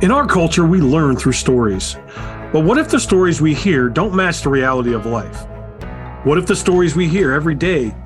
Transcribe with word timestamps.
In 0.00 0.12
our 0.12 0.28
culture, 0.28 0.64
we 0.64 0.80
learn 0.80 1.16
through 1.16 1.32
stories. 1.32 1.96
But 2.52 2.60
what 2.60 2.78
if 2.78 2.88
the 2.88 3.00
stories 3.00 3.40
we 3.40 3.52
hear 3.52 3.88
don't 3.88 4.14
match 4.14 4.42
the 4.42 4.48
reality 4.48 4.94
of 4.94 5.06
life? 5.06 5.44
What 6.24 6.38
if 6.38 6.46
the 6.46 6.54
stories 6.54 6.94
we 6.94 7.08
hear 7.08 7.32
every 7.32 7.56
day 7.56 7.96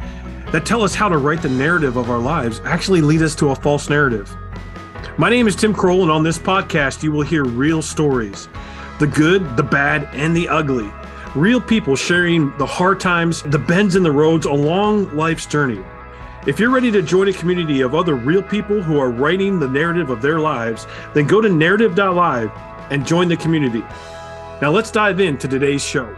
that 0.52 0.64
tell 0.64 0.82
us 0.82 0.94
how 0.94 1.10
to 1.10 1.18
write 1.18 1.42
the 1.42 1.50
narrative 1.50 1.98
of 1.98 2.08
our 2.08 2.18
lives 2.18 2.62
actually 2.64 3.02
lead 3.02 3.20
us 3.20 3.34
to 3.34 3.50
a 3.50 3.54
false 3.54 3.90
narrative? 3.90 4.34
My 5.18 5.28
name 5.28 5.46
is 5.46 5.54
Tim 5.54 5.74
Croll, 5.74 6.00
and 6.00 6.10
on 6.10 6.22
this 6.22 6.38
podcast, 6.38 7.02
you 7.02 7.12
will 7.12 7.20
hear 7.20 7.44
real 7.44 7.82
stories 7.82 8.48
the 8.98 9.06
good, 9.06 9.54
the 9.58 9.62
bad, 9.62 10.08
and 10.14 10.34
the 10.34 10.48
ugly. 10.48 10.90
Real 11.34 11.60
people 11.60 11.94
sharing 11.94 12.56
the 12.56 12.64
hard 12.64 13.00
times, 13.00 13.42
the 13.42 13.58
bends 13.58 13.96
in 13.96 14.02
the 14.02 14.12
roads 14.12 14.46
along 14.46 15.14
life's 15.14 15.44
journey. 15.44 15.84
If 16.44 16.58
you're 16.58 16.70
ready 16.70 16.90
to 16.90 17.02
join 17.02 17.28
a 17.28 17.32
community 17.32 17.82
of 17.82 17.94
other 17.94 18.16
real 18.16 18.42
people 18.42 18.82
who 18.82 18.98
are 18.98 19.12
writing 19.12 19.60
the 19.60 19.68
narrative 19.68 20.10
of 20.10 20.20
their 20.20 20.40
lives, 20.40 20.88
then 21.14 21.28
go 21.28 21.40
to 21.40 21.48
narrative.live 21.48 22.50
and 22.90 23.06
join 23.06 23.28
the 23.28 23.36
community. 23.36 23.84
Now 24.60 24.72
let's 24.72 24.90
dive 24.90 25.20
into 25.20 25.46
today's 25.46 25.84
show. 25.84 26.12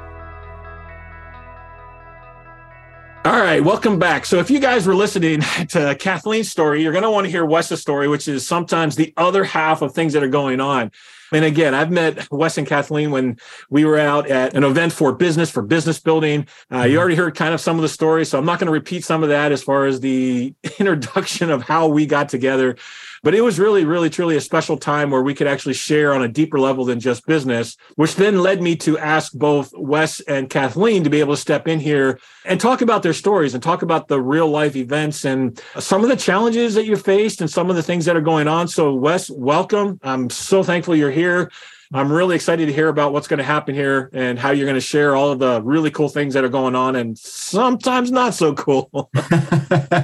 All 3.26 3.38
right, 3.38 3.62
welcome 3.62 3.98
back. 3.98 4.24
So, 4.24 4.38
if 4.38 4.50
you 4.50 4.60
guys 4.60 4.86
were 4.86 4.94
listening 4.94 5.40
to 5.68 5.94
Kathleen's 6.00 6.50
story, 6.50 6.82
you're 6.82 6.92
going 6.92 7.04
to 7.04 7.10
want 7.10 7.26
to 7.26 7.30
hear 7.30 7.44
Wes's 7.44 7.82
story, 7.82 8.08
which 8.08 8.26
is 8.26 8.46
sometimes 8.46 8.96
the 8.96 9.12
other 9.18 9.44
half 9.44 9.82
of 9.82 9.92
things 9.92 10.14
that 10.14 10.22
are 10.22 10.28
going 10.28 10.58
on. 10.58 10.90
And 11.32 11.44
again, 11.44 11.74
I've 11.74 11.90
met 11.90 12.30
Wes 12.30 12.58
and 12.58 12.66
Kathleen 12.66 13.10
when 13.10 13.38
we 13.70 13.84
were 13.84 13.98
out 13.98 14.28
at 14.28 14.54
an 14.54 14.64
event 14.64 14.92
for 14.92 15.12
business, 15.12 15.50
for 15.50 15.62
business 15.62 15.98
building. 16.00 16.46
Uh, 16.70 16.78
you 16.78 16.90
mm-hmm. 16.90 16.98
already 16.98 17.14
heard 17.14 17.34
kind 17.34 17.54
of 17.54 17.60
some 17.60 17.76
of 17.76 17.82
the 17.82 17.88
stories, 17.88 18.28
so 18.28 18.38
I'm 18.38 18.44
not 18.44 18.58
going 18.58 18.66
to 18.66 18.72
repeat 18.72 19.04
some 19.04 19.22
of 19.22 19.28
that 19.30 19.52
as 19.52 19.62
far 19.62 19.86
as 19.86 20.00
the 20.00 20.54
introduction 20.78 21.50
of 21.50 21.62
how 21.62 21.88
we 21.88 22.06
got 22.06 22.28
together. 22.28 22.76
But 23.24 23.34
it 23.34 23.40
was 23.40 23.58
really, 23.58 23.86
really, 23.86 24.10
truly 24.10 24.36
a 24.36 24.40
special 24.40 24.76
time 24.76 25.10
where 25.10 25.22
we 25.22 25.32
could 25.32 25.46
actually 25.46 25.72
share 25.72 26.12
on 26.12 26.22
a 26.22 26.28
deeper 26.28 26.60
level 26.60 26.84
than 26.84 27.00
just 27.00 27.26
business, 27.26 27.78
which 27.96 28.16
then 28.16 28.40
led 28.40 28.60
me 28.60 28.76
to 28.76 28.98
ask 28.98 29.32
both 29.32 29.72
Wes 29.74 30.20
and 30.20 30.50
Kathleen 30.50 31.04
to 31.04 31.10
be 31.10 31.20
able 31.20 31.34
to 31.34 31.40
step 31.40 31.66
in 31.66 31.80
here 31.80 32.20
and 32.44 32.60
talk 32.60 32.82
about 32.82 33.02
their 33.02 33.14
stories 33.14 33.54
and 33.54 33.62
talk 33.62 33.80
about 33.80 34.08
the 34.08 34.20
real 34.20 34.48
life 34.48 34.76
events 34.76 35.24
and 35.24 35.58
some 35.78 36.02
of 36.02 36.10
the 36.10 36.16
challenges 36.16 36.74
that 36.74 36.84
you 36.84 36.96
faced 36.96 37.40
and 37.40 37.50
some 37.50 37.70
of 37.70 37.76
the 37.76 37.82
things 37.82 38.04
that 38.04 38.14
are 38.14 38.20
going 38.20 38.46
on. 38.46 38.68
So, 38.68 38.92
Wes, 38.92 39.30
welcome. 39.30 39.98
I'm 40.02 40.28
so 40.28 40.62
thankful 40.62 40.94
you're 40.94 41.10
here. 41.14 41.50
I'm 41.92 42.12
really 42.12 42.34
excited 42.34 42.66
to 42.66 42.72
hear 42.72 42.88
about 42.88 43.12
what's 43.12 43.28
going 43.28 43.38
to 43.38 43.44
happen 43.44 43.74
here 43.74 44.10
and 44.12 44.38
how 44.38 44.50
you're 44.50 44.66
going 44.66 44.74
to 44.74 44.80
share 44.80 45.14
all 45.14 45.30
of 45.30 45.38
the 45.38 45.62
really 45.62 45.90
cool 45.90 46.08
things 46.08 46.34
that 46.34 46.42
are 46.42 46.48
going 46.48 46.74
on 46.74 46.96
and 46.96 47.16
sometimes 47.16 48.10
not 48.10 48.34
so 48.34 48.54
cool. 48.54 49.10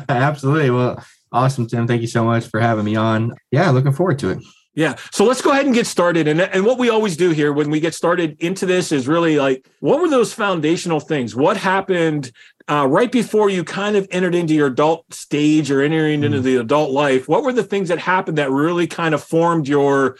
Absolutely. 0.08 0.70
Well, 0.70 1.02
Awesome, 1.32 1.66
Tim. 1.66 1.86
Thank 1.86 2.00
you 2.00 2.08
so 2.08 2.24
much 2.24 2.46
for 2.46 2.60
having 2.60 2.84
me 2.84 2.96
on. 2.96 3.34
Yeah, 3.50 3.70
looking 3.70 3.92
forward 3.92 4.18
to 4.20 4.30
it. 4.30 4.38
Yeah. 4.74 4.96
So 5.12 5.24
let's 5.24 5.42
go 5.42 5.50
ahead 5.50 5.66
and 5.66 5.74
get 5.74 5.86
started. 5.86 6.28
And, 6.28 6.40
and 6.40 6.64
what 6.64 6.78
we 6.78 6.90
always 6.90 7.16
do 7.16 7.30
here 7.30 7.52
when 7.52 7.70
we 7.70 7.80
get 7.80 7.94
started 7.94 8.36
into 8.40 8.66
this 8.66 8.92
is 8.92 9.06
really 9.06 9.38
like, 9.38 9.68
what 9.80 10.00
were 10.00 10.08
those 10.08 10.32
foundational 10.32 11.00
things? 11.00 11.34
What 11.34 11.56
happened 11.56 12.32
uh, 12.68 12.86
right 12.86 13.10
before 13.10 13.50
you 13.50 13.64
kind 13.64 13.96
of 13.96 14.06
entered 14.10 14.34
into 14.34 14.54
your 14.54 14.68
adult 14.68 15.12
stage 15.12 15.70
or 15.70 15.82
entering 15.82 16.22
into 16.24 16.38
mm. 16.38 16.42
the 16.42 16.56
adult 16.56 16.90
life? 16.90 17.28
What 17.28 17.42
were 17.42 17.52
the 17.52 17.64
things 17.64 17.88
that 17.88 17.98
happened 17.98 18.38
that 18.38 18.50
really 18.50 18.86
kind 18.86 19.14
of 19.14 19.22
formed 19.22 19.68
your 19.68 20.16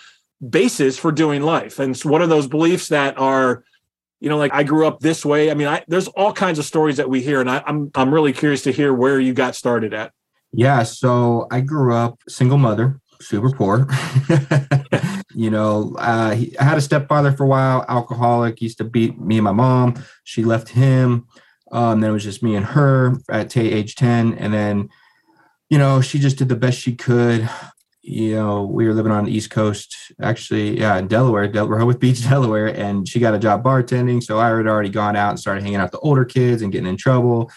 basis 0.48 0.98
for 0.98 1.12
doing 1.12 1.42
life? 1.42 1.78
And 1.78 1.96
so 1.96 2.08
what 2.08 2.22
are 2.22 2.26
those 2.26 2.46
beliefs 2.46 2.88
that 2.88 3.18
are, 3.18 3.64
you 4.20 4.28
know, 4.28 4.36
like 4.36 4.52
I 4.54 4.62
grew 4.62 4.86
up 4.86 5.00
this 5.00 5.24
way? 5.24 5.50
I 5.50 5.54
mean, 5.54 5.68
I, 5.68 5.84
there's 5.88 6.08
all 6.08 6.32
kinds 6.32 6.58
of 6.58 6.64
stories 6.64 6.96
that 6.96 7.08
we 7.08 7.22
hear, 7.22 7.40
and 7.40 7.50
I, 7.50 7.62
I'm 7.66 7.90
I'm 7.94 8.12
really 8.12 8.32
curious 8.32 8.62
to 8.62 8.72
hear 8.72 8.92
where 8.92 9.20
you 9.20 9.32
got 9.32 9.54
started 9.54 9.94
at. 9.94 10.12
Yeah, 10.52 10.82
so 10.82 11.46
I 11.50 11.60
grew 11.60 11.94
up 11.94 12.18
single 12.28 12.58
mother, 12.58 13.00
super 13.20 13.50
poor. 13.50 13.86
you 15.34 15.50
know, 15.50 15.94
uh, 15.98 16.32
he, 16.32 16.58
I 16.58 16.64
had 16.64 16.78
a 16.78 16.80
stepfather 16.80 17.32
for 17.32 17.44
a 17.44 17.48
while, 17.48 17.84
alcoholic, 17.88 18.60
used 18.60 18.78
to 18.78 18.84
beat 18.84 19.18
me 19.20 19.38
and 19.38 19.44
my 19.44 19.52
mom. 19.52 20.02
She 20.24 20.44
left 20.44 20.70
him. 20.70 21.26
Um, 21.72 22.00
then 22.00 22.10
it 22.10 22.12
was 22.12 22.24
just 22.24 22.42
me 22.42 22.56
and 22.56 22.66
her 22.66 23.16
at 23.30 23.50
t- 23.50 23.70
age 23.70 23.94
10. 23.94 24.34
And 24.34 24.52
then, 24.52 24.88
you 25.68 25.78
know, 25.78 26.00
she 26.00 26.18
just 26.18 26.36
did 26.36 26.48
the 26.48 26.56
best 26.56 26.80
she 26.80 26.96
could. 26.96 27.48
You 28.02 28.34
know, 28.34 28.64
we 28.64 28.86
were 28.86 28.94
living 28.94 29.12
on 29.12 29.26
the 29.26 29.32
East 29.32 29.50
Coast, 29.50 29.94
actually, 30.22 30.80
yeah, 30.80 30.96
in 30.96 31.06
Delaware, 31.06 31.46
Del- 31.48 31.68
with 31.86 32.00
Beach, 32.00 32.22
Delaware, 32.28 32.68
and 32.68 33.06
she 33.06 33.20
got 33.20 33.34
a 33.34 33.38
job 33.38 33.62
bartending. 33.62 34.22
So 34.22 34.38
I 34.38 34.48
had 34.48 34.66
already 34.66 34.88
gone 34.88 35.16
out 35.16 35.30
and 35.30 35.38
started 35.38 35.62
hanging 35.62 35.76
out 35.76 35.84
with 35.84 35.92
the 35.92 35.98
older 35.98 36.24
kids 36.24 36.62
and 36.62 36.72
getting 36.72 36.88
in 36.88 36.96
trouble 36.96 37.50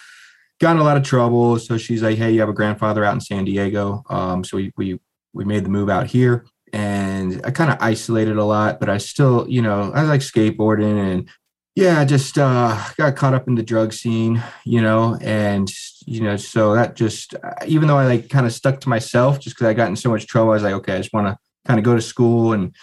got 0.63 0.75
in 0.75 0.81
a 0.81 0.83
lot 0.83 0.97
of 0.97 1.03
trouble. 1.03 1.59
So 1.59 1.77
she's 1.77 2.01
like, 2.01 2.17
"Hey, 2.17 2.31
you 2.31 2.39
have 2.39 2.49
a 2.49 2.53
grandfather 2.53 3.03
out 3.03 3.13
in 3.13 3.21
San 3.21 3.45
Diego." 3.45 4.03
Um, 4.09 4.43
so 4.43 4.57
we 4.57 4.71
we 4.77 4.99
we 5.33 5.45
made 5.45 5.65
the 5.65 5.69
move 5.69 5.89
out 5.89 6.07
here, 6.07 6.45
and 6.71 7.41
I 7.43 7.51
kind 7.51 7.71
of 7.71 7.77
isolated 7.81 8.37
a 8.37 8.45
lot, 8.45 8.79
but 8.79 8.89
I 8.89 8.97
still, 8.97 9.45
you 9.49 9.61
know, 9.61 9.91
I 9.93 10.03
like 10.03 10.21
skateboarding 10.21 11.11
and 11.11 11.29
yeah, 11.75 11.99
I 11.99 12.05
just 12.05 12.37
uh, 12.37 12.79
got 12.97 13.15
caught 13.15 13.33
up 13.33 13.47
in 13.47 13.55
the 13.55 13.63
drug 13.63 13.93
scene, 13.93 14.43
you 14.63 14.81
know, 14.81 15.17
and 15.21 15.71
you 16.05 16.21
know, 16.21 16.35
so 16.35 16.75
that 16.75 16.95
just 16.95 17.33
even 17.65 17.87
though 17.87 17.97
I 17.97 18.05
like 18.05 18.29
kind 18.29 18.45
of 18.45 18.53
stuck 18.53 18.79
to 18.81 18.89
myself 18.89 19.39
just 19.39 19.55
because 19.55 19.67
I 19.67 19.73
got 19.73 19.89
in 19.89 19.95
so 19.95 20.11
much 20.11 20.27
trouble, 20.27 20.51
I 20.51 20.55
was 20.55 20.63
like, 20.63 20.73
okay, 20.73 20.95
I 20.95 20.97
just 20.97 21.13
want 21.13 21.27
to 21.27 21.37
kind 21.65 21.79
of 21.79 21.85
go 21.85 21.95
to 21.95 22.01
school 22.01 22.53
and 22.53 22.75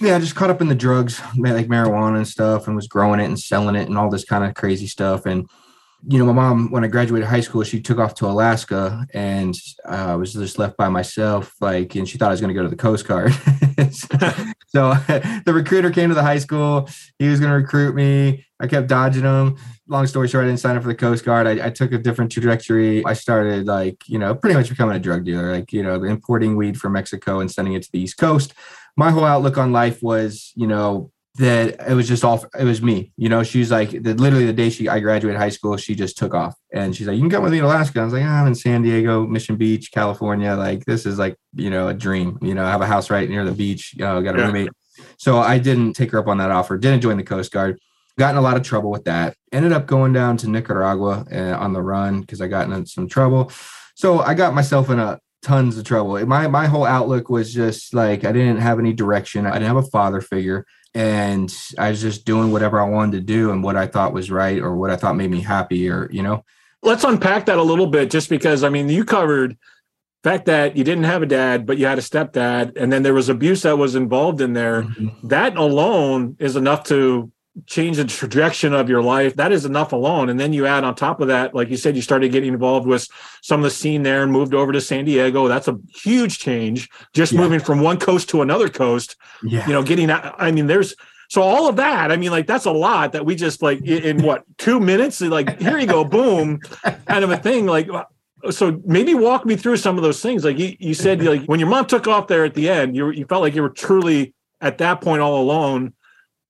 yeah, 0.00 0.16
I 0.16 0.20
just 0.20 0.34
caught 0.34 0.50
up 0.50 0.60
in 0.60 0.68
the 0.68 0.74
drugs, 0.74 1.20
like 1.36 1.66
marijuana 1.66 2.16
and 2.16 2.28
stuff, 2.28 2.66
and 2.66 2.76
was 2.76 2.88
growing 2.88 3.20
it 3.20 3.26
and 3.26 3.38
selling 3.38 3.76
it 3.76 3.88
and 3.88 3.98
all 3.98 4.10
this 4.10 4.24
kind 4.24 4.44
of 4.44 4.54
crazy 4.54 4.86
stuff. 4.86 5.26
And 5.26 5.48
you 6.06 6.18
know, 6.18 6.26
my 6.26 6.32
mom, 6.32 6.70
when 6.70 6.84
I 6.84 6.88
graduated 6.88 7.28
high 7.28 7.40
school, 7.40 7.62
she 7.62 7.80
took 7.80 7.98
off 7.98 8.14
to 8.16 8.26
Alaska 8.26 9.06
and 9.14 9.54
I 9.86 10.12
uh, 10.12 10.18
was 10.18 10.32
just 10.32 10.58
left 10.58 10.76
by 10.76 10.88
myself. 10.88 11.54
Like, 11.60 11.94
and 11.94 12.08
she 12.08 12.18
thought 12.18 12.28
I 12.28 12.32
was 12.32 12.40
going 12.40 12.48
to 12.48 12.54
go 12.54 12.64
to 12.64 12.68
the 12.68 12.76
Coast 12.76 13.06
Guard. 13.06 13.32
so 13.92 14.08
the 15.44 15.52
recruiter 15.52 15.90
came 15.90 16.08
to 16.08 16.14
the 16.14 16.22
high 16.22 16.38
school. 16.38 16.88
He 17.18 17.28
was 17.28 17.40
going 17.40 17.50
to 17.50 17.56
recruit 17.56 17.94
me. 17.94 18.46
I 18.58 18.66
kept 18.66 18.88
dodging 18.88 19.24
him. 19.24 19.56
Long 19.86 20.06
story 20.06 20.28
short, 20.28 20.44
I 20.44 20.48
didn't 20.48 20.60
sign 20.60 20.76
up 20.76 20.82
for 20.82 20.88
the 20.88 20.94
Coast 20.94 21.24
Guard. 21.24 21.46
I, 21.46 21.66
I 21.66 21.70
took 21.70 21.92
a 21.92 21.98
different 21.98 22.32
trajectory. 22.32 23.04
I 23.04 23.12
started, 23.12 23.66
like, 23.66 24.08
you 24.08 24.18
know, 24.18 24.34
pretty 24.34 24.56
much 24.56 24.70
becoming 24.70 24.96
a 24.96 25.00
drug 25.00 25.24
dealer, 25.24 25.52
like, 25.52 25.72
you 25.72 25.82
know, 25.82 26.02
importing 26.04 26.56
weed 26.56 26.80
from 26.80 26.94
Mexico 26.94 27.40
and 27.40 27.50
sending 27.50 27.74
it 27.74 27.82
to 27.82 27.92
the 27.92 28.00
East 28.00 28.16
Coast. 28.16 28.54
My 28.96 29.10
whole 29.10 29.24
outlook 29.24 29.58
on 29.58 29.72
life 29.72 30.02
was, 30.02 30.52
you 30.54 30.66
know, 30.66 31.10
that 31.36 31.88
it 31.88 31.94
was 31.94 32.06
just 32.06 32.24
all 32.24 32.44
it 32.58 32.64
was 32.64 32.82
me 32.82 33.10
you 33.16 33.28
know? 33.28 33.42
She's 33.42 33.70
like 33.70 33.90
the, 33.90 34.14
literally 34.14 34.46
the 34.46 34.52
day 34.52 34.68
she 34.68 34.88
i 34.88 35.00
graduated 35.00 35.40
high 35.40 35.48
school 35.48 35.76
she 35.76 35.94
just 35.94 36.18
took 36.18 36.34
off. 36.34 36.54
And 36.72 36.94
she's 36.94 37.06
like 37.06 37.16
you 37.16 37.22
can 37.22 37.30
come 37.30 37.42
with 37.42 37.52
me 37.52 37.60
to 37.60 37.66
alaska. 37.66 38.00
I 38.00 38.04
was 38.04 38.12
like 38.12 38.22
oh, 38.22 38.28
i'm 38.28 38.46
in 38.46 38.54
san 38.54 38.82
diego 38.82 39.26
mission 39.26 39.56
beach 39.56 39.92
california. 39.92 40.54
Like 40.54 40.84
this 40.84 41.06
is 41.06 41.18
like 41.18 41.36
you 41.54 41.70
know 41.70 41.88
a 41.88 41.94
dream. 41.94 42.38
You 42.42 42.54
know 42.54 42.64
I 42.64 42.70
have 42.70 42.82
a 42.82 42.86
house 42.86 43.10
right 43.10 43.28
near 43.28 43.44
the 43.44 43.52
beach. 43.52 43.94
You 43.94 44.04
know 44.04 44.20
got 44.22 44.36
a 44.36 44.38
yeah. 44.38 44.46
roommate. 44.46 44.70
So 45.16 45.38
i 45.38 45.58
didn't 45.58 45.94
take 45.94 46.10
her 46.10 46.18
up 46.18 46.28
on 46.28 46.38
that 46.38 46.50
offer 46.50 46.76
didn't 46.76 47.00
join 47.00 47.16
the 47.16 47.24
coast 47.24 47.50
guard. 47.50 47.78
Got 48.18 48.32
in 48.32 48.36
a 48.36 48.42
lot 48.42 48.58
of 48.58 48.62
trouble 48.62 48.90
with 48.90 49.04
that. 49.04 49.34
Ended 49.52 49.72
up 49.72 49.86
going 49.86 50.12
down 50.12 50.36
to 50.38 50.50
nicaragua 50.50 51.24
uh, 51.32 51.56
on 51.58 51.72
the 51.72 51.82
run 51.82 52.20
because 52.20 52.42
i 52.42 52.46
got 52.46 52.70
in 52.70 52.86
some 52.86 53.08
trouble. 53.08 53.50
So 53.94 54.20
i 54.20 54.34
got 54.34 54.54
myself 54.54 54.90
in 54.90 54.98
a 54.98 55.18
tons 55.40 55.78
of 55.78 55.84
trouble. 55.84 56.24
My 56.26 56.46
my 56.46 56.66
whole 56.66 56.84
outlook 56.84 57.30
was 57.30 57.54
just 57.54 57.94
like 57.94 58.24
i 58.24 58.32
didn't 58.32 58.58
have 58.58 58.78
any 58.78 58.92
direction. 58.92 59.46
I 59.46 59.54
didn't 59.54 59.68
have 59.68 59.76
a 59.76 59.90
father 59.90 60.20
figure 60.20 60.66
and 60.94 61.54
I 61.78 61.90
was 61.90 62.00
just 62.00 62.24
doing 62.24 62.52
whatever 62.52 62.80
I 62.80 62.88
wanted 62.88 63.12
to 63.12 63.20
do 63.20 63.50
and 63.50 63.62
what 63.62 63.76
I 63.76 63.86
thought 63.86 64.12
was 64.12 64.30
right 64.30 64.60
or 64.60 64.76
what 64.76 64.90
I 64.90 64.96
thought 64.96 65.16
made 65.16 65.30
me 65.30 65.40
happy 65.40 65.88
or 65.88 66.08
you 66.12 66.22
know. 66.22 66.44
Let's 66.82 67.04
unpack 67.04 67.46
that 67.46 67.58
a 67.58 67.62
little 67.62 67.86
bit 67.86 68.10
just 68.10 68.28
because 68.28 68.64
I 68.64 68.68
mean 68.68 68.88
you 68.88 69.04
covered 69.04 69.56
fact 70.22 70.46
that 70.46 70.76
you 70.76 70.84
didn't 70.84 71.04
have 71.04 71.22
a 71.22 71.26
dad 71.26 71.66
but 71.66 71.78
you 71.78 71.86
had 71.86 71.98
a 71.98 72.02
stepdad 72.02 72.76
and 72.76 72.92
then 72.92 73.02
there 73.02 73.14
was 73.14 73.28
abuse 73.28 73.62
that 73.62 73.76
was 73.76 73.94
involved 73.94 74.40
in 74.40 74.52
there 74.52 74.82
mm-hmm. 74.82 75.26
that 75.26 75.56
alone 75.56 76.36
is 76.38 76.54
enough 76.56 76.84
to 76.84 77.30
change 77.66 77.98
the 77.98 78.04
trajectory 78.04 78.74
of 78.74 78.88
your 78.88 79.02
life 79.02 79.34
that 79.36 79.52
is 79.52 79.66
enough 79.66 79.92
alone. 79.92 80.30
And 80.30 80.40
then 80.40 80.52
you 80.52 80.66
add 80.66 80.84
on 80.84 80.94
top 80.94 81.20
of 81.20 81.28
that 81.28 81.54
like 81.54 81.68
you 81.68 81.76
said 81.76 81.94
you 81.96 82.02
started 82.02 82.32
getting 82.32 82.52
involved 82.52 82.86
with 82.86 83.06
some 83.42 83.60
of 83.60 83.64
the 83.64 83.70
scene 83.70 84.02
there 84.02 84.22
and 84.22 84.32
moved 84.32 84.54
over 84.54 84.72
to 84.72 84.80
san 84.80 85.04
diego. 85.04 85.48
That's 85.48 85.68
a 85.68 85.78
huge 85.94 86.38
change 86.38 86.88
just 87.12 87.32
yeah. 87.32 87.40
moving 87.40 87.60
from 87.60 87.80
one 87.80 87.98
coast 87.98 88.30
to 88.30 88.42
another 88.42 88.68
coast 88.68 89.16
yeah. 89.42 89.66
you 89.66 89.72
know 89.72 89.82
getting 89.82 90.10
i 90.10 90.50
mean 90.50 90.66
there's 90.66 90.94
so 91.28 91.42
all 91.42 91.68
of 91.68 91.76
that 91.76 92.10
i 92.10 92.16
mean 92.16 92.30
like 92.30 92.46
that's 92.46 92.64
a 92.64 92.72
lot 92.72 93.12
that 93.12 93.24
we 93.26 93.34
just 93.34 93.62
like 93.62 93.82
in 93.82 94.22
what 94.22 94.44
two 94.58 94.80
minutes? 94.80 95.20
Like 95.20 95.60
here 95.60 95.78
you 95.78 95.86
go 95.86 96.04
boom 96.04 96.58
kind 97.06 97.24
of 97.24 97.30
a 97.30 97.36
thing. 97.36 97.66
Like 97.66 97.88
so 98.50 98.80
maybe 98.84 99.14
walk 99.14 99.44
me 99.44 99.56
through 99.56 99.76
some 99.76 99.96
of 99.96 100.02
those 100.02 100.20
things. 100.20 100.44
Like 100.44 100.58
you, 100.58 100.76
you 100.78 100.94
said 100.94 101.22
like 101.22 101.44
when 101.44 101.60
your 101.60 101.68
mom 101.68 101.86
took 101.86 102.08
off 102.08 102.28
there 102.28 102.44
at 102.44 102.54
the 102.54 102.70
end 102.70 102.96
you, 102.96 103.10
you 103.10 103.26
felt 103.26 103.42
like 103.42 103.54
you 103.54 103.62
were 103.62 103.68
truly 103.68 104.34
at 104.60 104.78
that 104.78 105.00
point 105.00 105.20
all 105.20 105.40
alone 105.42 105.92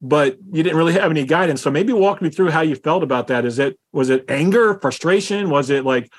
but 0.02 0.37
you 0.52 0.64
didn't 0.64 0.76
really 0.76 0.94
have 0.94 1.10
any 1.10 1.25
guidance. 1.25 1.62
So 1.62 1.70
maybe 1.70 1.93
walk 1.93 2.20
me 2.20 2.28
through 2.28 2.50
how 2.50 2.60
you 2.60 2.75
felt 2.75 3.04
about 3.04 3.28
that. 3.28 3.44
Is 3.44 3.60
it 3.60 3.78
was 3.93 4.10
it 4.10 4.25
anger, 4.28 4.78
frustration? 4.81 5.49
Was 5.49 5.70
it 5.70 5.84
like, 5.84 6.12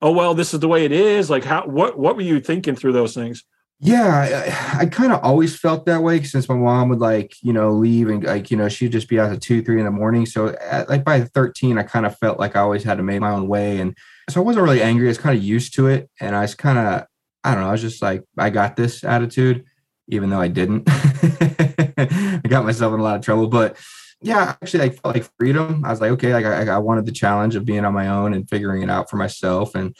oh 0.00 0.10
well, 0.10 0.34
this 0.34 0.54
is 0.54 0.60
the 0.60 0.68
way 0.68 0.86
it 0.86 0.92
is? 0.92 1.28
Like 1.28 1.44
how 1.44 1.66
what 1.66 1.98
what 1.98 2.16
were 2.16 2.22
you 2.22 2.40
thinking 2.40 2.74
through 2.74 2.92
those 2.92 3.14
things? 3.14 3.44
Yeah, 3.78 4.72
I, 4.74 4.80
I 4.80 4.86
kind 4.86 5.12
of 5.12 5.22
always 5.22 5.54
felt 5.54 5.84
that 5.84 6.02
way 6.02 6.22
since 6.22 6.48
my 6.48 6.54
mom 6.54 6.88
would 6.88 6.98
like, 6.98 7.34
you 7.42 7.52
know, 7.52 7.72
leave 7.72 8.08
and 8.08 8.24
like, 8.24 8.50
you 8.50 8.56
know, 8.56 8.70
she'd 8.70 8.92
just 8.92 9.06
be 9.06 9.20
out 9.20 9.30
at 9.30 9.42
two, 9.42 9.62
three 9.62 9.78
in 9.78 9.84
the 9.84 9.90
morning. 9.90 10.24
So 10.24 10.56
at, 10.62 10.88
like 10.88 11.04
by 11.04 11.20
13, 11.20 11.76
I 11.76 11.82
kind 11.82 12.06
of 12.06 12.16
felt 12.16 12.40
like 12.40 12.56
I 12.56 12.60
always 12.60 12.84
had 12.84 12.96
to 12.96 13.02
make 13.02 13.20
my 13.20 13.32
own 13.32 13.48
way. 13.48 13.78
And 13.78 13.94
so 14.30 14.40
I 14.40 14.44
wasn't 14.44 14.64
really 14.64 14.80
angry. 14.80 15.08
I 15.08 15.10
was 15.10 15.18
kind 15.18 15.36
of 15.36 15.44
used 15.44 15.74
to 15.74 15.88
it. 15.88 16.08
And 16.22 16.34
I 16.34 16.40
was 16.40 16.54
kind 16.54 16.78
of, 16.78 17.04
I 17.44 17.52
don't 17.52 17.64
know, 17.64 17.68
I 17.68 17.72
was 17.72 17.82
just 17.82 18.00
like, 18.00 18.24
I 18.38 18.48
got 18.48 18.76
this 18.76 19.04
attitude 19.04 19.66
even 20.08 20.30
though 20.30 20.40
I 20.40 20.48
didn't. 20.48 20.84
I 20.88 22.40
got 22.48 22.64
myself 22.64 22.94
in 22.94 23.00
a 23.00 23.02
lot 23.02 23.16
of 23.16 23.22
trouble, 23.22 23.48
but 23.48 23.76
yeah, 24.22 24.56
actually, 24.62 24.84
I 24.84 24.90
felt 24.90 25.14
like 25.14 25.30
freedom. 25.38 25.84
I 25.84 25.90
was 25.90 26.00
like, 26.00 26.10
okay, 26.12 26.32
like 26.32 26.46
I, 26.46 26.74
I 26.74 26.78
wanted 26.78 27.06
the 27.06 27.12
challenge 27.12 27.54
of 27.54 27.64
being 27.64 27.84
on 27.84 27.94
my 27.94 28.08
own 28.08 28.34
and 28.34 28.48
figuring 28.48 28.82
it 28.82 28.90
out 28.90 29.10
for 29.10 29.16
myself. 29.16 29.74
And, 29.74 29.96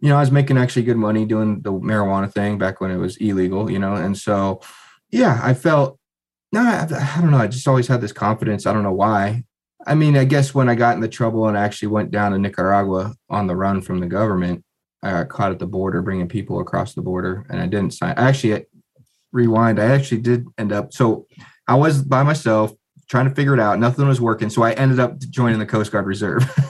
you 0.00 0.08
know, 0.08 0.16
I 0.16 0.20
was 0.20 0.30
making 0.30 0.56
actually 0.56 0.82
good 0.82 0.96
money 0.96 1.26
doing 1.26 1.60
the 1.60 1.72
marijuana 1.72 2.32
thing 2.32 2.58
back 2.58 2.80
when 2.80 2.90
it 2.90 2.96
was 2.96 3.16
illegal, 3.18 3.70
you 3.70 3.78
know. 3.78 3.94
And 3.94 4.16
so, 4.16 4.60
yeah, 5.10 5.40
I 5.42 5.54
felt, 5.54 5.98
no, 6.52 6.62
I, 6.62 6.82
I 6.84 7.20
don't 7.20 7.30
know. 7.30 7.38
I 7.38 7.48
just 7.48 7.68
always 7.68 7.86
had 7.86 8.00
this 8.00 8.12
confidence. 8.12 8.66
I 8.66 8.72
don't 8.72 8.82
know 8.82 8.92
why. 8.92 9.44
I 9.86 9.94
mean, 9.94 10.16
I 10.16 10.24
guess 10.24 10.54
when 10.54 10.68
I 10.68 10.74
got 10.74 10.94
in 10.94 11.00
the 11.00 11.08
trouble 11.08 11.46
and 11.46 11.56
I 11.56 11.64
actually 11.64 11.88
went 11.88 12.10
down 12.10 12.32
to 12.32 12.38
Nicaragua 12.38 13.14
on 13.28 13.46
the 13.46 13.56
run 13.56 13.80
from 13.80 14.00
the 14.00 14.06
government, 14.06 14.64
I 15.02 15.10
got 15.10 15.28
caught 15.28 15.52
at 15.52 15.58
the 15.58 15.66
border 15.66 16.02
bringing 16.02 16.28
people 16.28 16.60
across 16.60 16.94
the 16.94 17.02
border 17.02 17.46
and 17.48 17.60
I 17.60 17.66
didn't 17.66 17.94
sign. 17.94 18.14
Actually, 18.16 18.66
rewind. 19.32 19.80
I 19.80 19.86
actually 19.86 20.20
did 20.20 20.46
end 20.58 20.72
up. 20.72 20.92
So 20.92 21.26
I 21.66 21.74
was 21.76 22.02
by 22.02 22.22
myself 22.22 22.72
trying 23.08 23.28
to 23.28 23.34
figure 23.34 23.54
it 23.54 23.60
out. 23.60 23.78
Nothing 23.78 24.06
was 24.06 24.20
working. 24.20 24.50
So 24.50 24.62
I 24.62 24.72
ended 24.72 25.00
up 25.00 25.18
joining 25.18 25.58
the 25.58 25.66
Coast 25.66 25.90
Guard 25.90 26.06
Reserve. 26.06 26.42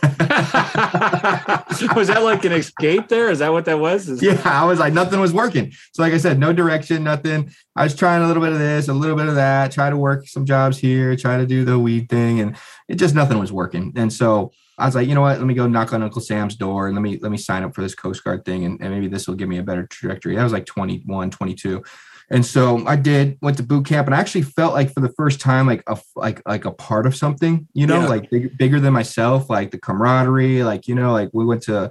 was 1.95 2.09
that 2.09 2.23
like 2.23 2.45
an 2.47 2.53
escape 2.53 3.09
there? 3.09 3.31
Is 3.31 3.41
that 3.41 3.53
what 3.53 3.67
that 3.67 3.79
was? 3.79 4.09
Is 4.09 4.23
yeah, 4.23 4.41
I 4.45 4.65
was 4.65 4.79
like, 4.79 4.95
nothing 4.95 5.21
was 5.21 5.35
working. 5.35 5.73
So, 5.93 6.03
like 6.03 6.15
I 6.15 6.17
said, 6.17 6.39
no 6.39 6.53
direction, 6.53 7.05
nothing. 7.05 7.51
I 7.77 7.85
was 7.85 7.95
trying 7.95 8.23
a 8.23 8.27
little 8.27 8.43
bit 8.43 8.53
of 8.53 8.59
this, 8.59 8.89
a 8.89 8.95
little 8.95 9.17
bit 9.17 9.27
of 9.27 9.35
that, 9.35 9.71
try 9.73 9.91
to 9.91 9.97
work 9.97 10.27
some 10.29 10.47
jobs 10.47 10.79
here, 10.79 11.15
try 11.15 11.37
to 11.37 11.47
do 11.47 11.65
the 11.65 11.79
weed 11.79 12.09
thing, 12.09 12.41
and 12.41 12.57
it 12.89 12.95
just 12.95 13.15
nothing 13.15 13.39
was 13.39 13.53
working. 13.53 13.93
And 13.97 14.11
so 14.11 14.53
I 14.79 14.87
was 14.87 14.95
like, 14.95 15.09
you 15.09 15.15
know 15.15 15.21
what? 15.21 15.37
Let 15.39 15.47
me 15.47 15.55
go 15.55 15.67
knock 15.67 15.93
on 15.93 16.03
Uncle 16.03 16.23
Sam's 16.23 16.57
door 16.57 16.87
and 16.87 16.97
let 16.97 17.03
me 17.03 17.19
let 17.21 17.31
me 17.31 17.39
sign 17.39 17.65
up 17.65 17.75
for 17.75 17.83
this 17.83 17.95
Coast 17.95 18.25
Guard 18.25 18.45
thing, 18.45 18.65
and, 18.65 18.81
and 18.81 18.91
maybe 18.93 19.09
this 19.09 19.29
will 19.29 19.35
give 19.35 19.49
me 19.49 19.59
a 19.59 19.63
better 19.63 19.87
trajectory. 19.87 20.37
That 20.37 20.45
was 20.45 20.55
like 20.55 20.67
21, 20.67 21.31
22. 21.31 21.83
And 22.33 22.47
so 22.47 22.87
I 22.87 22.95
did 22.95 23.39
went 23.43 23.57
to 23.57 23.65
boot 23.65 23.87
camp 23.87 24.07
and 24.07 24.15
I 24.15 24.21
actually 24.21 24.43
felt 24.43 24.73
like 24.73 24.95
for 24.95 25.01
the 25.01 25.13
first 25.17 25.41
time 25.41 25.67
like 25.67 25.83
a 25.89 25.99
like 26.15 26.41
like 26.47 26.65
a 26.65 26.71
part 26.71 27.07
of 27.07 27.17
something, 27.17 27.67
you 27.75 27.87
know, 27.87 28.03
yeah. 28.03 28.07
like 28.07 28.31
big, 28.31 28.57
bigger 28.57 28.79
than 28.79 28.93
myself, 28.93 29.51
like 29.51 29.73
the 29.73 29.79
camaraderie, 29.79 30.63
like 30.63 30.87
you 30.87 30.95
know, 30.95 31.13
like 31.13 31.31
we 31.33 31.45
went 31.45 31.63
to 31.65 31.91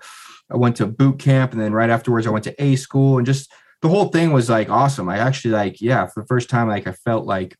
I 0.50 0.56
went 0.56 0.78
to 0.78 0.88
boot 0.88 1.20
camp 1.20 1.52
and 1.52 1.62
then 1.62 1.74
right 1.74 1.90
afterwards 1.90 2.26
I 2.26 2.30
went 2.30 2.46
to 2.46 2.64
A 2.64 2.78
school 2.78 3.18
and 3.18 3.26
just 3.26 3.52
the 3.82 3.90
whole 3.90 4.06
thing 4.06 4.32
was 4.32 4.50
like 4.50 4.70
awesome. 4.70 5.10
I 5.10 5.18
actually 5.18 5.52
like 5.52 5.82
yeah, 5.82 6.06
for 6.06 6.22
the 6.22 6.28
first 6.28 6.50
time 6.50 6.70
like 6.70 6.88
I 6.88 6.94
felt 6.94 7.26
like 7.26 7.58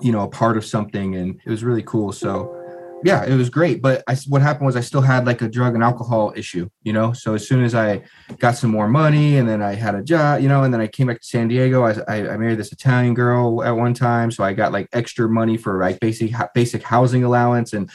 you 0.00 0.10
know 0.10 0.22
a 0.22 0.28
part 0.28 0.56
of 0.56 0.64
something 0.64 1.14
and 1.14 1.38
it 1.44 1.50
was 1.50 1.62
really 1.62 1.82
cool. 1.82 2.12
So 2.12 2.61
yeah, 3.04 3.24
it 3.24 3.34
was 3.34 3.50
great. 3.50 3.82
But 3.82 4.02
I, 4.06 4.16
what 4.28 4.42
happened 4.42 4.66
was 4.66 4.76
I 4.76 4.80
still 4.80 5.00
had 5.00 5.26
like 5.26 5.42
a 5.42 5.48
drug 5.48 5.74
and 5.74 5.82
alcohol 5.82 6.32
issue, 6.36 6.68
you 6.82 6.92
know. 6.92 7.12
So 7.12 7.34
as 7.34 7.46
soon 7.46 7.64
as 7.64 7.74
I 7.74 8.02
got 8.38 8.56
some 8.56 8.70
more 8.70 8.88
money, 8.88 9.38
and 9.38 9.48
then 9.48 9.62
I 9.62 9.74
had 9.74 9.94
a 9.94 10.02
job, 10.02 10.40
you 10.40 10.48
know, 10.48 10.62
and 10.62 10.72
then 10.72 10.80
I 10.80 10.86
came 10.86 11.08
back 11.08 11.20
to 11.20 11.26
San 11.26 11.48
Diego. 11.48 11.82
I, 11.82 12.32
I, 12.32 12.36
married 12.36 12.58
this 12.58 12.72
Italian 12.72 13.14
girl 13.14 13.62
at 13.62 13.72
one 13.72 13.94
time, 13.94 14.30
so 14.30 14.44
I 14.44 14.52
got 14.52 14.72
like 14.72 14.88
extra 14.92 15.28
money 15.28 15.56
for 15.56 15.80
like 15.80 16.00
basic 16.00 16.32
basic 16.54 16.82
housing 16.82 17.24
allowance 17.24 17.72
and 17.72 17.90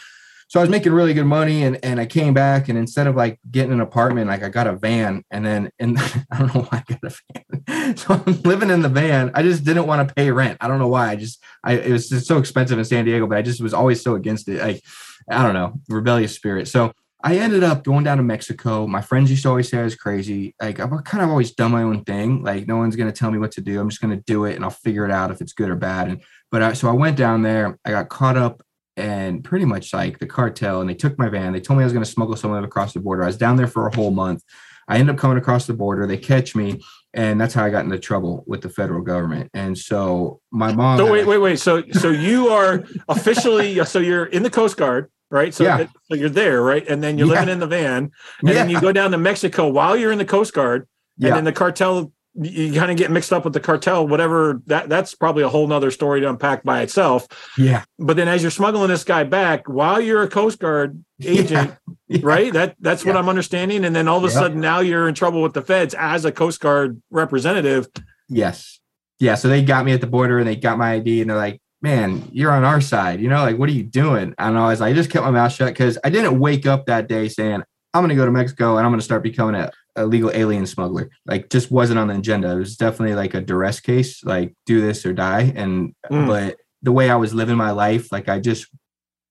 so 0.49 0.61
I 0.61 0.63
was 0.63 0.69
making 0.69 0.93
really 0.93 1.13
good 1.13 1.25
money 1.25 1.63
and, 1.63 1.77
and 1.83 1.99
I 1.99 2.05
came 2.05 2.33
back 2.33 2.69
and 2.69 2.77
instead 2.77 3.05
of 3.05 3.15
like 3.15 3.37
getting 3.51 3.73
an 3.73 3.81
apartment, 3.81 4.29
like 4.29 4.43
I 4.43 4.49
got 4.49 4.65
a 4.65 4.73
van 4.73 5.23
and 5.29 5.45
then, 5.45 5.69
and 5.77 5.97
I 6.31 6.39
don't 6.39 6.55
know 6.55 6.61
why 6.61 6.83
I 6.87 6.93
got 6.93 7.03
a 7.03 7.09
van. 7.09 7.93
So 7.97 8.13
I'm 8.13 8.41
living 8.43 8.69
in 8.69 8.81
the 8.81 8.89
van. 8.89 9.31
I 9.33 9.43
just 9.43 9.63
didn't 9.63 9.87
want 9.87 10.07
to 10.07 10.13
pay 10.13 10.31
rent. 10.31 10.57
I 10.61 10.67
don't 10.67 10.79
know 10.79 10.87
why. 10.87 11.09
I 11.09 11.15
just, 11.15 11.41
I, 11.63 11.73
it 11.73 11.91
was 11.91 12.09
just 12.09 12.27
so 12.27 12.37
expensive 12.37 12.77
in 12.77 12.85
San 12.85 13.05
Diego, 13.05 13.27
but 13.27 13.37
I 13.37 13.41
just 13.41 13.61
was 13.61 13.73
always 13.73 14.01
so 14.01 14.15
against 14.15 14.47
it. 14.47 14.61
Like, 14.61 14.83
I 15.29 15.43
don't 15.43 15.53
know, 15.53 15.73
rebellious 15.89 16.33
spirit. 16.33 16.67
So 16.67 16.93
I 17.23 17.37
ended 17.37 17.63
up 17.63 17.83
going 17.83 18.03
down 18.03 18.17
to 18.17 18.23
Mexico. 18.23 18.87
My 18.87 19.01
friends 19.01 19.29
used 19.29 19.43
to 19.43 19.49
always 19.49 19.69
say 19.69 19.79
I 19.79 19.83
was 19.83 19.95
crazy. 19.95 20.55
Like 20.61 20.79
I've 20.79 20.89
kind 21.03 21.23
of 21.23 21.29
always 21.29 21.51
done 21.51 21.71
my 21.71 21.83
own 21.83 22.03
thing. 22.03 22.43
Like 22.43 22.67
no 22.67 22.77
one's 22.77 22.95
going 22.95 23.11
to 23.11 23.17
tell 23.17 23.31
me 23.31 23.39
what 23.39 23.51
to 23.53 23.61
do. 23.61 23.79
I'm 23.79 23.89
just 23.89 24.01
going 24.01 24.15
to 24.15 24.23
do 24.23 24.45
it 24.45 24.55
and 24.55 24.63
I'll 24.63 24.69
figure 24.69 25.05
it 25.05 25.11
out 25.11 25.31
if 25.31 25.41
it's 25.41 25.53
good 25.53 25.69
or 25.69 25.75
bad. 25.75 26.09
And, 26.09 26.23
but 26.51 26.61
I, 26.61 26.73
so 26.73 26.87
I 26.89 26.93
went 26.93 27.17
down 27.17 27.41
there, 27.41 27.79
I 27.83 27.91
got 27.91 28.09
caught 28.09 28.37
up 28.37 28.61
and 28.97 29.43
pretty 29.43 29.65
much 29.65 29.93
like 29.93 30.17
the 30.17 30.25
cartel 30.25 30.81
and 30.81 30.89
they 30.89 30.95
took 30.95 31.17
my 31.17 31.29
van. 31.29 31.53
They 31.53 31.61
told 31.61 31.77
me 31.77 31.83
i 31.83 31.85
was 31.85 31.93
going 31.93 32.03
to 32.03 32.09
smuggle 32.09 32.35
someone 32.35 32.63
across 32.63 32.93
the 32.93 32.99
border. 32.99 33.23
I 33.23 33.27
was 33.27 33.37
down 33.37 33.55
there 33.55 33.67
for 33.67 33.87
a 33.87 33.95
whole 33.95 34.11
month. 34.11 34.43
I 34.87 34.97
end 34.97 35.09
up 35.09 35.17
coming 35.17 35.37
across 35.37 35.67
the 35.67 35.73
border. 35.73 36.07
They 36.07 36.17
catch 36.17 36.55
me 36.55 36.81
and 37.13 37.39
that's 37.39 37.53
how 37.53 37.63
i 37.63 37.69
got 37.69 37.85
into 37.85 37.97
trouble 37.97 38.43
with 38.47 38.61
the 38.61 38.69
federal 38.69 39.01
government. 39.01 39.49
And 39.53 39.77
so 39.77 40.41
my 40.51 40.73
mom 40.73 40.97
so 40.97 41.11
wait 41.11 41.27
wait 41.27 41.37
wait. 41.37 41.59
So 41.59 41.83
so 41.91 42.09
you 42.09 42.49
are 42.49 42.83
officially 43.07 43.83
so 43.85 43.99
you're 43.99 44.25
in 44.25 44.43
the 44.43 44.49
coast 44.49 44.77
guard 44.77 45.09
right? 45.29 45.53
So, 45.53 45.65
yeah. 45.65 45.85
so 46.09 46.15
you're 46.15 46.29
there 46.29 46.61
right? 46.61 46.87
And 46.87 47.03
then 47.03 47.17
you're 47.17 47.27
yeah. 47.27 47.41
living 47.41 47.49
in 47.49 47.59
the 47.59 47.67
van 47.67 48.11
and 48.39 48.49
yeah. 48.49 48.53
then 48.53 48.69
you 48.69 48.81
go 48.81 48.91
down 48.91 49.11
to 49.11 49.17
mexico 49.17 49.67
while 49.67 49.95
you're 49.95 50.11
in 50.11 50.17
the 50.17 50.25
coast 50.25 50.53
guard 50.53 50.87
and 51.21 51.35
then 51.35 51.43
the 51.43 51.51
cartel 51.51 52.11
you 52.39 52.73
kind 52.73 52.91
of 52.91 52.97
get 52.97 53.09
mixed 53.09 53.33
up 53.33 53.43
with 53.43 53.53
the 53.53 53.59
cartel, 53.59 54.07
whatever 54.07 54.61
that 54.67 54.89
that's 54.89 55.15
probably 55.15 55.43
a 55.43 55.49
whole 55.49 55.67
nother 55.67 55.89
story 55.89 56.21
to 56.21 56.29
unpack 56.29 56.63
by 56.63 56.81
itself. 56.81 57.27
Yeah. 57.57 57.83
But 57.97 58.17
then 58.17 58.27
as 58.27 58.41
you're 58.41 58.51
smuggling 58.51 58.89
this 58.89 59.03
guy 59.03 59.23
back 59.23 59.67
while 59.67 59.99
you're 59.99 60.23
a 60.23 60.27
Coast 60.27 60.59
Guard 60.59 61.03
agent, 61.23 61.73
yeah. 62.07 62.19
Right? 62.21 62.53
That 62.53 62.75
that's 62.79 63.03
yeah. 63.03 63.11
what 63.11 63.17
I'm 63.17 63.29
understanding. 63.29 63.83
And 63.85 63.95
then 63.95 64.07
all 64.07 64.17
of 64.17 64.23
a 64.23 64.29
sudden 64.29 64.61
now 64.61 64.79
you're 64.79 65.07
in 65.07 65.15
trouble 65.15 65.41
with 65.41 65.53
the 65.53 65.61
feds 65.61 65.95
as 65.95 66.25
a 66.25 66.31
Coast 66.31 66.59
Guard 66.59 67.01
representative. 67.09 67.87
Yes. 68.29 68.79
Yeah. 69.19 69.35
So 69.35 69.47
they 69.47 69.63
got 69.63 69.83
me 69.83 69.93
at 69.93 70.01
the 70.01 70.07
border 70.07 70.37
and 70.37 70.47
they 70.47 70.55
got 70.55 70.77
my 70.77 70.93
ID 70.93 71.21
and 71.21 71.29
they're 71.29 71.37
like, 71.37 71.59
man, 71.81 72.27
you're 72.31 72.51
on 72.51 72.63
our 72.63 72.81
side. 72.81 73.19
You 73.19 73.29
know, 73.29 73.41
like, 73.41 73.57
what 73.57 73.69
are 73.69 73.73
you 73.73 73.83
doing? 73.83 74.35
And 74.37 74.57
I 74.57 74.67
was 74.67 74.79
like, 74.79 74.91
I 74.91 74.95
just 74.95 75.09
kept 75.09 75.25
my 75.25 75.31
mouth 75.31 75.51
shut 75.51 75.69
because 75.69 75.97
I 76.03 76.09
didn't 76.09 76.39
wake 76.39 76.65
up 76.65 76.85
that 76.85 77.07
day 77.07 77.29
saying, 77.29 77.63
I'm 77.93 78.01
going 78.01 78.09
to 78.09 78.15
go 78.15 78.25
to 78.25 78.31
Mexico 78.31 78.77
and 78.77 78.85
I'm 78.85 78.91
going 78.91 78.99
to 78.99 79.05
start 79.05 79.23
becoming 79.23 79.55
a 79.55 79.71
illegal 79.97 80.31
alien 80.33 80.65
smuggler. 80.65 81.09
Like 81.25 81.49
just 81.49 81.71
wasn't 81.71 81.99
on 81.99 82.07
the 82.07 82.15
agenda. 82.15 82.51
It 82.51 82.57
was 82.59 82.77
definitely 82.77 83.15
like 83.15 83.33
a 83.33 83.41
duress 83.41 83.79
case, 83.79 84.23
like 84.23 84.55
do 84.65 84.81
this 84.81 85.05
or 85.05 85.13
die. 85.13 85.53
And 85.55 85.93
mm. 86.09 86.27
but 86.27 86.57
the 86.81 86.91
way 86.91 87.09
I 87.09 87.15
was 87.15 87.33
living 87.33 87.57
my 87.57 87.71
life, 87.71 88.11
like 88.11 88.29
I 88.29 88.39
just 88.39 88.67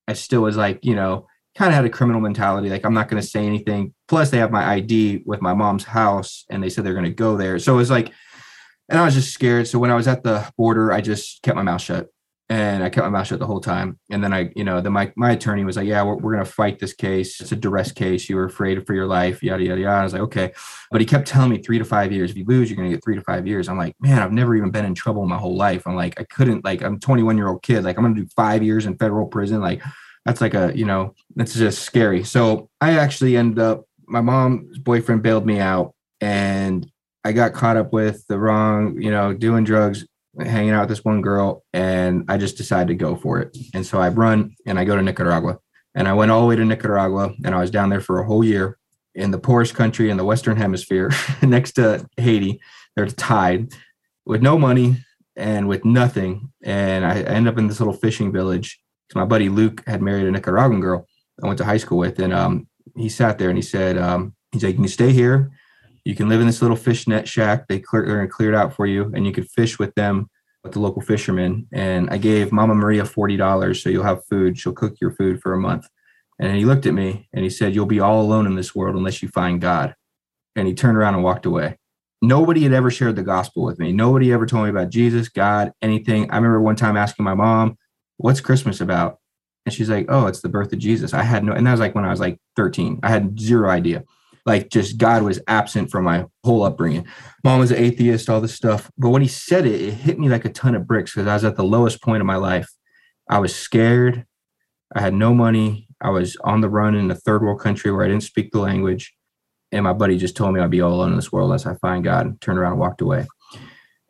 I 0.09 0.13
still 0.13 0.43
was 0.43 0.57
like, 0.57 0.85
you 0.85 0.95
know, 0.95 1.27
kind 1.57 1.71
of 1.71 1.75
had 1.75 1.85
a 1.85 1.91
criminal 1.91 2.21
mentality. 2.21 2.69
Like 2.69 2.85
I'm 2.85 2.95
not 2.95 3.09
gonna 3.09 3.23
say 3.23 3.47
anything. 3.47 3.95
Plus 4.09 4.31
they 4.31 4.39
have 4.39 4.51
my 4.51 4.65
ID 4.65 5.23
with 5.25 5.41
my 5.41 5.55
mom's 5.55 5.85
house 5.85 6.45
and 6.51 6.63
they 6.63 6.69
said 6.69 6.85
they're 6.85 6.95
gonna 6.95 7.11
go 7.11 7.37
there. 7.37 7.59
So 7.59 7.75
it 7.75 7.79
was 7.79 7.91
like 7.91 8.13
and 8.89 9.01
I 9.01 9.05
was 9.05 9.15
just 9.15 9.33
scared. 9.33 9.67
So 9.67 9.79
when 9.79 9.91
I 9.91 9.97
was 9.97 10.07
at 10.07 10.23
the 10.23 10.49
border, 10.57 10.93
I 10.93 11.01
just 11.01 11.43
kept 11.43 11.57
my 11.57 11.63
mouth 11.63 11.81
shut 11.81 12.09
and 12.49 12.85
I 12.85 12.91
kept 12.91 13.05
my 13.05 13.11
mouth 13.11 13.27
shut 13.27 13.41
the 13.41 13.47
whole 13.47 13.61
time. 13.61 13.99
And 14.11 14.23
then 14.23 14.33
I, 14.33 14.51
you 14.55 14.63
know, 14.63 14.81
then 14.81 14.93
my 14.93 15.13
my 15.17 15.33
attorney 15.33 15.65
was 15.65 15.77
like, 15.77 15.89
"Yeah, 15.89 16.03
we're, 16.05 16.17
we're 16.17 16.33
gonna 16.33 16.45
fight 16.45 16.79
this 16.79 16.93
case. 16.93 17.41
It's 17.41 17.51
a 17.51 17.57
duress 17.57 17.91
case. 17.91 18.29
You 18.29 18.37
were 18.37 18.45
afraid 18.45 18.87
for 18.87 18.95
your 18.95 19.07
life. 19.07 19.43
Yada 19.43 19.65
yada 19.65 19.81
yada." 19.81 20.01
I 20.01 20.05
was 20.05 20.13
like, 20.13 20.23
"Okay," 20.23 20.53
but 20.93 21.01
he 21.01 21.07
kept 21.07 21.27
telling 21.27 21.51
me 21.51 21.59
three 21.59 21.79
to 21.79 21.85
five 21.85 22.13
years. 22.13 22.31
If 22.31 22.37
you 22.37 22.45
lose, 22.47 22.71
you're 22.71 22.77
gonna 22.77 22.91
get 22.91 23.03
three 23.03 23.17
to 23.17 23.23
five 23.23 23.47
years. 23.47 23.69
I'm 23.69 23.79
like, 23.79 23.97
man, 24.01 24.21
I've 24.21 24.33
never 24.33 24.55
even 24.55 24.71
been 24.71 24.85
in 24.85 24.95
trouble 24.95 25.27
my 25.27 25.39
whole 25.39 25.57
life. 25.57 25.87
I'm 25.87 25.97
like, 25.97 26.21
I 26.21 26.25
couldn't 26.25 26.65
like, 26.65 26.83
I'm 26.83 27.01
21 27.01 27.37
year 27.37 27.49
old 27.49 27.63
kid. 27.63 27.83
Like, 27.83 27.97
I'm 27.99 28.05
gonna 28.05 28.15
do 28.15 28.29
five 28.37 28.63
years 28.63 28.87
in 28.87 28.97
federal 28.97 29.27
prison. 29.27 29.61
Like, 29.61 29.83
that's 30.25 30.41
like 30.41 30.55
a, 30.55 30.73
you 30.77 30.85
know, 30.85 31.15
that's 31.35 31.55
just 31.55 31.83
scary. 31.83 32.23
So 32.23 32.71
I 32.81 32.99
actually 32.99 33.37
ended 33.37 33.59
up. 33.59 33.85
My 34.09 34.21
mom's 34.21 34.79
boyfriend 34.79 35.25
bailed 35.25 35.47
me 35.47 35.59
out, 35.59 35.93
and 36.21 36.89
I 37.25 37.33
got 37.33 37.55
caught 37.55 37.77
up 37.77 37.93
with 37.93 38.25
the 38.29 38.39
wrong, 38.39 39.03
you 39.03 39.11
know, 39.11 39.33
doing 39.33 39.65
drugs 39.65 40.05
hanging 40.41 40.71
out 40.71 40.81
with 40.81 40.91
this 40.91 41.05
one 41.05 41.23
girl 41.23 41.65
and 41.73 42.25
I 42.29 42.37
just 42.37 42.57
decided 42.57 42.89
to 42.89 42.95
go 42.95 43.17
for 43.17 43.41
it. 43.41 43.57
And 43.75 43.87
so 43.87 43.99
I 43.99 44.09
run 44.09 44.55
and 44.67 44.79
I 44.79 44.85
go 44.85 44.97
to 44.97 45.03
Nicaragua. 45.03 45.59
And 45.95 46.07
I 46.07 46.13
went 46.13 46.31
all 46.31 46.43
the 46.43 46.47
way 46.47 46.57
to 46.57 46.65
Nicaragua 46.65 47.33
and 47.45 47.55
I 47.55 47.61
was 47.61 47.71
down 47.71 47.89
there 47.89 48.03
for 48.03 48.21
a 48.21 48.27
whole 48.27 48.45
year 48.45 48.79
in 49.15 49.31
the 49.31 49.39
poorest 49.39 49.75
country 49.75 50.11
in 50.11 50.19
the 50.19 50.25
Western 50.25 50.57
Hemisphere 50.57 51.11
next 51.43 51.73
to 51.73 52.07
Haiti. 52.19 52.61
They're 52.95 53.07
tied 53.07 53.73
with 54.27 54.43
no 54.43 54.59
money 54.59 54.97
and 55.37 55.69
with 55.69 55.85
nothing. 55.85 56.53
And 56.63 57.07
I 57.07 57.21
end 57.21 57.49
up 57.49 57.57
in 57.57 57.67
this 57.67 57.81
little 57.81 57.95
fishing 57.95 58.33
village. 58.33 58.79
My 59.15 59.25
buddy 59.25 59.49
Luke 59.49 59.83
had 59.87 60.03
married 60.03 60.27
a 60.27 60.31
Nicaraguan 60.31 60.81
girl 60.81 61.07
I 61.43 61.47
went 61.47 61.59
to 61.59 61.65
high 61.65 61.77
school 61.77 61.99
with. 61.99 62.19
And 62.19 62.35
um, 62.35 62.67
he 62.97 63.09
sat 63.09 63.39
there 63.39 63.49
and 63.49 63.59
he 63.59 63.63
said, 63.63 63.97
um, 63.97 64.35
he's 64.53 64.65
like, 64.65 64.75
can 64.75 64.85
you 64.85 64.89
stay 64.89 65.13
here 65.13 65.51
you 66.07 66.15
can 66.15 66.29
live 66.29 66.41
in 66.41 66.47
this 66.47 66.63
little 66.63 66.77
fish 66.77 67.09
net 67.09 67.27
shack. 67.27 67.67
They 67.67 67.81
clear, 67.81 68.07
they're 68.07 68.29
cleared 68.29 68.55
out 68.55 68.73
for 68.73 68.87
you, 68.87 69.11
and 69.13 69.27
you 69.27 69.33
could 69.33 69.51
fish 69.51 69.77
with 69.77 69.93
them, 69.97 70.31
with 70.63 70.73
the 70.73 70.79
local 70.79 71.03
fishermen. 71.03 71.67
And 71.73 72.09
I 72.11 72.17
gave 72.17 72.53
Mama 72.53 72.77
Maria 72.77 73.05
forty 73.05 73.37
dollars, 73.37 73.83
so 73.83 73.91
you'll 73.91 74.05
have 74.05 74.25
food. 74.25 74.57
She'll 74.57 74.73
cook 74.73 75.01
your 75.01 75.11
food 75.11 75.43
for 75.43 75.53
a 75.53 75.59
month. 75.59 75.89
And 76.39 76.57
he 76.57 76.65
looked 76.65 76.87
at 76.87 76.95
me 76.95 77.29
and 77.33 77.43
he 77.43 77.51
said, 77.51 77.75
"You'll 77.75 77.87
be 77.87 77.99
all 77.99 78.23
alone 78.23 78.47
in 78.47 78.55
this 78.55 78.73
world 78.73 78.95
unless 78.95 79.21
you 79.21 79.29
find 79.29 79.61
God." 79.61 79.97
And 80.55 80.69
he 80.69 80.75
turned 80.75 80.97
around 80.97 81.15
and 81.15 81.25
walked 81.25 81.45
away. 81.45 81.77
Nobody 82.23 82.63
had 82.63 82.73
ever 82.73 82.91
shared 82.91 83.17
the 83.17 83.25
gospel 83.25 83.65
with 83.65 83.81
me. 83.81 83.91
Nobody 83.91 84.33
ever 84.33 84.47
told 84.47 84.63
me 84.63 84.71
about 84.71 84.91
Jesus, 84.91 85.29
God, 85.29 85.73
anything. 85.83 86.31
I 86.31 86.37
remember 86.37 86.61
one 86.61 86.77
time 86.77 86.97
asking 86.97 87.25
my 87.25 87.35
mom, 87.35 87.79
"What's 88.19 88.41
Christmas 88.41 88.81
about?" 88.81 89.19
And 89.65 89.73
she's 89.73 89.91
like, 89.91 90.07
"Oh, 90.09 90.27
it's 90.27 90.41
the 90.41 90.49
birth 90.49 90.73
of 90.73 90.79
Jesus." 90.79 91.13
I 91.13 91.25
had 91.25 91.43
no, 91.43 91.53
and 91.53 91.67
that 91.67 91.73
was 91.73 91.81
like 91.81 91.97
when 91.97 92.05
I 92.05 92.11
was 92.11 92.21
like 92.21 92.39
13. 92.55 93.01
I 93.03 93.09
had 93.09 93.41
zero 93.41 93.69
idea 93.69 94.05
like 94.47 94.71
just 94.71 94.97
God 94.97 95.23
was 95.23 95.41
absent 95.49 95.91
from 95.91 96.05
my 96.05 96.25
whole 96.45 96.63
upbringing. 96.63 97.07
Mom 97.45 97.59
was 97.59 97.73
an 97.73 97.79
atheist, 97.79 98.31
all 98.31 98.41
this 98.41 98.55
stuff. 98.55 98.91
But 98.97 99.11
when 99.11 99.23
he 99.23 99.29
said 99.29 99.67
it, 99.67 99.81
it 99.81 99.95
hit 99.95 100.19
me 100.19 100.29
like 100.29 100.45
a 100.45 100.53
ton 100.53 100.75
of 100.75 100.87
bricks 100.87 101.13
because 101.13 101.27
I 101.27 101.35
was 101.35 101.45
at 101.45 101.57
the 101.57 101.65
lowest 101.65 102.01
point 102.01 102.21
of 102.21 102.27
my 102.27 102.37
life. 102.37 102.69
I 103.29 103.41
was 103.41 103.55
scared. 103.55 104.25
I 104.95 105.01
had 105.01 105.15
no 105.15 105.35
money. 105.35 105.89
I 106.01 106.11
was 106.11 106.37
on 106.45 106.61
the 106.61 106.69
run 106.69 106.95
in 106.95 107.11
a 107.11 107.15
third 107.15 107.43
world 107.43 107.61
country 107.61 107.91
where 107.91 108.05
I 108.05 108.09
didn't 108.09 108.23
speak 108.23 108.53
the 108.53 108.61
language. 108.61 109.13
And 109.73 109.83
my 109.83 109.93
buddy 109.93 110.17
just 110.17 110.37
told 110.37 110.55
me 110.55 110.61
I'd 110.61 110.71
be 110.71 110.81
all 110.81 110.95
alone 110.95 111.11
in 111.11 111.17
this 111.17 111.33
world 111.33 111.47
unless 111.47 111.67
I 111.67 111.75
find 111.77 112.05
God 112.05 112.27
and 112.27 112.41
turned 112.41 112.59
around 112.59 112.73
and 112.73 112.81
walked 112.81 113.01
away. 113.01 113.27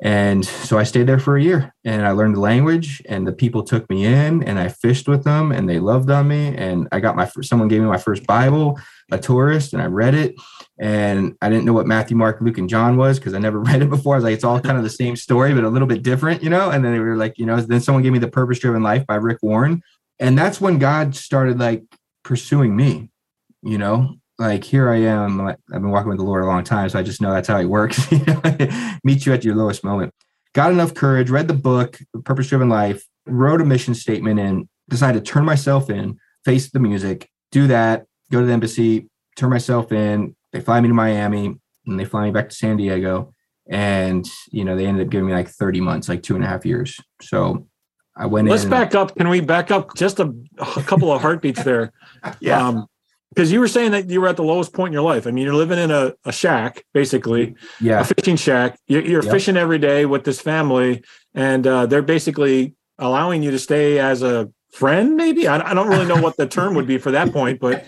And 0.02 0.44
so 0.44 0.78
I 0.78 0.82
stayed 0.82 1.06
there 1.06 1.18
for 1.18 1.36
a 1.36 1.42
year 1.42 1.74
and 1.84 2.04
I 2.04 2.10
learned 2.10 2.36
the 2.36 2.40
language 2.40 3.00
and 3.08 3.26
the 3.26 3.32
people 3.32 3.62
took 3.62 3.88
me 3.88 4.04
in 4.04 4.42
and 4.42 4.58
I 4.58 4.68
fished 4.68 5.08
with 5.08 5.24
them 5.24 5.52
and 5.52 5.68
they 5.68 5.78
loved 5.78 6.10
on 6.10 6.28
me. 6.28 6.54
And 6.54 6.86
I 6.92 7.00
got 7.00 7.16
my, 7.16 7.26
someone 7.40 7.68
gave 7.68 7.80
me 7.80 7.86
my 7.86 7.96
first 7.96 8.26
Bible, 8.26 8.78
a 9.10 9.18
tourist, 9.18 9.72
and 9.72 9.80
I 9.80 9.86
read 9.86 10.14
it. 10.14 10.34
And 10.78 11.34
I 11.40 11.48
didn't 11.48 11.64
know 11.64 11.72
what 11.72 11.86
Matthew, 11.86 12.14
Mark, 12.14 12.42
Luke, 12.42 12.58
and 12.58 12.68
John 12.68 12.98
was 12.98 13.18
because 13.18 13.32
I 13.32 13.38
never 13.38 13.58
read 13.62 13.80
it 13.80 13.88
before. 13.88 14.14
I 14.14 14.18
was 14.18 14.24
like, 14.24 14.34
it's 14.34 14.44
all 14.44 14.60
kind 14.60 14.76
of 14.76 14.84
the 14.84 14.90
same 14.90 15.16
story, 15.16 15.54
but 15.54 15.64
a 15.64 15.70
little 15.70 15.88
bit 15.88 16.02
different, 16.02 16.42
you 16.42 16.50
know? 16.50 16.70
And 16.70 16.84
then 16.84 16.92
they 16.92 17.00
were 17.00 17.16
like, 17.16 17.38
you 17.38 17.46
know, 17.46 17.58
then 17.58 17.80
someone 17.80 18.02
gave 18.02 18.12
me 18.12 18.18
The 18.18 18.28
Purpose 18.28 18.58
Driven 18.58 18.82
Life 18.82 19.06
by 19.06 19.14
Rick 19.14 19.38
Warren. 19.42 19.82
And 20.18 20.36
that's 20.36 20.60
when 20.60 20.78
God 20.78 21.16
started 21.16 21.58
like 21.58 21.84
pursuing 22.22 22.76
me, 22.76 23.08
you 23.62 23.78
know, 23.78 24.16
like 24.38 24.64
here 24.64 24.90
I 24.90 24.96
am. 24.96 25.40
I've 25.40 25.56
been 25.68 25.90
walking 25.90 26.08
with 26.08 26.18
the 26.18 26.24
Lord 26.24 26.44
a 26.44 26.46
long 26.46 26.64
time, 26.64 26.88
so 26.88 26.98
I 26.98 27.02
just 27.02 27.20
know 27.20 27.32
that's 27.32 27.48
how 27.48 27.58
He 27.58 27.66
works. 27.66 28.10
Meet 29.04 29.26
you 29.26 29.32
at 29.32 29.44
your 29.44 29.54
lowest 29.54 29.84
moment. 29.84 30.12
Got 30.54 30.72
enough 30.72 30.94
courage, 30.94 31.30
read 31.30 31.48
the 31.48 31.54
book, 31.54 31.98
Purpose 32.24 32.48
Driven 32.48 32.68
Life, 32.68 33.04
wrote 33.26 33.60
a 33.60 33.64
mission 33.64 33.94
statement, 33.94 34.40
and 34.40 34.68
decided 34.88 35.24
to 35.24 35.30
turn 35.30 35.44
myself 35.44 35.90
in, 35.90 36.18
face 36.44 36.70
the 36.70 36.78
music, 36.78 37.28
do 37.50 37.66
that, 37.66 38.06
go 38.30 38.40
to 38.40 38.46
the 38.46 38.52
embassy, 38.52 39.08
turn 39.36 39.50
myself 39.50 39.92
in. 39.92 40.34
They 40.52 40.60
fly 40.60 40.80
me 40.80 40.88
to 40.88 40.94
Miami, 40.94 41.56
and 41.86 42.00
they 42.00 42.04
fly 42.04 42.24
me 42.24 42.30
back 42.30 42.48
to 42.48 42.54
San 42.54 42.76
Diego. 42.76 43.32
And 43.68 44.26
you 44.50 44.64
know, 44.64 44.76
they 44.76 44.86
ended 44.86 45.06
up 45.06 45.10
giving 45.10 45.26
me 45.26 45.32
like 45.32 45.48
30 45.48 45.80
months, 45.80 46.08
like 46.08 46.22
two 46.22 46.36
and 46.36 46.44
a 46.44 46.46
half 46.46 46.64
years. 46.64 46.98
So 47.20 47.66
I 48.16 48.26
went 48.26 48.48
Let's 48.48 48.64
back 48.64 48.94
up. 48.94 49.14
Can 49.16 49.28
we 49.28 49.40
back 49.40 49.70
up 49.70 49.94
just 49.94 50.20
a, 50.20 50.32
a 50.58 50.82
couple 50.82 51.12
of 51.12 51.20
heartbeats 51.20 51.62
there? 51.64 51.92
yeah. 52.40 52.66
Um, 52.66 52.86
because 53.36 53.52
you 53.52 53.60
were 53.60 53.68
saying 53.68 53.90
that 53.90 54.08
you 54.08 54.22
were 54.22 54.28
at 54.28 54.36
the 54.36 54.42
lowest 54.42 54.72
point 54.72 54.88
in 54.88 54.92
your 54.94 55.02
life. 55.02 55.26
I 55.26 55.30
mean, 55.30 55.44
you're 55.44 55.54
living 55.54 55.78
in 55.78 55.90
a, 55.90 56.14
a 56.24 56.32
shack, 56.32 56.82
basically, 56.94 57.54
yeah, 57.80 58.00
a 58.00 58.04
fishing 58.04 58.36
shack. 58.36 58.78
You're, 58.88 59.02
you're 59.02 59.22
yep. 59.22 59.30
fishing 59.30 59.58
every 59.58 59.78
day 59.78 60.06
with 60.06 60.24
this 60.24 60.40
family, 60.40 61.04
and 61.34 61.66
uh, 61.66 61.84
they're 61.84 62.00
basically 62.00 62.74
allowing 62.98 63.42
you 63.42 63.50
to 63.50 63.58
stay 63.58 63.98
as 63.98 64.22
a 64.22 64.50
friend. 64.72 65.16
Maybe 65.16 65.46
I, 65.46 65.70
I 65.70 65.74
don't 65.74 65.88
really 65.88 66.06
know 66.06 66.20
what 66.20 66.38
the 66.38 66.46
term 66.46 66.74
would 66.76 66.86
be 66.86 66.96
for 66.96 67.10
that 67.10 67.30
point, 67.30 67.60
but 67.60 67.84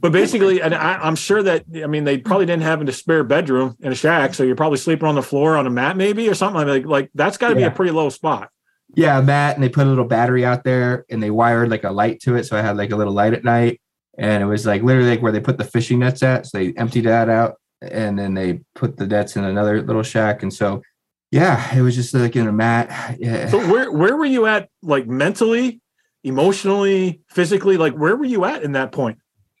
but 0.00 0.12
basically, 0.12 0.62
and 0.62 0.76
I, 0.76 1.08
am 1.08 1.16
sure 1.16 1.42
that 1.42 1.64
I 1.82 1.88
mean 1.88 2.04
they 2.04 2.18
probably 2.18 2.46
didn't 2.46 2.62
have 2.62 2.80
a 2.80 2.92
spare 2.92 3.24
bedroom 3.24 3.76
in 3.80 3.90
a 3.90 3.96
shack, 3.96 4.32
so 4.32 4.44
you're 4.44 4.54
probably 4.54 4.78
sleeping 4.78 5.08
on 5.08 5.16
the 5.16 5.22
floor 5.22 5.56
on 5.56 5.66
a 5.66 5.70
mat, 5.70 5.96
maybe 5.96 6.28
or 6.28 6.34
something 6.34 6.68
like 6.68 6.86
like 6.86 7.10
that's 7.16 7.36
got 7.36 7.48
to 7.48 7.54
yeah. 7.54 7.68
be 7.68 7.72
a 7.72 7.76
pretty 7.76 7.90
low 7.90 8.10
spot. 8.10 8.48
Yeah, 8.94 9.20
mat, 9.22 9.56
and 9.56 9.64
they 9.64 9.70
put 9.70 9.86
a 9.86 9.90
little 9.90 10.04
battery 10.04 10.44
out 10.44 10.62
there, 10.62 11.04
and 11.10 11.20
they 11.20 11.30
wired 11.30 11.68
like 11.68 11.82
a 11.82 11.90
light 11.90 12.20
to 12.20 12.36
it, 12.36 12.44
so 12.44 12.56
I 12.56 12.62
had 12.62 12.76
like 12.76 12.92
a 12.92 12.96
little 12.96 13.14
light 13.14 13.32
at 13.32 13.42
night 13.42 13.80
and 14.18 14.42
it 14.42 14.46
was 14.46 14.66
like 14.66 14.82
literally 14.82 15.10
like 15.10 15.22
where 15.22 15.32
they 15.32 15.40
put 15.40 15.58
the 15.58 15.64
fishing 15.64 16.00
nets 16.00 16.22
at. 16.22 16.46
So 16.46 16.58
they 16.58 16.72
emptied 16.76 17.04
that 17.04 17.28
out, 17.28 17.56
and 17.80 18.18
then 18.18 18.34
they 18.34 18.60
put 18.74 18.96
the 18.96 19.06
nets 19.06 19.36
in 19.36 19.44
another 19.44 19.82
little 19.82 20.02
shack. 20.02 20.42
And 20.42 20.52
so, 20.52 20.82
yeah, 21.30 21.74
it 21.74 21.82
was 21.82 21.94
just 21.94 22.14
like 22.14 22.36
in 22.36 22.46
a 22.46 22.52
mat. 22.52 23.16
Yeah. 23.18 23.48
So 23.48 23.58
where 23.58 23.90
where 23.90 24.16
were 24.16 24.24
you 24.24 24.46
at, 24.46 24.68
like 24.82 25.06
mentally, 25.06 25.80
emotionally, 26.24 27.22
physically? 27.30 27.76
Like 27.76 27.94
where 27.94 28.16
were 28.16 28.24
you 28.24 28.44
at 28.44 28.62
in 28.62 28.72
that 28.72 28.92
point? 28.92 29.18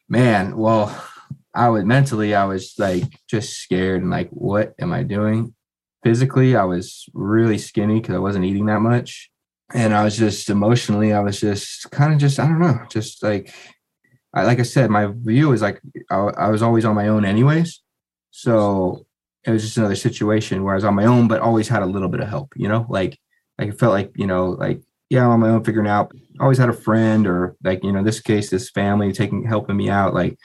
Man, 0.08 0.56
well, 0.56 1.02
I 1.54 1.68
was 1.68 1.84
mentally, 1.84 2.34
I 2.34 2.44
was 2.44 2.74
like 2.78 3.04
just 3.28 3.58
scared 3.58 4.02
and 4.02 4.10
like, 4.10 4.30
what 4.30 4.74
am 4.78 4.92
I 4.92 5.02
doing? 5.02 5.54
Physically, 6.02 6.56
I 6.56 6.64
was 6.64 7.06
really 7.14 7.58
skinny 7.58 8.00
because 8.00 8.14
I 8.14 8.18
wasn't 8.18 8.44
eating 8.44 8.66
that 8.66 8.80
much. 8.80 9.30
And 9.74 9.94
I 9.94 10.04
was 10.04 10.16
just 10.16 10.50
emotionally, 10.50 11.12
I 11.12 11.20
was 11.20 11.40
just 11.40 11.90
kind 11.90 12.12
of 12.12 12.18
just, 12.18 12.38
I 12.38 12.46
don't 12.46 12.58
know, 12.58 12.80
just 12.90 13.22
like 13.22 13.54
I, 14.34 14.44
like 14.44 14.60
I 14.60 14.62
said, 14.62 14.90
my 14.90 15.06
view 15.14 15.52
is 15.52 15.62
like 15.62 15.80
I, 16.10 16.16
I, 16.16 16.48
was 16.48 16.62
always 16.62 16.84
on 16.84 16.94
my 16.94 17.08
own, 17.08 17.24
anyways. 17.24 17.82
So 18.30 19.06
it 19.44 19.50
was 19.50 19.62
just 19.62 19.76
another 19.76 19.96
situation 19.96 20.62
where 20.62 20.74
I 20.74 20.76
was 20.76 20.84
on 20.84 20.94
my 20.94 21.04
own, 21.04 21.28
but 21.28 21.40
always 21.40 21.68
had 21.68 21.82
a 21.82 21.86
little 21.86 22.08
bit 22.08 22.20
of 22.20 22.28
help. 22.28 22.52
You 22.56 22.68
know, 22.68 22.86
like 22.88 23.18
I 23.58 23.70
felt 23.70 23.92
like 23.92 24.12
you 24.16 24.26
know, 24.26 24.50
like 24.50 24.80
yeah, 25.10 25.24
I'm 25.24 25.32
on 25.32 25.40
my 25.40 25.50
own, 25.50 25.64
figuring 25.64 25.88
out. 25.88 26.12
Always 26.40 26.58
had 26.58 26.70
a 26.70 26.74
friend, 26.74 27.26
or 27.26 27.56
like 27.62 27.84
you 27.84 27.92
know, 27.92 28.02
this 28.02 28.20
case, 28.20 28.48
this 28.48 28.70
family 28.70 29.12
taking 29.12 29.44
helping 29.44 29.76
me 29.76 29.90
out. 29.90 30.14
Like 30.14 30.38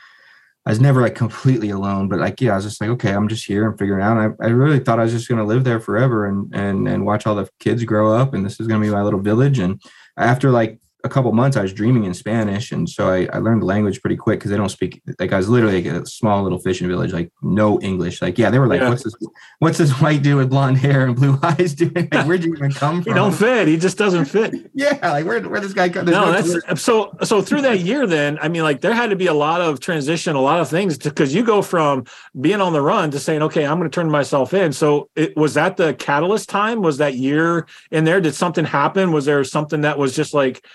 I 0.65 0.71
was 0.71 0.81
never 0.81 1.01
like 1.01 1.15
completely 1.15 1.69
alone, 1.69 2.09
but 2.09 2.19
like 2.19 2.41
yeah, 2.41 2.51
I 2.51 2.55
was 2.57 2.65
just 2.65 2.81
like 2.81 2.89
okay, 2.89 3.13
I'm 3.13 3.29
just 3.29 3.45
here 3.45 3.69
and 3.69 3.79
figuring 3.79 4.03
out. 4.03 4.17
And 4.17 4.35
I, 4.41 4.47
I 4.47 4.49
really 4.49 4.79
thought 4.79 4.99
I 4.99 5.03
was 5.03 5.13
just 5.13 5.29
gonna 5.29 5.45
live 5.45 5.63
there 5.63 5.79
forever 5.79 6.25
and 6.25 6.53
and 6.53 6.89
and 6.89 7.05
watch 7.05 7.25
all 7.25 7.35
the 7.35 7.49
kids 7.59 7.85
grow 7.85 8.13
up, 8.13 8.33
and 8.33 8.45
this 8.45 8.59
is 8.59 8.67
gonna 8.67 8.81
be 8.81 8.89
my 8.89 9.01
little 9.01 9.21
village. 9.21 9.59
And 9.59 9.81
after 10.17 10.51
like 10.51 10.81
a 11.07 11.13
couple 11.13 11.31
months 11.31 11.57
I 11.57 11.61
was 11.61 11.73
dreaming 11.73 12.03
in 12.03 12.13
Spanish, 12.13 12.71
and 12.71 12.87
so 12.87 13.09
I, 13.09 13.27
I 13.33 13.39
learned 13.39 13.61
the 13.61 13.65
language 13.65 14.01
pretty 14.01 14.17
quick 14.17 14.39
because 14.39 14.51
they 14.51 14.57
don't 14.57 14.69
speak. 14.69 15.01
Like 15.19 15.33
I 15.33 15.37
was 15.37 15.49
literally 15.49 15.81
like 15.81 16.03
a 16.03 16.05
small 16.05 16.43
little 16.43 16.59
fishing 16.59 16.87
village, 16.87 17.13
like 17.13 17.31
no 17.41 17.79
English. 17.81 18.21
Like 18.21 18.37
yeah, 18.37 18.49
they 18.49 18.59
were 18.59 18.67
like, 18.67 18.81
yeah. 18.81 18.89
"What's 18.89 19.03
this? 19.03 19.15
What's 19.59 19.77
this 19.77 19.91
white 20.01 20.21
dude 20.21 20.37
with 20.37 20.49
blonde 20.49 20.77
hair 20.77 21.05
and 21.05 21.15
blue 21.15 21.39
eyes 21.43 21.73
doing? 21.73 22.09
Like, 22.11 22.27
where'd 22.27 22.43
you 22.43 22.53
even 22.53 22.71
come 22.71 23.01
from?" 23.01 23.11
he 23.11 23.15
don't 23.15 23.33
fit. 23.33 23.67
He 23.67 23.77
just 23.77 23.97
doesn't 23.97 24.25
fit. 24.25 24.53
yeah, 24.73 24.99
like 25.01 25.25
where 25.25 25.41
where 25.41 25.61
this 25.61 25.73
guy 25.73 25.89
come? 25.89 26.05
No, 26.05 26.31
no 26.31 26.41
that's 26.41 26.81
so 26.83 27.15
so 27.23 27.41
through 27.41 27.61
that 27.61 27.79
year. 27.79 28.05
Then 28.05 28.37
I 28.41 28.49
mean, 28.49 28.63
like 28.63 28.81
there 28.81 28.93
had 28.93 29.09
to 29.09 29.15
be 29.15 29.27
a 29.27 29.33
lot 29.33 29.61
of 29.61 29.79
transition, 29.79 30.35
a 30.35 30.41
lot 30.41 30.59
of 30.59 30.69
things 30.69 30.97
because 30.97 31.33
you 31.33 31.43
go 31.43 31.61
from 31.61 32.05
being 32.39 32.61
on 32.61 32.73
the 32.73 32.81
run 32.81 33.11
to 33.11 33.19
saying, 33.19 33.41
"Okay, 33.43 33.65
I'm 33.65 33.79
going 33.79 33.89
to 33.89 33.95
turn 33.95 34.11
myself 34.11 34.53
in." 34.53 34.73
So 34.73 35.09
it 35.15 35.35
was 35.37 35.53
that 35.53 35.77
the 35.77 35.93
catalyst 35.93 36.49
time. 36.49 36.81
Was 36.81 36.97
that 36.97 37.15
year 37.15 37.65
in 37.91 38.03
there? 38.03 38.21
Did 38.21 38.35
something 38.35 38.65
happen? 38.65 39.11
Was 39.11 39.25
there 39.25 39.43
something 39.43 39.81
that 39.81 39.97
was 39.97 40.15
just 40.15 40.33
like 40.33 40.65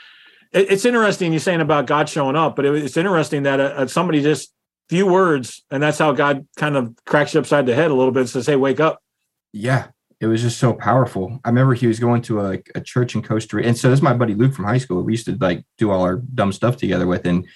it's 0.53 0.85
interesting 0.85 1.33
you're 1.33 1.41
saying 1.41 1.61
about 1.61 1.87
God 1.87 2.09
showing 2.09 2.37
up, 2.37 2.57
but 2.57 2.65
it's 2.65 2.97
interesting 2.97 3.45
that 3.45 3.59
uh, 3.59 3.87
somebody 3.87 4.23
just 4.23 4.53
few 4.89 5.07
words, 5.07 5.65
and 5.71 5.83
that's 5.83 5.99
how 5.99 6.13
God 6.13 6.47
kind 6.57 6.77
of 6.77 6.95
cracks 7.07 7.33
you 7.33 7.41
upside 7.41 7.65
the 7.67 7.75
head 7.75 7.91
a 7.91 7.95
little 7.95 8.13
bit 8.13 8.21
and 8.21 8.29
says, 8.29 8.47
"Hey, 8.47 8.57
wake 8.57 8.81
up." 8.81 9.03
Yeah, 9.53 9.89
it 10.21 10.27
was 10.27 10.43
just 10.43 10.59
so 10.59 10.75
powerful. 10.75 11.41
I 11.45 11.49
remember 11.49 11.75
he 11.75 11.87
was 11.87 11.99
going 11.99 12.23
to 12.23 12.41
a, 12.41 12.59
a 12.75 12.81
church 12.81 13.15
in 13.15 13.23
Costa 13.23 13.57
Rica, 13.57 13.69
and 13.69 13.79
so 13.79 13.89
this 13.89 13.99
is 13.99 14.03
my 14.03 14.13
buddy 14.13 14.35
Luke 14.35 14.55
from 14.55 14.67
high 14.67 14.79
school. 14.79 15.03
We 15.03 15.15
used 15.15 15.27
to 15.27 15.37
like 15.37 15.65
do 15.79 15.91
all 15.91 16.03
our 16.03 16.17
dumb 16.17 16.53
stuff 16.53 16.77
together 16.77 17.07
with, 17.07 17.27
and 17.27 17.47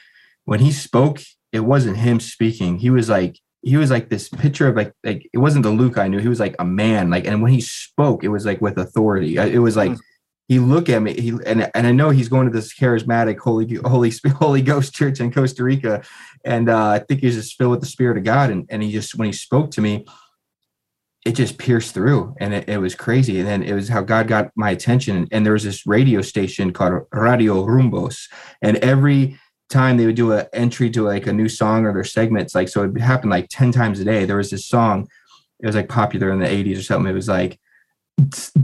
when 0.45 0.61
he 0.61 0.73
spoke, 0.73 1.21
it 1.53 1.61
wasn't 1.61 1.99
him 1.99 2.21
speaking. 2.21 2.79
He 2.79 2.89
was 2.89 3.11
like 3.11 3.39
he 3.61 3.77
was 3.77 3.91
like 3.91 4.09
this 4.09 4.29
picture 4.31 4.69
of 4.69 4.77
like 4.77 4.95
like 5.05 5.29
it 5.35 5.39
wasn't 5.39 5.65
the 5.65 5.71
Luke 5.71 5.99
I 5.99 6.09
knew. 6.09 6.19
He 6.19 6.29
was 6.29 6.41
like 6.41 6.57
a 6.59 6.65
man, 6.65 7.11
like, 7.11 7.27
and 7.27 7.43
when 7.43 7.53
he 7.53 7.61
spoke, 7.61 8.25
it 8.25 8.29
was 8.29 8.47
like 8.47 8.63
with 8.63 8.79
authority. 8.79 9.37
It 9.37 9.61
was 9.61 9.77
like. 9.77 9.93
Mm 9.93 10.01
he 10.49 10.59
look 10.59 10.89
at 10.89 11.03
me 11.03 11.15
he 11.15 11.31
and, 11.45 11.71
and 11.75 11.87
i 11.87 11.93
know 11.93 12.11
he's 12.11 12.29
going 12.29 12.47
to 12.47 12.53
this 12.53 12.75
charismatic 12.75 13.39
holy 13.39 13.75
holy 13.85 14.13
holy 14.37 14.63
ghost 14.63 14.95
church 14.95 15.21
in 15.21 15.33
costa 15.33 15.63
rica 15.63 16.03
and 16.45 16.69
uh, 16.69 16.89
i 16.89 16.99
think 16.99 17.21
he's 17.21 17.35
just 17.35 17.57
filled 17.57 17.73
with 17.73 17.81
the 17.81 17.87
spirit 17.87 18.17
of 18.17 18.25
god 18.25 18.51
and, 18.51 18.67
and 18.71 18.83
he 18.83 18.93
just 18.93 19.15
when 19.15 19.27
he 19.27 19.33
spoke 19.33 19.71
to 19.71 19.81
me 19.81 20.07
it 21.25 21.35
just 21.35 21.59
pierced 21.59 21.93
through 21.93 22.35
and 22.39 22.55
it, 22.55 22.69
it 22.69 22.79
was 22.79 22.95
crazy 22.95 23.41
and 23.41 23.49
then 23.49 23.63
it 23.63 23.75
was 23.75 23.89
how 23.89 24.01
god 24.01 24.29
got 24.29 24.51
my 24.57 24.71
attention 24.71 25.27
and 25.33 25.45
there 25.45 25.53
was 25.53 25.65
this 25.65 25.87
radio 25.87 26.21
station 26.23 26.73
called 26.73 27.03
radio 27.13 27.65
rumbos 27.65 28.29
and 28.63 28.77
every 28.79 29.39
time 29.69 29.97
they 29.97 30.07
would 30.07 30.17
do 30.17 30.33
an 30.33 30.47
entry 30.53 30.91
to 30.91 31.03
like 31.03 31.27
a 31.27 31.33
new 31.33 31.49
song 31.49 31.85
or 31.85 31.93
their 31.93 32.05
segments 32.05 32.55
like 32.55 32.69
so 32.69 32.85
it 32.85 33.01
happened 33.01 33.31
like 33.31 33.49
10 33.51 33.73
times 33.73 34.01
a 34.01 34.05
day. 34.05 34.25
There 34.25 34.37
was 34.37 34.51
this 34.51 34.67
song 34.67 35.09
it 35.61 35.67
was 35.67 35.75
like 35.75 35.89
popular 35.89 36.31
in 36.31 36.39
the 36.39 36.47
80s 36.47 36.79
or 36.79 36.83
something. 36.83 37.11
It 37.11 37.15
was 37.15 37.29
like 37.29 37.59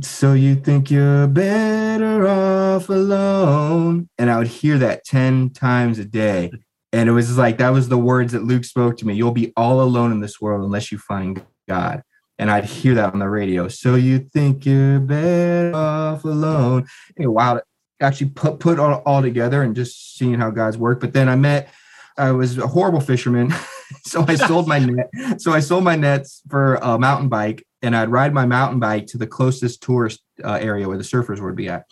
so 0.01 0.33
you 0.33 0.55
think 0.55 0.91
you're 0.91 1.27
better 1.27 2.27
off 2.27 2.89
alone? 2.89 4.09
And 4.19 4.31
i 4.31 4.39
would 4.39 4.47
hear 4.47 4.79
that 4.79 5.05
10 5.05 5.51
times 5.51 5.99
a 5.99 6.05
day. 6.05 6.51
And 6.93 7.09
it 7.09 7.13
was 7.13 7.39
like 7.39 7.59
that 7.59 7.71
was 7.71 7.89
the 7.89 7.99
words 7.99 8.33
that 8.33 8.45
luke 8.45 8.65
spoke 8.65 8.97
to 8.99 9.07
me. 9.07 9.15
You'll 9.15 9.33
be 9.33 9.53
all 9.57 9.81
alone 9.81 10.13
in 10.13 10.21
this 10.21 10.41
world 10.41 10.65
unless 10.65 10.91
you 10.91 10.99
find 10.99 11.45
god. 11.69 12.03
And 12.39 12.51
i'd 12.51 12.65
hear 12.65 12.95
that 12.95 13.13
on 13.13 13.19
the 13.19 13.29
radio. 13.29 13.69
So 13.69 13.95
you 13.95 14.19
think 14.19 14.65
you're 14.65 15.01
better 15.01 15.75
off 15.75 16.25
alone? 16.25 16.87
And 17.17 17.33
wow 17.33 17.61
actually 18.01 18.31
put 18.31 18.59
put 18.59 18.79
all, 18.81 19.03
all 19.07 19.23
together 19.23 19.63
and 19.63 19.77
just 19.77 20.17
seeing 20.17 20.35
how 20.35 20.51
god's 20.51 20.79
work. 20.79 21.01
But 21.01 21.13
then 21.13 21.29
i 21.29 21.37
met 21.37 21.69
i 22.17 22.31
was 22.31 22.59
a 22.59 22.67
horrible 22.67 23.01
fisherman. 23.01 23.53
So 24.05 24.25
i 24.27 24.37
sold 24.37 24.67
my 24.67 24.79
net. 24.79 25.11
So 25.37 25.53
i 25.53 25.61
sold 25.61 25.85
my 25.85 25.97
nets 25.97 26.41
for 26.49 26.77
a 26.77 26.99
mountain 26.99 27.29
bike 27.29 27.63
and 27.83 27.97
I'd 27.97 28.11
ride 28.11 28.33
my 28.33 28.47
mountain 28.47 28.79
bike 28.79 29.07
to 29.09 29.19
the 29.19 29.27
closest 29.27 29.83
tourist 29.83 30.21
uh, 30.45 30.59
area 30.61 30.89
where 30.89 30.97
the 30.97 31.05
surfers 31.05 31.41
would 31.41 31.57
be 31.57 31.69
at. 31.69 31.85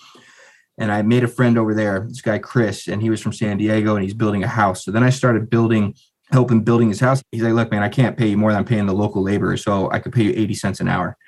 And 0.79 0.91
I 0.91 1.03
made 1.03 1.25
a 1.25 1.29
friend 1.29 1.59
over 1.59 1.75
there, 1.75 2.07
this 2.09 2.23
guy 2.23 2.39
Chris, 2.39 2.89
and 2.89 3.03
he 3.03 3.11
was 3.11 3.21
from 3.21 3.33
San 3.35 3.59
Diego, 3.59 3.97
and 3.97 4.05
he's 4.05 4.15
building 4.15 4.45
a 4.45 4.49
house. 4.49 4.85
So 4.85 4.91
then 4.91 5.03
I 5.03 5.11
started 5.11 5.51
building, 5.51 5.95
helping 6.31 6.63
building 6.63 6.89
his 6.89 7.01
house. 7.01 7.23
He's 7.33 7.43
like, 7.43 7.53
"Look, 7.53 7.71
man, 7.71 7.83
I 7.83 7.91
can't 7.91 8.17
pay 8.17 8.29
you 8.29 8.39
more 8.39 8.51
than 8.51 8.61
I'm 8.61 8.65
paying 8.65 8.87
the 8.87 8.95
local 8.95 9.23
labor, 9.23 9.57
so 9.59 9.91
I 9.91 9.99
could 9.99 10.13
pay 10.13 10.23
you 10.23 10.33
eighty 10.35 10.55
cents 10.55 10.81
an 10.81 10.89
hour, 10.89 11.19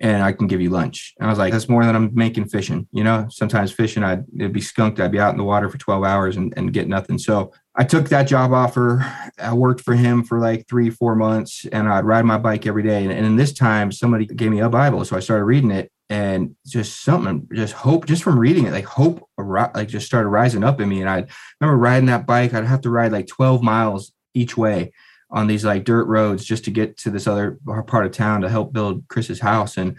and 0.00 0.24
I 0.24 0.32
can 0.32 0.48
give 0.48 0.60
you 0.60 0.70
lunch." 0.70 1.14
And 1.20 1.28
I 1.28 1.30
was 1.30 1.38
like, 1.38 1.52
"That's 1.52 1.68
more 1.68 1.84
than 1.84 1.94
I'm 1.94 2.10
making 2.14 2.48
fishing." 2.48 2.88
You 2.90 3.04
know, 3.04 3.28
sometimes 3.30 3.70
fishing, 3.70 4.02
I'd 4.02 4.24
it'd 4.36 4.52
be 4.52 4.60
skunked. 4.60 4.98
I'd 4.98 5.12
be 5.12 5.20
out 5.20 5.32
in 5.32 5.38
the 5.38 5.44
water 5.44 5.68
for 5.68 5.78
twelve 5.78 6.02
hours 6.02 6.36
and, 6.36 6.52
and 6.56 6.72
get 6.72 6.88
nothing. 6.88 7.18
So 7.18 7.52
I 7.80 7.84
took 7.84 8.10
that 8.10 8.24
job 8.24 8.52
offer. 8.52 9.02
I 9.38 9.54
worked 9.54 9.80
for 9.80 9.94
him 9.94 10.22
for 10.22 10.38
like 10.38 10.68
three, 10.68 10.90
four 10.90 11.16
months, 11.16 11.64
and 11.72 11.88
I'd 11.88 12.04
ride 12.04 12.26
my 12.26 12.36
bike 12.36 12.66
every 12.66 12.82
day. 12.82 13.04
And, 13.04 13.10
and 13.10 13.24
in 13.24 13.36
this 13.36 13.54
time, 13.54 13.90
somebody 13.90 14.26
gave 14.26 14.50
me 14.50 14.60
a 14.60 14.68
Bible, 14.68 15.02
so 15.06 15.16
I 15.16 15.20
started 15.20 15.46
reading 15.46 15.70
it, 15.70 15.90
and 16.10 16.54
just 16.66 17.02
something, 17.02 17.48
just 17.54 17.72
hope, 17.72 18.04
just 18.04 18.22
from 18.22 18.38
reading 18.38 18.66
it, 18.66 18.72
like 18.72 18.84
hope, 18.84 19.26
like 19.38 19.88
just 19.88 20.04
started 20.04 20.28
rising 20.28 20.62
up 20.62 20.78
in 20.78 20.90
me. 20.90 21.00
And 21.00 21.08
I 21.08 21.26
remember 21.58 21.78
riding 21.78 22.04
that 22.08 22.26
bike. 22.26 22.52
I'd 22.52 22.66
have 22.66 22.82
to 22.82 22.90
ride 22.90 23.12
like 23.12 23.28
12 23.28 23.62
miles 23.62 24.12
each 24.34 24.58
way 24.58 24.92
on 25.30 25.46
these 25.46 25.64
like 25.64 25.84
dirt 25.84 26.04
roads 26.04 26.44
just 26.44 26.66
to 26.66 26.70
get 26.70 26.98
to 26.98 27.10
this 27.10 27.26
other 27.26 27.58
part 27.86 28.04
of 28.04 28.12
town 28.12 28.42
to 28.42 28.50
help 28.50 28.74
build 28.74 29.08
Chris's 29.08 29.40
house. 29.40 29.78
And 29.78 29.98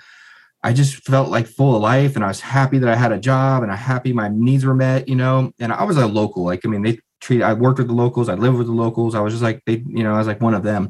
I 0.62 0.74
just 0.74 1.04
felt 1.08 1.30
like 1.30 1.48
full 1.48 1.76
of 1.76 1.82
life 1.82 2.16
and 2.16 2.24
I 2.24 2.28
was 2.28 2.42
happy 2.42 2.78
that 2.78 2.90
I 2.90 2.96
had 2.96 3.12
a 3.12 3.18
job 3.18 3.64
and 3.64 3.72
I 3.72 3.76
happy 3.76 4.14
my 4.14 4.28
needs 4.28 4.66
were 4.66 4.76
met, 4.76 5.08
you 5.08 5.16
know. 5.16 5.52
And 5.60 5.74
I 5.74 5.84
was 5.86 5.98
a 5.98 6.06
local. 6.06 6.44
Like, 6.44 6.62
I 6.64 6.68
mean, 6.68 6.84
they 6.84 7.00
treat 7.22 7.42
I 7.42 7.54
worked 7.54 7.80
with 7.80 7.88
the 7.88 7.94
locals, 7.94 8.30
I 8.30 8.36
lived 8.36 8.58
with 8.58 8.68
the 8.68 8.74
locals. 8.74 9.16
I 9.16 9.22
was 9.22 9.34
just 9.34 9.44
like 9.44 9.62
they, 9.66 9.84
you 9.88 10.04
know, 10.04 10.14
I 10.14 10.18
was 10.18 10.28
like 10.28 10.42
one 10.42 10.54
of 10.54 10.64
them. 10.64 10.90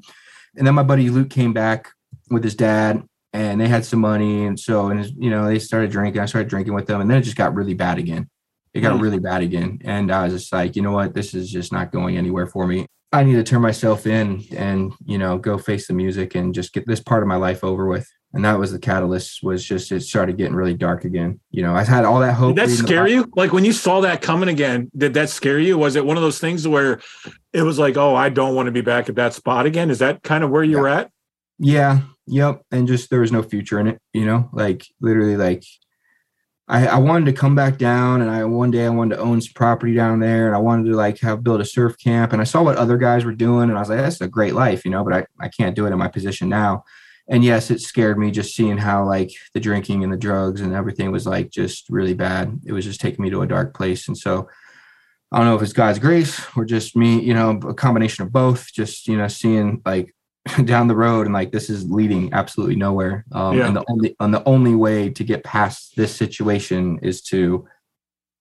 And 0.56 0.66
then 0.66 0.74
my 0.74 0.84
buddy 0.84 1.10
Luke 1.10 1.30
came 1.30 1.54
back 1.54 1.90
with 2.30 2.44
his 2.44 2.56
dad 2.56 3.04
and 3.34 3.62
they 3.62 3.68
had 3.68 3.86
some 3.86 4.00
money. 4.00 4.46
And 4.46 4.60
so, 4.60 4.88
and 4.88 5.06
you 5.18 5.30
know, 5.30 5.46
they 5.46 5.60
started 5.60 5.92
drinking. 5.92 6.22
I 6.22 6.26
started 6.26 6.50
drinking 6.50 6.74
with 6.74 6.88
them, 6.88 7.02
and 7.02 7.10
then 7.10 7.18
it 7.18 7.24
just 7.24 7.38
got 7.38 7.56
really 7.56 7.74
bad 7.74 7.98
again. 7.98 8.30
It 8.74 8.82
got 8.82 8.98
mm. 8.98 9.02
really 9.02 9.20
bad 9.20 9.42
again. 9.42 9.80
And 9.84 10.12
I 10.12 10.24
was 10.24 10.34
just 10.34 10.54
like, 10.54 10.76
you 10.76 10.82
know 10.82 10.92
what, 10.92 11.14
this 11.14 11.34
is 11.34 11.50
just 11.50 11.72
not 11.72 11.92
going 11.92 12.18
anywhere 12.18 12.48
for 12.48 12.66
me. 12.66 12.88
I 13.12 13.24
need 13.24 13.36
to 13.36 13.44
turn 13.44 13.62
myself 13.62 14.08
in 14.08 14.46
and, 14.56 14.94
you 15.06 15.18
know, 15.18 15.38
go 15.38 15.58
face 15.58 15.88
the 15.88 15.94
music 15.94 16.36
and 16.36 16.54
just 16.54 16.74
get 16.74 16.88
this 16.88 17.02
part 17.02 17.24
of 17.24 17.28
my 17.28 17.36
life 17.36 17.64
over 17.64 17.86
with. 17.86 18.10
And 18.34 18.46
that 18.46 18.58
was 18.58 18.72
the 18.72 18.80
catalyst 18.80 19.44
was 19.44 19.66
just 19.66 19.92
it 19.92 20.02
started 20.02 20.38
getting 20.38 20.56
really 20.56 20.74
dark 20.74 21.04
again. 21.04 21.40
You 21.50 21.64
know 21.64 21.76
i 21.76 21.84
had 21.84 22.06
all 22.06 22.22
that 22.22 22.34
hope 22.34 22.56
did 22.56 22.70
that 22.70 22.74
scare 22.74 23.08
you? 23.08 23.30
Like 23.36 23.52
when 23.52 23.66
you 23.66 23.74
saw 23.74 24.02
that 24.02 24.22
coming 24.22 24.48
again 24.48 24.90
did 24.96 25.14
that 25.16 25.30
scare 25.30 25.60
you? 25.60 25.78
Was 25.78 25.96
it 25.96 26.06
one 26.06 26.16
of 26.16 26.24
those 26.24 26.40
things 26.40 26.68
where 26.68 27.02
it 27.52 27.64
was 27.64 27.78
like 27.78 27.98
oh 27.98 28.16
i 28.16 28.30
don't 28.30 28.56
want 28.56 28.68
to 28.68 28.72
be 28.72 28.82
back 28.82 29.10
at 29.10 29.16
that 29.16 29.34
spot 29.34 29.66
again 29.66 29.90
is 29.90 30.00
that 30.00 30.24
kind 30.24 30.44
of 30.44 30.50
where 30.50 30.64
you 30.64 30.78
yeah. 30.78 30.82
were 30.82 30.88
at? 30.88 31.12
Yeah. 31.60 32.02
Yep 32.28 32.62
and 32.72 32.88
just 32.88 33.10
there 33.10 33.20
was 33.20 33.34
no 33.34 33.44
future 33.44 33.80
in 33.80 33.88
it 33.88 34.00
you 34.14 34.26
know? 34.26 34.50
Like 34.54 34.86
literally 35.02 35.36
like 35.36 35.66
I, 36.68 36.88
I 36.88 36.98
wanted 37.00 37.26
to 37.26 37.34
come 37.34 37.56
back 37.56 37.78
down 37.78 38.22
and 38.22 38.30
I 38.30 38.46
one 38.46 38.72
day 38.72 38.86
I 38.86 38.90
wanted 38.90 39.16
to 39.16 39.22
own 39.22 39.42
some 39.42 39.54
property 39.54 39.94
down 39.94 40.20
there 40.20 40.48
and 40.48 40.56
I 40.56 40.60
wanted 40.60 40.90
to 40.90 40.96
like 40.96 41.20
have 41.20 41.44
build 41.44 41.60
a 41.60 41.66
surf 41.66 41.98
camp 41.98 42.32
and 42.32 42.42
I 42.42 42.46
saw 42.46 42.64
what 42.64 42.78
other 42.78 42.98
guys 42.98 43.26
were 43.26 43.34
doing 43.34 43.70
and 43.70 43.78
I 43.78 43.82
was 43.82 43.90
like 43.90 43.98
that's 43.98 44.22
a 44.22 44.28
great 44.28 44.54
life 44.54 44.86
you 44.86 44.92
know 44.92 45.04
but 45.04 45.14
I, 45.14 45.26
I 45.40 45.50
can't 45.50 45.76
do 45.76 45.86
it 45.86 45.92
in 45.92 45.98
my 45.98 46.08
position 46.08 46.48
now 46.48 46.86
and 47.32 47.46
yes, 47.46 47.72
it 47.72 47.80
scared 47.80 48.18
me 48.18 48.30
just 48.30 48.56
seeing 48.56 48.78
how 48.78 49.06
like 49.06 49.32
the 49.54 49.60
drinking 49.62 50.04
and 50.04 50.12
the 50.12 50.18
drugs 50.18 50.60
and 50.60 50.74
everything 50.74 51.12
was 51.12 51.26
like 51.26 51.50
just 51.50 51.90
really 51.90 52.14
bad. 52.14 52.60
It 52.66 52.74
was 52.74 52.84
just 52.84 53.00
taking 53.00 53.24
me 53.24 53.30
to 53.30 53.42
a 53.42 53.48
dark 53.48 53.74
place. 53.74 54.10
And 54.10 54.18
so 54.18 54.50
I 55.32 55.38
don't 55.38 55.46
know 55.46 55.56
if 55.56 55.62
it's 55.62 55.72
God's 55.72 55.98
grace 55.98 56.46
or 56.58 56.66
just 56.66 56.96
me, 56.96 57.22
you 57.22 57.34
know, 57.34 57.52
a 57.52 57.74
combination 57.74 58.26
of 58.26 58.34
both, 58.34 58.74
just, 58.74 59.08
you 59.08 59.16
know, 59.16 59.30
seeing 59.30 59.82
like 59.86 60.14
down 60.66 60.88
the 60.88 60.96
road 60.96 61.28
and 61.28 61.34
like 61.34 61.52
this 61.52 61.70
is 61.70 61.90
leading 61.90 62.34
absolutely 62.34 62.76
nowhere. 62.76 63.26
Um, 63.32 63.58
yeah. 63.58 63.68
and 63.68 63.76
the 63.76 63.86
only, 63.88 64.16
and 64.20 64.34
the 64.34 64.44
only 64.46 64.76
way 64.76 65.10
to 65.10 65.24
get 65.24 65.44
past 65.44 65.96
this 65.96 66.16
situation 66.16 67.00
is 67.02 67.22
to 67.24 67.68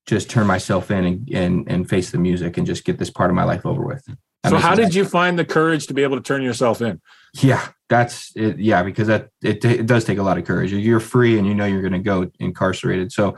just 0.06 0.30
turn 0.30 0.46
myself 0.46 0.90
in 0.90 1.04
and, 1.04 1.28
and, 1.32 1.70
and 1.70 1.88
face 1.88 2.10
the 2.10 2.18
music 2.18 2.56
and 2.56 2.66
just 2.66 2.84
get 2.84 2.98
this 2.98 3.10
part 3.10 3.30
of 3.30 3.36
my 3.36 3.44
life 3.44 3.66
over 3.66 3.84
with. 3.84 4.04
That 4.42 4.50
so 4.50 4.56
how 4.56 4.74
did 4.74 4.94
you 4.94 5.04
find 5.04 5.38
the 5.38 5.44
courage 5.44 5.86
to 5.88 5.94
be 5.94 6.02
able 6.02 6.16
to 6.16 6.22
turn 6.22 6.42
yourself 6.42 6.80
in? 6.80 7.00
Yeah, 7.34 7.68
that's 7.90 8.32
it. 8.34 8.58
Yeah, 8.58 8.82
because 8.82 9.08
that 9.08 9.28
it, 9.42 9.62
it 9.64 9.86
does 9.86 10.04
take 10.04 10.18
a 10.18 10.22
lot 10.22 10.38
of 10.38 10.46
courage. 10.46 10.72
You're 10.72 11.00
free 11.00 11.38
and 11.38 11.46
you 11.46 11.54
know 11.54 11.66
you're 11.66 11.82
going 11.82 11.92
to 11.92 11.98
go 11.98 12.30
incarcerated. 12.40 13.12
So 13.12 13.36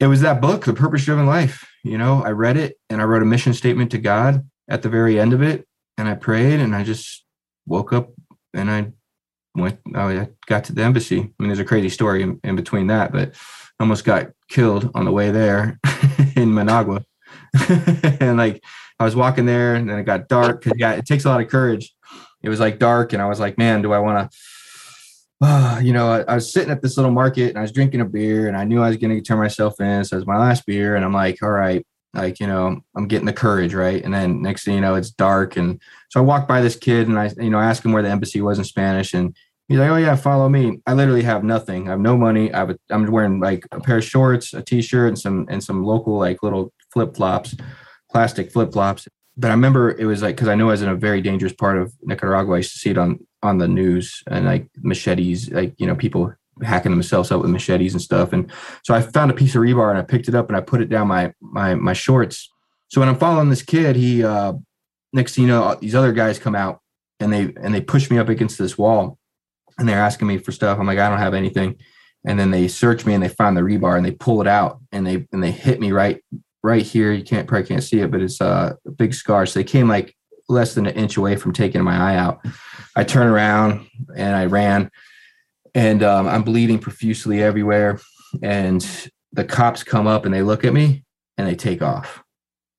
it 0.00 0.06
was 0.06 0.22
that 0.22 0.40
book, 0.40 0.64
The 0.64 0.72
Purpose 0.72 1.04
Driven 1.04 1.26
Life. 1.26 1.68
You 1.84 1.98
know, 1.98 2.24
I 2.24 2.30
read 2.30 2.56
it 2.56 2.78
and 2.88 3.02
I 3.02 3.04
wrote 3.04 3.22
a 3.22 3.26
mission 3.26 3.52
statement 3.52 3.90
to 3.90 3.98
God 3.98 4.48
at 4.68 4.82
the 4.82 4.88
very 4.88 5.20
end 5.20 5.34
of 5.34 5.42
it. 5.42 5.66
And 5.98 6.08
I 6.08 6.14
prayed 6.14 6.60
and 6.60 6.74
I 6.74 6.84
just 6.84 7.24
woke 7.68 7.92
up 7.92 8.10
and 8.54 8.70
I 8.70 8.92
went, 9.54 9.78
I 9.94 10.28
got 10.46 10.64
to 10.64 10.72
the 10.72 10.82
embassy. 10.82 11.18
I 11.18 11.32
mean, 11.38 11.48
there's 11.48 11.58
a 11.58 11.64
crazy 11.64 11.88
story 11.88 12.22
in, 12.22 12.40
in 12.44 12.56
between 12.56 12.88
that, 12.88 13.12
but 13.12 13.34
I 13.78 13.82
almost 13.84 14.04
got 14.04 14.30
killed 14.48 14.90
on 14.94 15.04
the 15.04 15.12
way 15.12 15.30
there 15.30 15.78
in 16.36 16.54
Managua. 16.54 17.04
and 18.20 18.38
like 18.38 18.64
I 18.98 19.04
was 19.04 19.14
walking 19.14 19.46
there 19.46 19.74
and 19.74 19.88
then 19.88 19.98
it 19.98 20.04
got 20.04 20.28
dark. 20.28 20.64
Cause 20.64 20.72
yeah, 20.76 20.92
it 20.92 21.06
takes 21.06 21.24
a 21.24 21.28
lot 21.28 21.40
of 21.40 21.48
courage 21.48 21.94
it 22.42 22.48
was 22.48 22.60
like 22.60 22.78
dark 22.78 23.12
and 23.12 23.22
I 23.22 23.26
was 23.26 23.40
like, 23.40 23.58
man, 23.58 23.82
do 23.82 23.92
I 23.92 23.98
want 23.98 24.30
to, 24.30 24.38
uh, 25.40 25.80
you 25.82 25.92
know, 25.92 26.10
I, 26.10 26.20
I, 26.22 26.34
was 26.36 26.52
sitting 26.52 26.70
at 26.70 26.82
this 26.82 26.96
little 26.96 27.12
market 27.12 27.50
and 27.50 27.58
I 27.58 27.62
was 27.62 27.72
drinking 27.72 28.00
a 28.00 28.04
beer 28.04 28.48
and 28.48 28.56
I 28.56 28.64
knew 28.64 28.82
I 28.82 28.88
was 28.88 28.96
going 28.96 29.16
to 29.16 29.20
turn 29.22 29.38
myself 29.38 29.80
in. 29.80 30.04
So 30.04 30.16
it 30.16 30.20
was 30.20 30.26
my 30.26 30.38
last 30.38 30.66
beer. 30.66 30.96
And 30.96 31.04
I'm 31.04 31.12
like, 31.12 31.42
all 31.42 31.50
right, 31.50 31.86
like, 32.14 32.40
you 32.40 32.46
know, 32.46 32.80
I'm 32.96 33.08
getting 33.08 33.26
the 33.26 33.32
courage. 33.32 33.74
Right. 33.74 34.02
And 34.02 34.12
then 34.12 34.42
next 34.42 34.64
thing 34.64 34.74
you 34.74 34.80
know, 34.80 34.94
it's 34.94 35.10
dark. 35.10 35.56
And 35.56 35.80
so 36.10 36.20
I 36.20 36.22
walked 36.22 36.48
by 36.48 36.60
this 36.60 36.76
kid 36.76 37.08
and 37.08 37.18
I, 37.18 37.30
you 37.38 37.50
know, 37.50 37.60
asked 37.60 37.84
him 37.84 37.92
where 37.92 38.02
the 38.02 38.10
embassy 38.10 38.40
was 38.40 38.58
in 38.58 38.64
Spanish. 38.64 39.14
And 39.14 39.34
he's 39.68 39.78
like, 39.78 39.90
oh 39.90 39.96
yeah, 39.96 40.16
follow 40.16 40.48
me. 40.48 40.80
I 40.86 40.94
literally 40.94 41.22
have 41.22 41.44
nothing. 41.44 41.88
I 41.88 41.92
have 41.92 42.00
no 42.00 42.16
money. 42.16 42.52
I 42.52 42.62
a, 42.62 42.76
I'm 42.90 43.10
wearing 43.10 43.40
like 43.40 43.66
a 43.70 43.80
pair 43.80 43.98
of 43.98 44.04
shorts, 44.04 44.54
a 44.54 44.62
t-shirt 44.62 45.08
and 45.08 45.18
some, 45.18 45.46
and 45.48 45.62
some 45.62 45.84
local 45.84 46.18
like 46.18 46.42
little 46.42 46.72
flip 46.92 47.16
flops, 47.16 47.54
plastic 48.10 48.52
flip 48.52 48.72
flops 48.72 49.06
but 49.38 49.52
I 49.52 49.54
remember 49.54 49.96
it 49.96 50.04
was 50.04 50.20
like 50.20 50.34
because 50.34 50.48
I 50.48 50.56
know 50.56 50.68
I 50.68 50.72
was 50.72 50.82
in 50.82 50.88
a 50.88 50.96
very 50.96 51.22
dangerous 51.22 51.52
part 51.52 51.78
of 51.78 51.94
Nicaragua. 52.02 52.54
I 52.54 52.58
used 52.58 52.72
to 52.72 52.78
see 52.78 52.90
it 52.90 52.98
on 52.98 53.20
on 53.42 53.58
the 53.58 53.68
news 53.68 54.22
and 54.26 54.44
like 54.44 54.68
machetes, 54.82 55.50
like 55.50 55.74
you 55.78 55.86
know 55.86 55.94
people 55.94 56.34
hacking 56.62 56.92
themselves 56.92 57.30
up 57.30 57.40
with 57.40 57.50
machetes 57.50 57.92
and 57.92 58.02
stuff. 58.02 58.32
And 58.32 58.50
so 58.84 58.94
I 58.94 59.00
found 59.00 59.30
a 59.30 59.34
piece 59.34 59.54
of 59.54 59.62
rebar 59.62 59.90
and 59.90 59.98
I 59.98 60.02
picked 60.02 60.28
it 60.28 60.34
up 60.34 60.48
and 60.48 60.56
I 60.56 60.60
put 60.60 60.80
it 60.80 60.88
down 60.88 61.08
my 61.08 61.32
my 61.40 61.74
my 61.74 61.92
shorts. 61.92 62.50
So 62.88 63.00
when 63.00 63.08
I'm 63.08 63.18
following 63.18 63.50
this 63.50 63.62
kid, 63.62 63.96
he 63.96 64.24
uh 64.24 64.54
next 65.12 65.34
thing 65.34 65.44
you 65.44 65.48
know, 65.48 65.76
these 65.80 65.94
other 65.94 66.12
guys 66.12 66.38
come 66.38 66.54
out 66.54 66.80
and 67.20 67.32
they 67.32 67.52
and 67.62 67.74
they 67.74 67.80
push 67.80 68.10
me 68.10 68.18
up 68.18 68.28
against 68.28 68.58
this 68.58 68.78
wall 68.78 69.18
and 69.78 69.88
they're 69.88 70.00
asking 70.00 70.28
me 70.28 70.38
for 70.38 70.52
stuff. 70.52 70.78
I'm 70.78 70.86
like, 70.86 70.98
I 70.98 71.08
don't 71.08 71.18
have 71.18 71.34
anything. 71.34 71.76
And 72.26 72.38
then 72.38 72.50
they 72.50 72.68
search 72.68 73.06
me 73.06 73.14
and 73.14 73.22
they 73.22 73.28
find 73.28 73.56
the 73.56 73.62
rebar 73.62 73.96
and 73.96 74.04
they 74.04 74.10
pull 74.10 74.40
it 74.40 74.46
out 74.46 74.80
and 74.92 75.06
they 75.06 75.26
and 75.32 75.42
they 75.42 75.50
hit 75.50 75.80
me 75.80 75.92
right 75.92 76.22
right 76.62 76.82
here. 76.82 77.12
You 77.12 77.24
can't 77.24 77.46
probably 77.46 77.66
can't 77.66 77.82
see 77.82 78.00
it, 78.00 78.10
but 78.10 78.20
it's 78.20 78.40
uh, 78.40 78.74
a 78.86 78.90
big 78.90 79.14
scar. 79.14 79.46
So 79.46 79.60
they 79.60 79.64
came 79.64 79.88
like 79.88 80.14
less 80.48 80.74
than 80.74 80.86
an 80.86 80.94
inch 80.94 81.16
away 81.16 81.36
from 81.36 81.52
taking 81.52 81.82
my 81.82 81.96
eye 81.96 82.16
out. 82.16 82.44
I 82.96 83.04
turn 83.04 83.26
around 83.26 83.86
and 84.16 84.34
I 84.34 84.46
ran, 84.46 84.90
and 85.78 86.02
um, 86.02 86.26
I'm 86.26 86.42
bleeding 86.42 86.80
profusely 86.80 87.40
everywhere. 87.40 88.00
And 88.42 88.84
the 89.32 89.44
cops 89.44 89.84
come 89.84 90.08
up 90.08 90.24
and 90.24 90.34
they 90.34 90.42
look 90.42 90.64
at 90.64 90.72
me 90.72 91.04
and 91.36 91.46
they 91.46 91.54
take 91.54 91.82
off. 91.82 92.24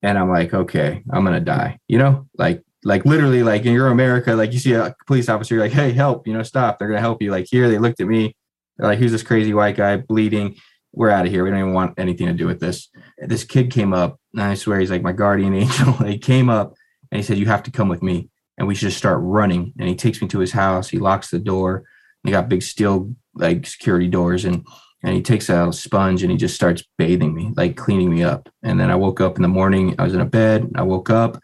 And 0.02 0.18
I'm 0.18 0.28
like, 0.28 0.52
okay, 0.52 1.02
I'm 1.10 1.24
gonna 1.24 1.40
die. 1.40 1.78
You 1.88 1.98
know, 1.98 2.26
like 2.36 2.62
like 2.84 3.06
literally 3.06 3.42
like 3.42 3.64
in 3.64 3.72
your 3.72 3.88
America, 3.88 4.34
like 4.34 4.52
you 4.52 4.58
see 4.58 4.74
a 4.74 4.94
police 5.06 5.28
officer, 5.28 5.54
you're 5.54 5.64
like, 5.64 5.72
hey, 5.72 5.92
help, 5.92 6.26
you 6.26 6.34
know, 6.34 6.42
stop. 6.42 6.78
They're 6.78 6.88
gonna 6.88 7.00
help 7.00 7.22
you. 7.22 7.30
Like 7.30 7.46
here, 7.50 7.70
they 7.70 7.78
looked 7.78 8.00
at 8.00 8.06
me, 8.06 8.36
they're 8.76 8.88
like, 8.88 8.98
who's 8.98 9.12
this 9.12 9.22
crazy 9.22 9.54
white 9.54 9.76
guy 9.76 9.96
bleeding? 9.96 10.56
we're 10.92 11.10
out 11.10 11.26
of 11.26 11.32
here. 11.32 11.44
We 11.44 11.50
don't 11.50 11.60
even 11.60 11.72
want 11.72 11.98
anything 11.98 12.26
to 12.26 12.32
do 12.32 12.46
with 12.46 12.60
this. 12.60 12.88
This 13.18 13.44
kid 13.44 13.70
came 13.70 13.92
up, 13.92 14.18
and 14.32 14.42
I 14.42 14.54
swear 14.54 14.80
he's 14.80 14.90
like 14.90 15.02
my 15.02 15.12
guardian 15.12 15.54
angel. 15.62 15.92
he 15.94 16.18
came 16.18 16.50
up 16.50 16.74
and 17.10 17.18
he 17.18 17.22
said, 17.22 17.38
You 17.38 17.46
have 17.46 17.62
to 17.64 17.70
come 17.70 17.88
with 17.88 18.02
me. 18.02 18.28
And 18.58 18.68
we 18.68 18.74
should 18.74 18.88
just 18.88 18.98
start 18.98 19.20
running. 19.22 19.72
And 19.78 19.88
he 19.88 19.94
takes 19.94 20.20
me 20.20 20.28
to 20.28 20.38
his 20.38 20.52
house. 20.52 20.88
He 20.88 20.98
locks 20.98 21.30
the 21.30 21.38
door. 21.38 21.84
They 22.24 22.30
got 22.30 22.48
big 22.48 22.62
steel 22.62 23.14
like 23.34 23.66
security 23.66 24.08
doors. 24.08 24.44
And 24.44 24.66
and 25.02 25.14
he 25.14 25.22
takes 25.22 25.48
out 25.48 25.70
a 25.70 25.72
sponge 25.72 26.22
and 26.22 26.30
he 26.30 26.36
just 26.36 26.54
starts 26.54 26.84
bathing 26.98 27.34
me, 27.34 27.52
like 27.56 27.76
cleaning 27.76 28.10
me 28.10 28.22
up. 28.22 28.50
And 28.62 28.78
then 28.78 28.90
I 28.90 28.96
woke 28.96 29.18
up 29.20 29.36
in 29.36 29.42
the 29.42 29.48
morning. 29.48 29.94
I 29.98 30.04
was 30.04 30.12
in 30.12 30.20
a 30.20 30.26
bed. 30.26 30.70
I 30.74 30.82
woke 30.82 31.08
up 31.08 31.40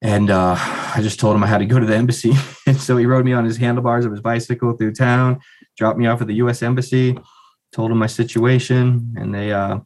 and 0.00 0.30
uh, 0.30 0.54
I 0.94 1.00
just 1.02 1.18
told 1.18 1.34
him 1.34 1.42
I 1.42 1.48
had 1.48 1.58
to 1.58 1.66
go 1.66 1.80
to 1.80 1.86
the 1.86 1.96
embassy. 1.96 2.32
and 2.66 2.76
so 2.76 2.96
he 2.96 3.06
rode 3.06 3.24
me 3.24 3.32
on 3.32 3.44
his 3.44 3.56
handlebars 3.56 4.04
of 4.04 4.12
his 4.12 4.20
bicycle 4.20 4.72
through 4.72 4.94
town, 4.94 5.40
dropped 5.76 5.98
me 5.98 6.06
off 6.06 6.20
at 6.20 6.28
the 6.28 6.34
U.S. 6.34 6.62
embassy 6.62 7.18
told 7.72 7.90
him 7.90 7.98
my 7.98 8.06
situation, 8.06 9.14
and 9.16 9.34
they 9.34 9.52
uh, 9.52 9.78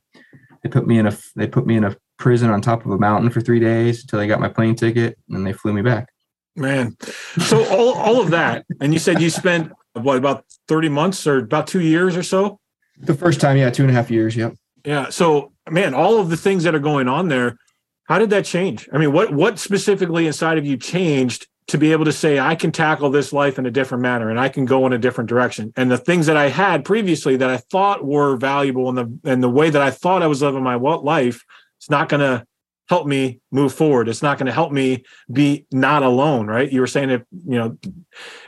they 0.62 0.68
put 0.68 0.86
me 0.86 0.98
in 0.98 1.06
a 1.06 1.16
they 1.36 1.46
put 1.46 1.66
me 1.66 1.76
in 1.76 1.84
a 1.84 1.96
prison 2.18 2.50
on 2.50 2.60
top 2.60 2.84
of 2.84 2.92
a 2.92 2.98
mountain 2.98 3.30
for 3.30 3.40
three 3.40 3.60
days 3.60 4.02
until 4.02 4.18
they 4.18 4.26
got 4.26 4.40
my 4.40 4.48
plane 4.48 4.74
ticket, 4.74 5.18
and 5.30 5.46
they 5.46 5.52
flew 5.52 5.72
me 5.72 5.82
back. 5.82 6.08
Man, 6.56 6.96
so 7.38 7.64
all 7.66 7.94
all 7.94 8.20
of 8.20 8.30
that, 8.30 8.64
and 8.80 8.92
you 8.92 8.98
said 8.98 9.20
you 9.20 9.30
spent 9.30 9.72
what 9.94 10.16
about 10.16 10.44
thirty 10.68 10.88
months 10.88 11.26
or 11.26 11.38
about 11.38 11.66
two 11.66 11.80
years 11.80 12.16
or 12.16 12.22
so? 12.22 12.60
The 12.98 13.14
first 13.14 13.40
time, 13.40 13.56
yeah, 13.56 13.70
two 13.70 13.82
and 13.82 13.90
a 13.90 13.94
half 13.94 14.10
years. 14.10 14.36
Yep. 14.36 14.54
Yeah. 14.84 15.08
So, 15.10 15.52
man, 15.68 15.94
all 15.94 16.18
of 16.18 16.30
the 16.30 16.36
things 16.36 16.64
that 16.64 16.74
are 16.74 16.80
going 16.80 17.08
on 17.08 17.28
there, 17.28 17.56
how 18.04 18.18
did 18.18 18.30
that 18.30 18.44
change? 18.44 18.88
I 18.92 18.98
mean, 18.98 19.12
what 19.12 19.32
what 19.32 19.58
specifically 19.58 20.26
inside 20.26 20.58
of 20.58 20.66
you 20.66 20.76
changed 20.76 21.48
to 21.66 21.78
be 21.78 21.92
able 21.92 22.04
to 22.04 22.12
say 22.12 22.38
I 22.38 22.54
can 22.54 22.72
tackle 22.72 23.10
this 23.10 23.32
life 23.32 23.58
in 23.58 23.64
a 23.64 23.70
different 23.70 24.02
manner 24.02 24.28
and 24.28 24.38
I 24.38 24.50
can 24.50 24.66
go 24.66 24.84
in 24.86 24.92
a 24.92 24.98
different 24.98 25.30
direction. 25.30 25.72
And 25.76 25.90
the 25.90 25.96
things 25.96 26.26
that 26.26 26.36
I 26.36 26.50
had 26.50 26.84
previously 26.84 27.36
that 27.36 27.48
I 27.48 27.56
thought 27.56 28.04
were 28.04 28.36
valuable 28.36 28.88
and 28.90 28.98
the 28.98 29.30
and 29.30 29.42
the 29.42 29.48
way 29.48 29.70
that 29.70 29.80
I 29.80 29.90
thought 29.90 30.22
I 30.22 30.26
was 30.26 30.42
living 30.42 30.62
my 30.62 30.76
what 30.76 31.04
life, 31.04 31.42
it's 31.78 31.88
not 31.88 32.08
going 32.08 32.20
to 32.20 32.44
help 32.88 33.06
me 33.06 33.40
move 33.50 33.72
forward. 33.72 34.08
It's 34.08 34.22
not 34.22 34.36
going 34.36 34.46
to 34.46 34.52
help 34.52 34.72
me 34.72 35.04
be 35.32 35.64
not 35.72 36.02
alone, 36.02 36.46
right? 36.46 36.70
You 36.70 36.80
were 36.80 36.86
saying 36.86 37.10
if 37.10 37.22
you 37.46 37.58
know 37.58 37.78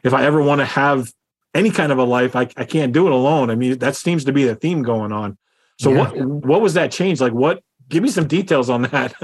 if 0.02 0.12
I 0.12 0.24
ever 0.24 0.42
want 0.42 0.60
to 0.60 0.66
have 0.66 1.10
any 1.56 1.70
kind 1.70 1.90
of 1.90 1.98
a 1.98 2.04
life, 2.04 2.36
I, 2.36 2.48
I 2.56 2.64
can't 2.64 2.92
do 2.92 3.06
it 3.06 3.12
alone. 3.12 3.50
I 3.50 3.54
mean, 3.54 3.78
that 3.78 3.96
seems 3.96 4.24
to 4.24 4.32
be 4.32 4.44
the 4.44 4.54
theme 4.54 4.82
going 4.82 5.12
on. 5.12 5.38
So 5.80 5.90
yeah. 5.90 5.98
what 5.98 6.16
what 6.46 6.60
was 6.60 6.74
that 6.74 6.92
change? 6.92 7.20
Like 7.20 7.32
what 7.32 7.62
give 7.88 8.02
me 8.02 8.10
some 8.10 8.26
details 8.26 8.70
on 8.70 8.82
that. 8.82 9.14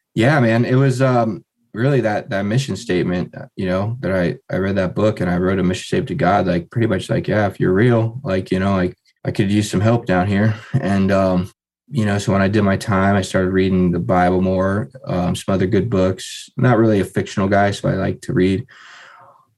yeah, 0.14 0.40
man. 0.40 0.64
It 0.64 0.74
was 0.74 1.00
um 1.00 1.44
really 1.74 2.00
that 2.02 2.30
that 2.30 2.42
mission 2.42 2.76
statement 2.76 3.34
uh, 3.34 3.46
you 3.56 3.66
know 3.66 3.96
that 4.00 4.12
i 4.12 4.36
i 4.54 4.58
read 4.58 4.76
that 4.76 4.94
book 4.94 5.20
and 5.20 5.30
i 5.30 5.36
wrote 5.38 5.58
a 5.58 5.62
mission 5.62 5.84
statement 5.84 6.08
to 6.08 6.14
god 6.14 6.46
like 6.46 6.70
pretty 6.70 6.86
much 6.86 7.08
like 7.08 7.26
yeah 7.26 7.46
if 7.46 7.58
you're 7.58 7.72
real 7.72 8.20
like 8.22 8.50
you 8.50 8.58
know 8.58 8.74
like 8.74 8.94
i 9.24 9.30
could 9.30 9.50
use 9.50 9.70
some 9.70 9.80
help 9.80 10.04
down 10.04 10.26
here 10.26 10.54
and 10.74 11.10
um 11.10 11.50
you 11.88 12.04
know 12.04 12.18
so 12.18 12.32
when 12.32 12.42
i 12.42 12.48
did 12.48 12.62
my 12.62 12.76
time 12.76 13.16
i 13.16 13.22
started 13.22 13.52
reading 13.52 13.90
the 13.90 13.98
bible 13.98 14.42
more 14.42 14.90
um, 15.06 15.34
some 15.34 15.54
other 15.54 15.66
good 15.66 15.88
books 15.88 16.50
not 16.56 16.76
really 16.76 17.00
a 17.00 17.04
fictional 17.04 17.48
guy 17.48 17.70
so 17.70 17.88
i 17.88 17.94
like 17.94 18.20
to 18.20 18.34
read 18.34 18.66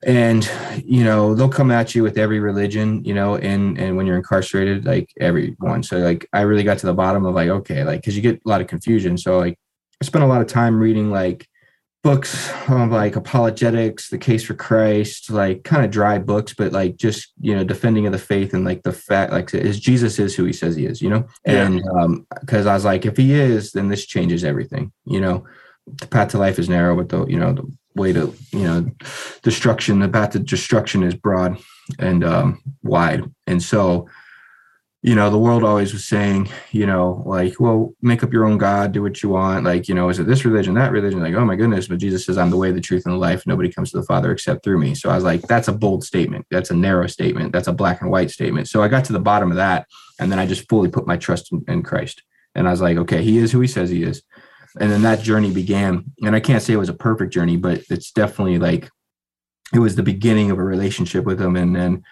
and 0.07 0.51
you 0.85 1.03
know 1.03 1.35
they'll 1.35 1.49
come 1.49 1.71
at 1.71 1.95
you 1.95 2.03
with 2.03 2.19
every 2.19 2.39
religion 2.39 3.03
you 3.05 3.15
know 3.15 3.37
and 3.37 3.79
and 3.79 3.97
when 3.97 4.07
you're 4.07 4.17
incarcerated 4.17 4.85
like 4.85 5.13
everyone. 5.21 5.83
So 5.83 5.99
like 5.99 6.29
i 6.33 6.43
really 6.43 6.65
got 6.65 6.79
to 6.79 6.87
the 6.87 6.95
bottom 6.95 7.25
of 7.25 7.35
like 7.35 7.49
okay 7.49 7.85
like 7.85 8.01
because 8.01 8.17
you 8.17 8.23
get 8.23 8.41
a 8.45 8.49
lot 8.49 8.61
of 8.61 8.67
confusion. 8.67 9.17
So 9.17 9.39
like 9.39 9.59
i 10.01 10.05
spent 10.05 10.25
a 10.25 10.29
lot 10.29 10.41
of 10.41 10.47
time 10.47 10.79
reading 10.79 11.11
like 11.11 11.49
books 12.03 12.51
of 12.69 12.91
like 12.91 13.17
apologetics 13.17 14.11
the 14.11 14.19
case 14.19 14.45
for 14.45 14.53
christ 14.53 15.31
like 15.31 15.65
kind 15.65 15.83
of 15.83 15.91
dry 15.91 16.19
books 16.19 16.53
but 16.53 16.71
like 16.71 16.97
just 16.97 17.33
you 17.41 17.57
know 17.57 17.65
defending 17.65 18.05
of 18.05 18.13
the 18.13 18.19
faith 18.19 18.53
and 18.53 18.63
like 18.63 18.83
the 18.83 18.93
fact 18.93 19.33
like 19.33 19.55
is 19.55 19.81
jesus 19.81 20.19
is 20.19 20.37
who 20.37 20.45
he 20.45 20.53
says 20.53 20.77
he 20.77 20.85
is 20.85 21.01
you 21.01 21.09
know? 21.09 21.27
Yeah. 21.47 21.65
and 21.65 21.83
um 21.99 22.27
because 22.41 22.67
i 22.67 22.75
was 22.75 22.85
like 22.85 23.07
if 23.07 23.17
he 23.17 23.33
is 23.33 23.73
then 23.73 23.89
this 23.89 24.05
changes 24.05 24.45
everything 24.45 24.93
you 25.07 25.21
know? 25.21 25.47
The 25.87 26.07
path 26.07 26.29
to 26.31 26.39
life 26.39 26.59
is 26.59 26.69
narrow 26.69 26.95
but 26.95 27.09
the 27.09 27.25
you 27.25 27.39
know 27.39 27.55
the 27.55 27.73
way 27.95 28.13
to 28.13 28.35
you 28.53 28.65
know 28.65 28.91
destruction 29.45 30.01
the 30.01 30.09
path 30.09 30.31
to 30.31 30.41
destruction 30.41 31.05
is 31.05 31.15
broad 31.15 31.59
and 31.99 32.25
um, 32.25 32.63
wide. 32.83 33.23
And 33.47 33.63
so 33.63 34.09
you 35.03 35.15
know 35.15 35.29
the 35.29 35.39
world 35.39 35.65
always 35.65 35.93
was 35.93 36.07
saying 36.07 36.49
you 36.71 36.87
know 36.87 37.23
like 37.27 37.61
well 37.61 37.93
make 38.01 38.23
up 38.23 38.33
your 38.33 38.47
own 38.47 38.57
god 38.57 38.93
do 38.93 39.03
what 39.03 39.23
you 39.23 39.29
want. 39.29 39.65
Like 39.65 39.87
you 39.87 39.95
know 39.95 40.09
is 40.09 40.19
it 40.19 40.27
this 40.27 40.47
religion 40.47 40.75
that 40.75 40.93
religion? 40.93 41.21
Like 41.21 41.35
oh 41.35 41.45
my 41.45 41.57
goodness 41.57 41.89
but 41.89 41.99
jesus 41.99 42.25
says 42.25 42.39
i'm 42.39 42.49
the 42.49 42.57
way 42.57 42.73
the 42.73 42.81
truth 42.81 43.05
and 43.05 43.15
the 43.15 43.19
life. 43.19 43.47
Nobody 43.47 43.71
comes 43.71 43.93
to 43.93 43.99
the 43.99 44.07
father 44.07 44.33
except 44.33 44.65
through 44.65 44.79
me. 44.79 44.95
So 44.95 45.11
i 45.11 45.15
was 45.15 45.25
like 45.25 45.43
that's 45.43 45.69
a 45.69 45.73
bold 45.73 46.05
statement. 46.05 46.47
That's 46.51 46.71
a 46.71 46.75
narrow 46.75 47.07
statement. 47.07 47.53
That's 47.53 47.69
a 47.69 47.73
black 47.73 48.01
and 48.01 48.11
white 48.11 48.31
statement. 48.31 48.69
So 48.69 48.83
i 48.83 48.89
got 48.89 49.05
to 49.05 49.13
the 49.13 49.21
bottom 49.21 49.51
of 49.51 49.59
that 49.59 49.87
and 50.19 50.33
then 50.33 50.39
i 50.39 50.47
just 50.47 50.69
fully 50.71 50.89
put 50.89 51.07
my 51.07 51.19
trust 51.19 51.53
in, 51.53 51.63
in 51.69 51.83
christ. 51.83 52.23
And 52.55 52.67
i 52.67 52.71
was 52.71 52.81
like 52.81 52.97
okay 52.97 53.23
he 53.23 53.37
is 53.37 53.53
who 53.53 53.61
he 53.61 53.69
says 53.69 53.91
he 53.91 54.05
is. 54.05 54.23
And 54.81 54.91
then 54.91 55.03
that 55.03 55.21
journey 55.21 55.53
began 55.53 56.07
and 56.23 56.35
i 56.35 56.41
can't 56.41 56.63
say 56.63 56.73
it 56.73 56.79
was 56.79 56.89
a 56.89 56.95
perfect 56.95 57.31
journey 57.31 57.59
but 57.59 57.83
it's 57.91 58.11
definitely 58.11 58.59
like 58.59 58.89
it 59.75 59.79
was 59.79 59.97
the 59.97 60.03
beginning 60.03 60.51
of 60.51 60.59
a 60.59 60.63
relationship 60.63 61.25
with 61.25 61.41
him. 61.41 61.57
And 61.57 61.75
then 61.75 62.03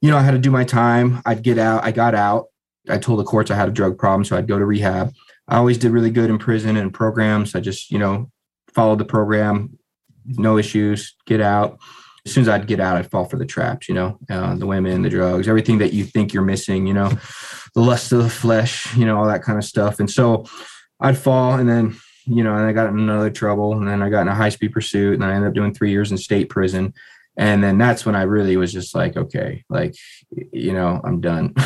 you 0.00 0.10
know 0.10 0.16
i 0.16 0.22
had 0.22 0.32
to 0.32 0.38
do 0.38 0.50
my 0.50 0.64
time. 0.64 1.22
I'd 1.24 1.42
get 1.42 1.58
out 1.58 1.84
i 1.84 1.92
got 1.92 2.14
out. 2.14 2.46
I 2.88 2.98
told 2.98 3.20
the 3.20 3.24
courts 3.24 3.50
i 3.50 3.54
had 3.54 3.68
a 3.68 3.72
drug 3.72 3.98
problem 3.98 4.24
so 4.24 4.36
i'd 4.36 4.48
go 4.48 4.58
to 4.58 4.64
rehab. 4.64 5.12
I 5.48 5.56
always 5.56 5.78
did 5.78 5.92
really 5.92 6.10
good 6.10 6.30
in 6.30 6.38
prison 6.38 6.76
and 6.76 6.92
programs. 6.92 7.54
I 7.54 7.60
just 7.60 7.90
you 7.90 7.98
know 7.98 8.30
followed 8.74 8.98
the 8.98 9.04
program 9.04 9.78
no 10.24 10.58
issues 10.58 11.14
get 11.26 11.40
out. 11.40 11.78
As 12.24 12.32
soon 12.32 12.42
as 12.42 12.48
i'd 12.48 12.68
get 12.68 12.78
out 12.78 12.96
i'd 12.96 13.10
fall 13.10 13.24
for 13.24 13.36
the 13.36 13.44
traps 13.44 13.88
you 13.88 13.96
know 13.96 14.16
uh, 14.30 14.54
the 14.54 14.66
women 14.66 15.02
the 15.02 15.10
drugs 15.10 15.48
everything 15.48 15.78
that 15.78 15.92
you 15.92 16.04
think 16.04 16.32
you're 16.32 16.44
missing 16.44 16.86
you 16.86 16.94
know 16.94 17.10
the 17.74 17.80
lust 17.80 18.12
of 18.12 18.22
the 18.22 18.30
flesh 18.30 18.94
you 18.96 19.04
know 19.04 19.18
all 19.18 19.26
that 19.26 19.42
kind 19.42 19.58
of 19.58 19.64
stuff. 19.64 19.98
And 19.98 20.10
so 20.10 20.46
I'd 21.02 21.18
fall 21.18 21.54
and 21.54 21.68
then, 21.68 21.96
you 22.24 22.44
know, 22.44 22.54
and 22.54 22.66
I 22.66 22.72
got 22.72 22.88
in 22.88 22.98
another 22.98 23.30
trouble 23.30 23.72
and 23.74 23.86
then 23.86 24.02
I 24.02 24.10
got 24.10 24.22
in 24.22 24.28
a 24.28 24.34
high 24.34 24.48
speed 24.48 24.72
pursuit 24.72 25.14
and 25.14 25.24
I 25.24 25.34
ended 25.34 25.48
up 25.48 25.54
doing 25.54 25.74
three 25.74 25.90
years 25.90 26.10
in 26.10 26.18
state 26.18 26.48
prison. 26.48 26.94
And 27.36 27.62
then 27.62 27.78
that's 27.78 28.04
when 28.04 28.14
I 28.14 28.22
really 28.22 28.56
was 28.56 28.72
just 28.72 28.94
like, 28.94 29.16
okay, 29.16 29.64
like, 29.70 29.94
you 30.52 30.72
know, 30.72 31.00
I'm 31.02 31.20
done. 31.20 31.54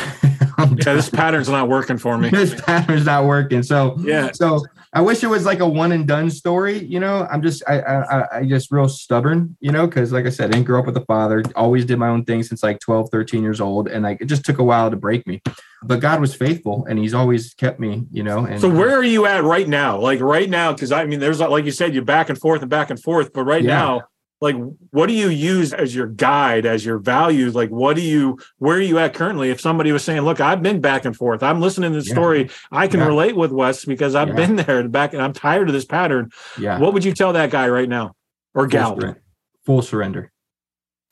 I'm 0.58 0.76
yeah, 0.76 0.84
done. 0.84 0.96
this 0.96 1.10
pattern's 1.10 1.48
not 1.48 1.68
working 1.68 1.98
for 1.98 2.16
me. 2.16 2.28
this 2.30 2.58
pattern's 2.60 3.06
not 3.06 3.24
working. 3.24 3.62
So, 3.62 3.96
yeah. 3.98 4.30
So 4.32 4.64
I 4.96 5.02
wish 5.02 5.22
it 5.22 5.26
was 5.26 5.44
like 5.44 5.60
a 5.60 5.68
one 5.68 5.92
and 5.92 6.08
done 6.08 6.30
story. 6.30 6.82
You 6.82 7.00
know, 7.00 7.28
I'm 7.30 7.42
just 7.42 7.62
I 7.68 7.80
I, 7.80 8.38
I 8.38 8.44
just 8.46 8.72
real 8.72 8.88
stubborn. 8.88 9.54
You 9.60 9.70
know, 9.70 9.86
because 9.86 10.10
like 10.10 10.24
I 10.24 10.30
said, 10.30 10.46
I 10.46 10.52
didn't 10.52 10.64
grow 10.64 10.80
up 10.80 10.86
with 10.86 10.96
a 10.96 11.04
father. 11.04 11.42
Always 11.54 11.84
did 11.84 11.98
my 11.98 12.08
own 12.08 12.24
thing 12.24 12.42
since 12.42 12.62
like 12.62 12.80
12, 12.80 13.10
13 13.10 13.42
years 13.42 13.60
old, 13.60 13.88
and 13.88 14.04
like 14.04 14.22
it 14.22 14.24
just 14.24 14.46
took 14.46 14.58
a 14.58 14.64
while 14.64 14.90
to 14.90 14.96
break 14.96 15.26
me. 15.26 15.42
But 15.82 16.00
God 16.00 16.18
was 16.18 16.34
faithful, 16.34 16.86
and 16.88 16.98
He's 16.98 17.12
always 17.12 17.52
kept 17.52 17.78
me. 17.78 18.06
You 18.10 18.22
know. 18.22 18.46
And 18.46 18.58
so 18.58 18.70
where 18.70 18.92
uh, 18.92 19.00
are 19.00 19.04
you 19.04 19.26
at 19.26 19.44
right 19.44 19.68
now? 19.68 20.00
Like 20.00 20.20
right 20.20 20.48
now, 20.48 20.72
because 20.72 20.92
I 20.92 21.04
mean, 21.04 21.20
there's 21.20 21.40
like 21.40 21.66
you 21.66 21.72
said, 21.72 21.92
you're 21.92 22.02
back 22.02 22.30
and 22.30 22.38
forth 22.38 22.62
and 22.62 22.70
back 22.70 22.88
and 22.88 22.98
forth. 22.98 23.34
But 23.34 23.44
right 23.44 23.62
yeah. 23.62 23.76
now, 23.76 24.00
like 24.40 24.56
what 24.90 25.06
do 25.06 25.14
you 25.14 25.28
use 25.28 25.72
as 25.72 25.94
your 25.94 26.06
guide 26.06 26.66
as 26.66 26.84
your 26.84 26.98
values 26.98 27.54
like 27.54 27.70
what 27.70 27.96
do 27.96 28.02
you 28.02 28.38
where 28.58 28.76
are 28.76 28.80
you 28.80 28.98
at 28.98 29.14
currently? 29.14 29.50
If 29.50 29.60
somebody 29.60 29.92
was 29.92 30.04
saying 30.04 30.20
look 30.22 30.40
i've 30.40 30.62
been 30.62 30.80
back 30.80 31.04
and 31.04 31.16
forth. 31.16 31.42
I'm 31.42 31.60
listening 31.60 31.92
to 31.92 32.00
the 32.00 32.06
yeah. 32.06 32.12
story. 32.14 32.50
I 32.70 32.88
can 32.88 33.00
yeah. 33.00 33.06
relate 33.06 33.36
with 33.36 33.50
wes 33.50 33.84
because 33.84 34.14
i've 34.14 34.28
yeah. 34.28 34.34
been 34.34 34.56
there 34.56 34.86
back 34.88 35.12
and 35.12 35.22
i'm 35.22 35.32
tired 35.32 35.68
of 35.68 35.72
this 35.72 35.84
pattern. 35.84 36.30
Yeah. 36.58 36.78
What 36.78 36.92
would 36.92 37.04
you 37.04 37.12
tell 37.12 37.32
that 37.32 37.50
guy 37.50 37.68
right 37.68 37.88
now? 37.88 38.14
Or 38.54 38.66
gal? 38.66 38.90
full 38.90 39.00
surrender. 39.00 39.22
full 39.64 39.82
surrender. 39.82 40.32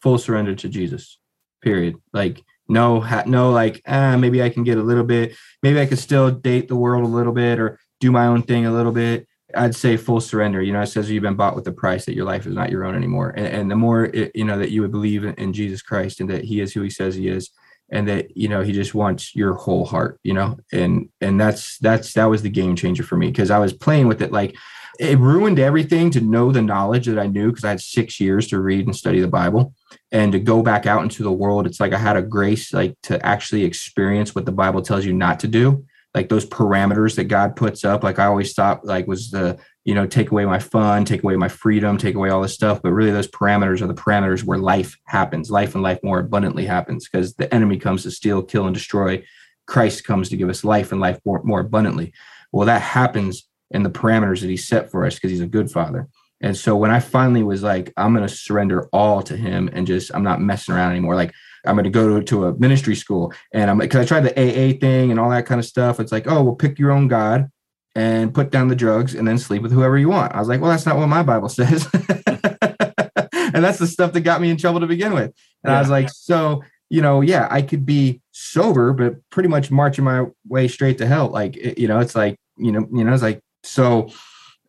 Full 0.01 0.19
surrender 0.19 0.55
to 0.55 0.69
jesus 0.69 1.19
period. 1.63 1.97
Like 2.13 2.43
no 2.69 3.01
ha- 3.01 3.25
no 3.27 3.51
like 3.51 3.83
ah 3.87 4.17
maybe 4.17 4.43
i 4.43 4.49
can 4.49 4.65
get 4.65 4.79
a 4.79 4.83
little 4.83 5.05
bit 5.05 5.37
maybe 5.63 5.79
i 5.79 5.87
could 5.87 5.99
still 5.99 6.31
date 6.31 6.67
the 6.67 6.77
world 6.77 7.05
a 7.05 7.07
little 7.07 7.33
bit 7.33 7.59
or 7.59 7.79
do 8.01 8.11
my 8.11 8.27
own 8.27 8.43
thing 8.43 8.65
a 8.65 8.73
little 8.73 8.93
bit 8.93 9.27
I'd 9.57 9.75
say 9.75 9.97
full 9.97 10.21
surrender. 10.21 10.63
You 10.63 10.73
know, 10.73 10.83
it 10.83 10.87
says 10.87 11.11
you've 11.11 11.23
been 11.23 11.37
bought 11.37 11.55
with 11.55 11.65
the 11.65 11.73
price 11.73 12.05
that 12.05 12.15
your 12.15 12.25
life 12.25 12.47
is 12.47 12.55
not 12.55 12.71
your 12.71 12.85
own 12.85 12.95
anymore. 12.95 13.31
And, 13.31 13.47
and 13.47 13.71
the 13.71 13.77
more 13.77 14.07
it, 14.07 14.33
you 14.35 14.45
know 14.45 14.59
that 14.59 14.71
you 14.71 14.83
would 14.83 14.93
believe 14.93 15.25
in 15.25 15.53
Jesus 15.53 15.83
Christ 15.83 16.21
and 16.21 16.31
that 16.31 16.45
He 16.45 16.61
is 16.61 16.73
who 16.73 16.83
He 16.83 16.91
says 16.91 17.15
He 17.15 17.29
is, 17.29 17.51
and 17.91 18.09
that 18.09 18.37
you 18.37 18.49
know 18.49 18.63
He 18.63 18.73
just 18.73 18.95
wants 18.95 19.35
your 19.35 19.55
whole 19.55 19.85
heart. 19.85 20.21
You 20.23 20.35
know, 20.35 20.59
and 20.73 21.09
and 21.21 21.41
that's 21.41 21.79
that's 21.79 22.13
that 22.15 22.27
was 22.27 22.43
the 22.43 22.51
game 22.51 22.77
changer 22.77 23.03
for 23.03 23.17
me 23.17 23.29
because 23.29 23.51
I 23.51 23.59
was 23.59 23.73
playing 23.73 24.09
with 24.09 24.23
it 24.23 24.33
like 24.33 24.57
it 24.99 25.19
ruined 25.19 25.59
everything 25.59 26.11
to 26.13 26.21
know 26.21 26.53
the 26.53 26.63
knowledge 26.63 27.07
that 27.07 27.19
I 27.19 27.27
knew 27.27 27.49
because 27.49 27.65
I 27.65 27.71
had 27.71 27.81
six 27.81 28.21
years 28.21 28.47
to 28.49 28.61
read 28.61 28.87
and 28.87 28.95
study 28.95 29.21
the 29.21 29.29
Bible 29.29 29.75
and 30.13 30.31
to 30.33 30.39
go 30.39 30.63
back 30.63 30.87
out 30.87 31.03
into 31.03 31.25
the 31.25 31.33
world. 31.33 31.67
It's 31.67 31.81
like 31.81 31.93
I 31.93 31.99
had 31.99 32.17
a 32.17 32.23
grace 32.23 32.73
like 32.73 32.97
to 33.05 33.25
actually 33.27 33.65
experience 33.65 34.35
what 34.35 34.47
the 34.47 34.53
Bible 34.53 34.83
tells 34.83 35.05
you 35.05 35.13
not 35.13 35.41
to 35.41 35.49
do 35.49 35.85
like 36.15 36.29
those 36.29 36.47
parameters 36.47 37.17
that 37.17 37.25
God 37.25 37.57
puts 37.57 37.85
up. 37.85 38.05
Like 38.05 38.19
I 38.19 38.27
always 38.27 38.55
thought 38.55 38.85
like 38.87 39.07
was 39.07 39.31
the, 39.31 39.59
you 39.85 39.95
know, 39.95 40.07
take 40.07 40.31
away 40.31 40.45
my 40.47 40.61
fun, 40.61 41.05
take 41.05 41.25
away 41.25 41.37
my 41.37 41.49
freedom, 41.49 41.99
take 41.99 42.15
away 42.15 42.31
all 42.31 42.41
this 42.41 42.55
stuff. 42.55 42.81
But 42.83 42.93
really 42.93 43.11
those 43.11 43.29
parameters 43.29 43.83
are 43.83 43.89
the 43.89 43.95
parameters 43.95 44.45
where 44.45 44.59
life 44.59 44.97
happens, 45.07 45.51
life 45.51 45.75
and 45.75 45.83
life 45.83 45.99
more 46.03 46.21
abundantly 46.21 46.67
happens 46.67 47.09
because 47.09 47.35
the 47.35 47.53
enemy 47.53 47.79
comes 47.79 48.05
to 48.05 48.11
steal, 48.13 48.43
kill, 48.43 48.67
and 48.67 48.75
destroy. 48.75 49.25
Christ 49.67 50.05
comes 50.05 50.29
to 50.29 50.37
give 50.37 50.49
us 50.49 50.63
life 50.63 50.93
and 50.93 51.01
life 51.01 51.19
more, 51.25 51.43
more 51.43 51.61
abundantly. 51.61 52.13
Well, 52.53 52.67
that 52.67 52.83
happens 52.83 53.49
in 53.73 53.83
the 53.83 53.91
parameters 53.91 54.41
that 54.41 54.51
he 54.51 54.57
set 54.57 54.91
for 54.91 55.05
us 55.05 55.15
because 55.15 55.33
he's 55.33 55.41
a 55.41 55.47
good 55.47 55.71
father. 55.71 56.09
And 56.45 56.55
so 56.55 56.77
when 56.77 56.91
I 56.91 57.01
finally 57.01 57.43
was 57.43 57.63
like, 57.63 57.91
I'm 57.97 58.15
going 58.15 58.29
to 58.29 58.33
surrender 58.33 58.87
all 58.93 59.23
to 59.23 59.35
him 59.35 59.71
and 59.73 59.87
just, 59.87 60.15
I'm 60.15 60.23
not 60.23 60.43
messing 60.43 60.75
around 60.75 60.91
anymore. 60.91 61.17
Like 61.17 61.33
I'm 61.65 61.75
going 61.75 61.85
to 61.85 61.91
go 61.91 62.21
to 62.21 62.45
a 62.45 62.55
ministry 62.59 62.95
school. 62.97 63.33
And 63.55 63.71
I'm 63.71 63.79
because 63.79 64.05
I 64.05 64.07
tried 64.07 64.25
the 64.25 64.33
AA 64.33 64.79
thing 64.79 65.11
and 65.11 65.19
all 65.19 65.31
that 65.31 65.47
kind 65.47 65.59
of 65.59 65.65
stuff. 65.65 65.99
It's 66.01 66.13
like, 66.13 66.31
oh, 66.31 66.43
well, 66.43 66.55
pick 66.55 66.79
your 66.79 66.93
own 66.93 67.09
God 67.09 67.51
and 67.95 68.35
put 68.35 68.51
down 68.51 68.69
the 68.69 68.77
drugs 68.77 69.15
and 69.15 69.27
then 69.27 69.39
sleep 69.39 69.63
with 69.63 69.73
whoever 69.73 69.97
you 69.97 70.11
want. 70.11 70.35
I 70.35 70.39
was 70.39 70.49
like, 70.49 70.61
well, 70.61 70.71
that's 70.71 70.85
not 70.85 70.99
what 70.99 71.07
my 71.07 71.23
Bible 71.23 71.49
says. 71.61 71.89
and 71.95 73.65
that's 73.65 73.79
the 73.79 73.87
stuff 73.87 74.13
that 74.13 74.21
got 74.21 74.43
me 74.43 74.51
in 74.51 74.59
trouble 74.59 74.81
to 74.81 74.87
begin 74.87 75.15
with. 75.15 75.33
And 75.65 75.71
yeah. 75.71 75.77
I 75.77 75.81
was 75.81 75.89
like, 75.89 76.11
so, 76.11 76.63
you 76.91 77.01
know, 77.01 77.23
yeah, 77.23 77.49
I 77.51 77.63
could 77.63 77.87
be 77.87 78.21
sober, 78.33 78.93
but 78.93 79.15
pretty 79.31 79.49
much 79.49 79.71
marching 79.71 80.05
my 80.05 80.27
way 80.47 80.69
straight 80.69 80.99
to 80.99 81.07
hell. 81.07 81.29
Like, 81.29 81.57
you 81.79 81.89
know, 81.89 82.01
it's 82.01 82.15
like, 82.15 82.37
you 82.59 82.71
know, 82.71 82.87
you 82.93 83.03
know, 83.03 83.15
it's 83.15 83.23
like, 83.23 83.41
so 83.63 84.11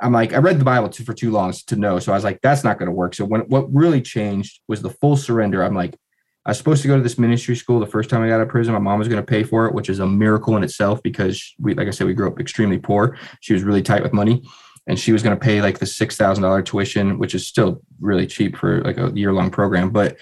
I'm 0.02 0.12
like, 0.12 0.34
I 0.34 0.38
read 0.38 0.60
the 0.60 0.66
Bible 0.66 0.90
too, 0.90 1.04
for 1.04 1.14
too 1.14 1.32
long 1.32 1.54
to 1.68 1.76
know. 1.76 2.00
So 2.00 2.12
I 2.12 2.16
was 2.16 2.24
like, 2.24 2.42
that's 2.42 2.64
not 2.64 2.78
going 2.78 2.88
to 2.88 2.92
work. 2.92 3.16
So 3.16 3.26
when 3.26 3.42
what 3.42 3.74
really 3.74 4.02
changed 4.02 4.60
was 4.68 4.82
the 4.82 4.90
full 4.90 5.16
surrender. 5.16 5.64
I'm 5.64 5.76
like, 5.76 5.98
I 6.46 6.52
was 6.52 6.58
supposed 6.60 6.84
to 6.84 6.88
go 6.88 6.96
to 6.96 7.02
this 7.02 7.18
ministry 7.18 7.56
school 7.56 7.80
the 7.80 7.88
first 7.88 8.10
time 8.10 8.22
I 8.22 8.28
got 8.28 8.36
out 8.36 8.42
of 8.42 8.50
prison. 8.50 8.74
My 8.74 8.80
mom 8.80 9.00
was 9.00 9.08
going 9.08 9.22
to 9.22 9.26
pay 9.26 9.44
for 9.44 9.66
it, 9.66 9.74
which 9.74 9.90
is 9.90 10.00
a 10.00 10.06
miracle 10.06 10.56
in 10.58 10.64
itself 10.64 11.02
because 11.02 11.56
we, 11.60 11.74
like 11.74 11.88
I 11.88 11.92
said, 11.92 12.06
we 12.06 12.14
grew 12.14 12.28
up 12.28 12.40
extremely 12.40 12.78
poor. 12.78 13.18
She 13.40 13.54
was 13.54 13.64
really 13.64 13.82
tight 13.82 14.04
with 14.04 14.14
money, 14.14 14.44
and 14.86 15.00
she 15.00 15.12
was 15.12 15.24
going 15.24 15.36
to 15.36 15.44
pay 15.44 15.62
like 15.62 15.80
the 15.80 15.88
six 15.88 16.18
thousand 16.18 16.44
dollar 16.44 16.62
tuition, 16.62 17.18
which 17.18 17.34
is 17.34 17.48
still 17.48 17.82
really 18.00 18.28
cheap 18.28 18.58
for 18.58 18.82
like 18.84 18.98
a 18.98 19.12
year 19.16 19.34
long 19.34 19.50
program. 19.50 19.90
But 19.90 20.18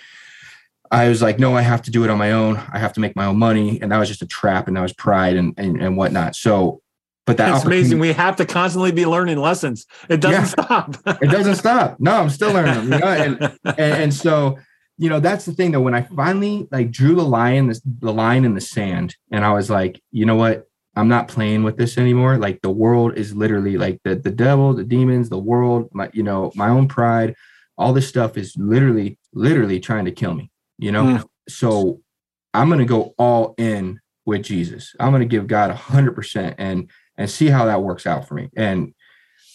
I 0.91 1.09
was 1.09 1.21
like, 1.21 1.39
no, 1.39 1.57
I 1.57 1.61
have 1.61 1.81
to 1.81 1.91
do 1.91 2.05
it 2.05 2.09
on 2.09 2.19
my 2.19 2.31
own. 2.31 2.55
I 2.71 2.79
have 2.79 2.93
to 2.93 3.01
make 3.01 3.17
my 3.17 3.25
own 3.25 3.37
money, 3.37 3.81
and 3.81 3.91
that 3.91 3.97
was 3.97 4.07
just 4.07 4.21
a 4.21 4.27
trap, 4.27 4.69
and 4.69 4.77
that 4.77 4.81
was 4.81 4.93
pride 4.93 5.35
and 5.35 5.53
and, 5.57 5.81
and 5.81 5.97
whatnot. 5.97 6.37
So 6.37 6.82
but 7.25 7.37
that's 7.37 7.63
amazing. 7.65 7.99
We 7.99 8.11
have 8.13 8.35
to 8.37 8.45
constantly 8.45 8.91
be 8.91 9.05
learning 9.05 9.37
lessons. 9.37 9.85
It 10.09 10.19
doesn't 10.19 10.41
yeah, 10.41 10.65
stop. 10.65 10.97
it 11.21 11.31
doesn't 11.31 11.55
stop. 11.55 11.99
No, 11.99 12.13
I'm 12.13 12.29
still 12.29 12.51
learning 12.53 12.89
them. 12.89 12.93
You 12.93 12.99
know? 12.99 13.07
and, 13.07 13.59
and, 13.65 13.79
and 14.03 14.13
so 14.13 14.57
you 14.97 15.09
know 15.09 15.19
that's 15.19 15.45
the 15.45 15.53
thing 15.53 15.71
though 15.71 15.81
when 15.81 15.95
i 15.95 16.01
finally 16.01 16.67
like 16.71 16.91
drew 16.91 17.15
the 17.15 17.23
line 17.23 17.67
this 17.67 17.81
the 17.99 18.13
line 18.13 18.45
in 18.45 18.53
the 18.53 18.61
sand 18.61 19.15
and 19.31 19.43
i 19.43 19.51
was 19.51 19.69
like 19.69 20.01
you 20.11 20.25
know 20.25 20.35
what 20.35 20.67
i'm 20.95 21.07
not 21.07 21.27
playing 21.27 21.63
with 21.63 21.77
this 21.77 21.97
anymore 21.97 22.37
like 22.37 22.61
the 22.61 22.69
world 22.69 23.17
is 23.17 23.35
literally 23.35 23.77
like 23.77 23.99
the 24.03 24.15
the 24.15 24.31
devil 24.31 24.73
the 24.73 24.83
demons 24.83 25.29
the 25.29 25.37
world 25.37 25.89
my 25.93 26.09
you 26.13 26.23
know 26.23 26.51
my 26.55 26.69
own 26.69 26.87
pride 26.87 27.35
all 27.77 27.93
this 27.93 28.07
stuff 28.07 28.37
is 28.37 28.55
literally 28.57 29.17
literally 29.33 29.79
trying 29.79 30.05
to 30.05 30.11
kill 30.11 30.33
me 30.33 30.51
you 30.77 30.91
know 30.91 31.03
mm. 31.03 31.25
so 31.49 31.99
i'm 32.53 32.67
going 32.67 32.79
to 32.79 32.85
go 32.85 33.13
all 33.17 33.55
in 33.57 33.99
with 34.25 34.43
jesus 34.43 34.95
i'm 34.99 35.11
going 35.11 35.21
to 35.21 35.25
give 35.25 35.47
god 35.47 35.71
a 35.71 35.75
hundred 35.75 36.13
percent 36.13 36.55
and 36.59 36.89
and 37.17 37.29
see 37.29 37.47
how 37.47 37.65
that 37.65 37.81
works 37.81 38.05
out 38.05 38.27
for 38.27 38.33
me 38.35 38.49
and 38.55 38.93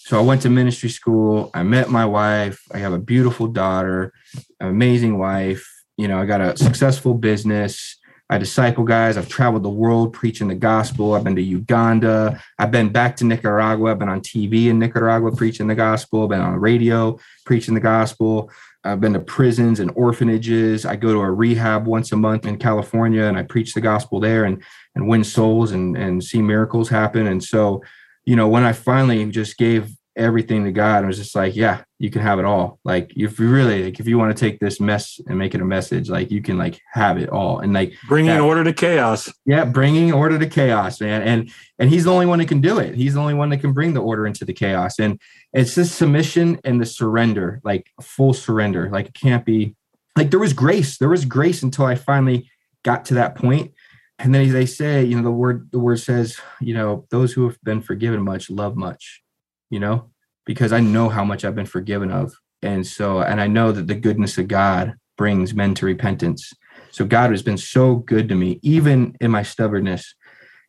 so 0.09 0.18
I 0.18 0.23
went 0.23 0.40
to 0.42 0.49
ministry 0.49 0.88
school. 0.88 1.51
I 1.53 1.62
met 1.62 1.90
my 1.90 2.07
wife. 2.07 2.62
I 2.73 2.79
have 2.79 2.94
a 2.94 2.99
beautiful 2.99 3.47
daughter, 3.47 4.14
an 4.59 4.68
amazing 4.68 5.18
wife. 5.18 5.71
You 5.99 6.09
know, 6.09 6.18
I 6.18 6.25
got 6.25 6.40
a 6.40 6.57
successful 6.57 7.12
business. 7.12 7.99
I 8.31 8.38
disciple 8.38 8.85
guys. 8.85 9.18
I've 9.18 9.29
traveled 9.29 9.64
the 9.64 9.68
world 9.68 10.14
preaching 10.14 10.49
the 10.49 10.55
gospel. 10.55 11.12
I've 11.12 11.25
been 11.25 11.37
to 11.37 11.42
Uganda. 11.42 12.42
I've 12.59 12.71
been 12.71 12.88
back 12.88 13.16
to 13.16 13.27
Nicaragua. 13.27 13.90
I've 13.90 13.99
been 13.99 14.09
on 14.09 14.23
TV 14.23 14.68
in 14.68 14.79
Nicaragua 14.79 15.31
preaching 15.37 15.66
the 15.66 15.75
gospel. 15.75 16.23
I've 16.23 16.31
been 16.31 16.40
on 16.40 16.55
radio 16.55 17.18
preaching 17.44 17.75
the 17.75 17.81
gospel. 17.81 18.51
I've 18.85 19.01
been 19.01 19.12
to 19.14 19.21
prisons 19.21 19.81
and 19.81 19.91
orphanages. 19.95 20.87
I 20.87 20.97
go 20.97 21.12
to 21.12 21.21
a 21.21 21.31
rehab 21.31 21.87
once 21.87 22.12
a 22.12 22.17
month 22.17 22.47
in 22.47 22.59
California 22.59 23.25
and 23.25 23.37
I 23.37 23.43
preach 23.43 23.75
the 23.75 23.81
gospel 23.81 24.21
there 24.21 24.45
and 24.45 24.62
and 24.95 25.09
win 25.09 25.25
souls 25.25 25.73
and 25.73 25.97
and 25.97 26.23
see 26.23 26.41
miracles 26.41 26.88
happen. 26.88 27.27
And 27.27 27.43
so, 27.43 27.83
you 28.25 28.37
know, 28.37 28.49
when 28.49 28.64
I 28.64 28.73
finally 28.73 29.25
just 29.31 29.59
gave 29.59 29.97
everything 30.18 30.64
to 30.64 30.72
God. 30.72 31.04
I 31.04 31.07
was 31.07 31.16
just 31.16 31.35
like, 31.35 31.54
yeah, 31.54 31.85
you 31.98 32.11
can 32.11 32.20
have 32.20 32.38
it 32.38 32.44
all. 32.44 32.78
Like 32.85 33.12
if 33.16 33.38
you 33.38 33.48
really 33.48 33.85
like 33.85 34.00
if 34.00 34.07
you 34.07 34.18
want 34.18 34.37
to 34.37 34.38
take 34.38 34.59
this 34.59 34.81
mess 34.81 35.20
and 35.26 35.38
make 35.38 35.54
it 35.54 35.61
a 35.61 35.64
message, 35.64 36.11
like 36.11 36.31
you 36.31 36.42
can 36.42 36.59
like 36.59 36.81
have 36.92 37.16
it 37.16 37.31
all. 37.31 37.61
And 37.61 37.72
like 37.72 37.94
bringing 38.09 38.33
that, 38.33 38.40
order 38.40 38.64
to 38.64 38.72
chaos. 38.72 39.33
Yeah, 39.46 39.64
bringing 39.64 40.12
order 40.12 40.38
to 40.38 40.46
chaos, 40.46 41.00
man. 41.00 41.22
And 41.22 41.50
and 41.78 41.88
he's 41.88 42.04
the 42.04 42.12
only 42.12 42.26
one 42.26 42.40
that 42.40 42.48
can 42.48 42.61
do 42.61 42.78
it. 42.78 42.94
He's 42.94 43.14
the 43.14 43.20
only 43.20 43.35
one 43.35 43.48
that 43.50 43.59
can 43.59 43.72
bring 43.72 43.94
the 43.94 44.02
order 44.02 44.26
into 44.26 44.44
the 44.44 44.52
chaos. 44.52 44.98
And 44.98 45.20
it's 45.52 45.74
this 45.74 45.92
submission 45.92 46.61
and 46.64 46.81
the 46.81 46.87
surrender, 46.87 47.61
like 47.64 47.87
full 48.02 48.35
surrender. 48.35 48.90
Like 48.90 49.07
it 49.07 49.14
can't 49.14 49.44
be 49.44 49.76
like 50.16 50.31
there 50.31 50.40
was 50.40 50.52
grace. 50.52 50.98
There 50.98 51.09
was 51.09 51.24
grace 51.24 51.62
until 51.62 51.87
I 51.87 51.94
finally 51.94 52.50
got 52.85 53.04
to 53.07 53.14
that 53.14 53.37
point. 53.37 53.72
And 54.20 54.35
then 54.35 54.52
they 54.52 54.66
say, 54.66 55.04
you 55.04 55.16
know, 55.16 55.22
the 55.22 55.31
word 55.31 55.68
the 55.70 55.78
word 55.78 56.00
says, 56.00 56.38
you 56.61 56.74
know, 56.74 57.07
those 57.11 57.33
who 57.33 57.44
have 57.44 57.62
been 57.62 57.81
forgiven 57.81 58.22
much 58.22 58.50
love 58.50 58.76
much 58.76 59.22
you 59.70 59.81
know, 59.81 60.11
because 60.46 60.72
I 60.72 60.81
know 60.81 61.09
how 61.09 61.24
much 61.24 61.44
I've 61.44 61.54
been 61.54 61.66
forgiven 61.66 62.11
of. 62.11 62.33
And 62.62 62.87
so, 62.87 63.20
and 63.20 63.40
I 63.40 63.46
know 63.46 63.72
that 63.72 63.87
the 63.87 63.94
goodness 63.94 64.38
of 64.38 64.48
God 64.48 64.94
brings 65.16 65.54
men 65.54 65.74
to 65.74 65.87
repentance. 65.87 66.52
So 66.90 67.04
God 67.04 67.31
has 67.31 67.42
been 67.42 67.59
so 67.59 67.96
good 67.96 68.28
to 68.28 68.35
me, 68.35 68.59
even 68.62 69.14
in 69.20 69.31
my 69.31 69.42
stubbornness, 69.42 70.14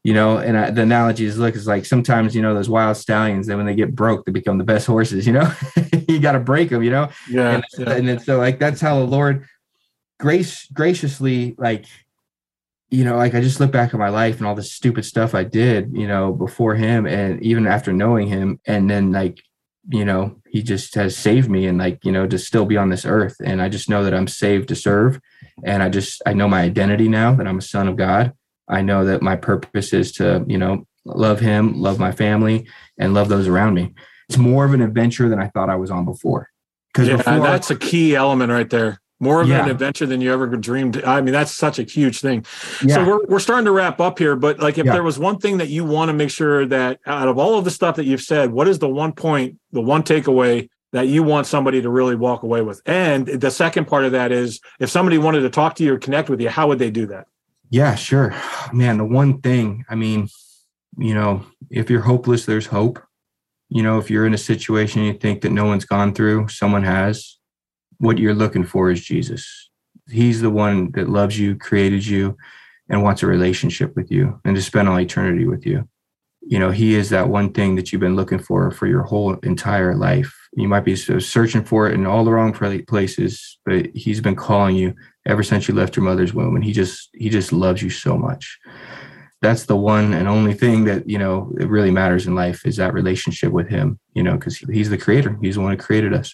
you 0.03 0.13
know. 0.13 0.37
And 0.37 0.57
I, 0.57 0.69
the 0.71 0.81
analogy 0.81 1.25
is 1.25 1.37
look, 1.37 1.55
is 1.55 1.67
like 1.67 1.85
sometimes, 1.85 2.35
you 2.35 2.41
know, 2.41 2.53
those 2.53 2.69
wild 2.69 2.97
stallions, 2.97 3.47
then 3.47 3.57
when 3.57 3.65
they 3.65 3.75
get 3.75 3.95
broke, 3.95 4.25
they 4.25 4.31
become 4.31 4.57
the 4.57 4.63
best 4.63 4.85
horses, 4.85 5.25
you 5.25 5.33
know, 5.33 5.51
you 6.07 6.19
got 6.19 6.33
to 6.33 6.39
break 6.39 6.69
them, 6.69 6.83
you 6.83 6.91
know? 6.91 7.09
Yeah. 7.29 7.55
And, 7.55 7.63
yeah. 7.77 7.91
and 7.91 8.07
then, 8.07 8.19
so 8.19 8.37
like, 8.37 8.59
that's 8.59 8.81
how 8.81 8.99
the 8.99 9.05
Lord 9.05 9.47
grace 10.19 10.67
graciously, 10.73 11.55
like, 11.57 11.85
you 12.89 13.03
know, 13.03 13.17
like 13.17 13.35
I 13.35 13.41
just 13.41 13.59
look 13.59 13.71
back 13.71 13.93
at 13.93 13.99
my 13.99 14.09
life 14.09 14.37
and 14.37 14.47
all 14.47 14.55
the 14.55 14.63
stupid 14.63 15.05
stuff 15.05 15.35
I 15.35 15.43
did, 15.43 15.91
you 15.93 16.07
know, 16.07 16.33
before 16.33 16.75
him 16.75 17.05
and 17.05 17.41
even 17.43 17.67
after 17.67 17.93
knowing 17.93 18.27
him. 18.27 18.59
And 18.65 18.89
then 18.89 19.11
like, 19.11 19.41
you 19.87 20.03
know, 20.03 20.41
he 20.47 20.63
just 20.63 20.95
has 20.95 21.15
saved 21.15 21.49
me 21.49 21.67
and 21.67 21.77
like, 21.77 22.03
you 22.03 22.11
know, 22.11 22.25
to 22.27 22.39
still 22.39 22.65
be 22.65 22.77
on 22.77 22.89
this 22.89 23.05
earth. 23.05 23.35
And 23.43 23.61
I 23.61 23.69
just 23.69 23.89
know 23.89 24.03
that 24.03 24.13
I'm 24.13 24.27
saved 24.27 24.69
to 24.69 24.75
serve. 24.75 25.19
And 25.63 25.83
I 25.83 25.89
just, 25.89 26.21
I 26.25 26.33
know 26.33 26.47
my 26.47 26.61
identity 26.61 27.07
now 27.07 27.35
that 27.35 27.47
I'm 27.47 27.59
a 27.59 27.63
son 27.63 27.87
of 27.87 27.95
God. 27.95 28.33
I 28.67 28.81
know 28.81 29.05
that 29.05 29.21
my 29.21 29.35
purpose 29.35 29.93
is 29.93 30.11
to, 30.13 30.43
you 30.47 30.57
know, 30.57 30.85
love 31.05 31.39
him, 31.39 31.79
love 31.79 31.99
my 31.99 32.11
family, 32.11 32.67
and 32.97 33.13
love 33.13 33.29
those 33.29 33.47
around 33.47 33.75
me. 33.75 33.93
It's 34.27 34.37
more 34.37 34.65
of 34.65 34.73
an 34.73 34.81
adventure 34.81 35.29
than 35.29 35.39
I 35.39 35.47
thought 35.47 35.69
I 35.69 35.75
was 35.75 35.91
on 35.91 36.05
before. 36.05 36.49
Because 36.93 37.07
yeah, 37.07 37.39
that's 37.39 37.69
a 37.69 37.75
key 37.75 38.15
element 38.15 38.51
right 38.51 38.69
there 38.69 38.99
more 39.19 39.41
of 39.41 39.47
yeah. 39.47 39.63
an 39.63 39.69
adventure 39.69 40.05
than 40.05 40.21
you 40.21 40.31
ever 40.31 40.47
dreamed. 40.47 41.03
I 41.03 41.21
mean, 41.21 41.33
that's 41.33 41.51
such 41.51 41.77
a 41.77 41.83
huge 41.83 42.21
thing. 42.21 42.45
Yeah. 42.83 42.95
So 42.95 43.05
we're, 43.05 43.25
we're 43.25 43.39
starting 43.39 43.65
to 43.65 43.71
wrap 43.71 43.99
up 43.99 44.17
here, 44.17 44.35
but 44.35 44.59
like 44.59 44.77
if 44.77 44.85
yeah. 44.85 44.93
there 44.93 45.03
was 45.03 45.19
one 45.19 45.39
thing 45.39 45.57
that 45.57 45.67
you 45.67 45.83
want 45.83 46.09
to 46.09 46.13
make 46.13 46.29
sure 46.29 46.65
that 46.67 46.99
out 47.05 47.27
of 47.27 47.37
all 47.37 47.57
of 47.57 47.65
the 47.65 47.71
stuff 47.71 47.97
that 47.97 48.05
you've 48.05 48.21
said, 48.21 48.51
what 48.51 48.67
is 48.67 48.79
the 48.79 48.89
one 48.89 49.11
point, 49.11 49.59
the 49.71 49.81
one 49.81 50.03
takeaway 50.03 50.69
that 50.91 51.07
you 51.07 51.21
want 51.21 51.47
somebody 51.47 51.81
to 51.81 51.89
really 51.89 52.15
walk 52.15 52.43
away 52.43 52.61
with? 52.61 52.81
And 52.85 53.27
the 53.27 53.51
second 53.51 53.85
part 53.85 54.05
of 54.05 54.13
that 54.13 54.31
is 54.31 54.61
if 54.79 54.89
somebody 54.89 55.17
wanted 55.17 55.41
to 55.41 55.49
talk 55.49 55.75
to 55.75 55.83
you 55.83 55.95
or 55.95 55.99
connect 55.99 56.29
with 56.29 56.39
you, 56.39 56.49
how 56.49 56.67
would 56.69 56.79
they 56.79 56.91
do 56.91 57.05
that? 57.07 57.27
Yeah, 57.69 57.95
sure. 57.95 58.33
Man, 58.73 58.97
the 58.97 59.05
one 59.05 59.41
thing, 59.41 59.85
I 59.89 59.95
mean, 59.95 60.29
you 60.97 61.13
know, 61.13 61.45
if 61.69 61.89
you're 61.89 62.01
hopeless, 62.01 62.45
there's 62.45 62.65
hope. 62.65 62.99
You 63.67 63.83
know, 63.83 63.99
if 63.99 64.09
you're 64.09 64.25
in 64.25 64.33
a 64.33 64.39
situation 64.39 65.03
you 65.03 65.13
think 65.13 65.41
that 65.41 65.51
no 65.51 65.65
one's 65.65 65.85
gone 65.85 66.13
through, 66.13 66.47
someone 66.47 66.83
has 66.83 67.37
what 67.99 68.17
you're 68.17 68.33
looking 68.33 68.65
for 68.65 68.89
is 68.89 69.03
Jesus. 69.03 69.69
He's 70.09 70.41
the 70.41 70.49
one 70.49 70.91
that 70.93 71.09
loves 71.09 71.37
you, 71.37 71.55
created 71.55 72.05
you, 72.05 72.35
and 72.89 73.03
wants 73.03 73.21
a 73.21 73.27
relationship 73.27 73.95
with 73.95 74.11
you 74.11 74.39
and 74.43 74.55
to 74.55 74.61
spend 74.61 74.89
all 74.89 74.99
eternity 74.99 75.45
with 75.45 75.65
you. 75.65 75.87
You 76.41 76.57
know, 76.57 76.71
He 76.71 76.95
is 76.95 77.09
that 77.09 77.29
one 77.29 77.53
thing 77.53 77.75
that 77.75 77.91
you've 77.91 78.01
been 78.01 78.15
looking 78.15 78.39
for 78.39 78.71
for 78.71 78.87
your 78.87 79.03
whole 79.03 79.35
entire 79.43 79.95
life. 79.95 80.35
You 80.53 80.67
might 80.67 80.85
be 80.85 80.95
searching 80.95 81.63
for 81.63 81.87
it 81.87 81.93
in 81.93 82.07
all 82.07 82.25
the 82.25 82.31
wrong 82.31 82.53
places, 82.53 83.59
but 83.65 83.87
He's 83.93 84.21
been 84.21 84.35
calling 84.35 84.75
you 84.75 84.95
ever 85.27 85.43
since 85.43 85.67
you 85.67 85.75
left 85.75 85.95
your 85.95 86.05
mother's 86.05 86.33
womb, 86.33 86.55
and 86.55 86.65
He 86.65 86.73
just 86.73 87.09
He 87.13 87.29
just 87.29 87.53
loves 87.53 87.83
you 87.83 87.89
so 87.89 88.17
much. 88.17 88.57
That's 89.41 89.65
the 89.65 89.77
one 89.77 90.13
and 90.13 90.27
only 90.27 90.53
thing 90.53 90.85
that 90.85 91.07
you 91.07 91.17
know 91.17 91.53
it 91.59 91.69
really 91.69 91.91
matters 91.91 92.25
in 92.25 92.35
life 92.35 92.65
is 92.65 92.77
that 92.77 92.93
relationship 92.93 93.51
with 93.51 93.67
Him. 93.67 93.99
You 94.13 94.23
know, 94.23 94.33
because 94.33 94.57
He's 94.57 94.89
the 94.89 94.97
Creator. 94.97 95.37
He's 95.41 95.55
the 95.55 95.61
one 95.61 95.71
who 95.71 95.77
created 95.77 96.13
us 96.13 96.33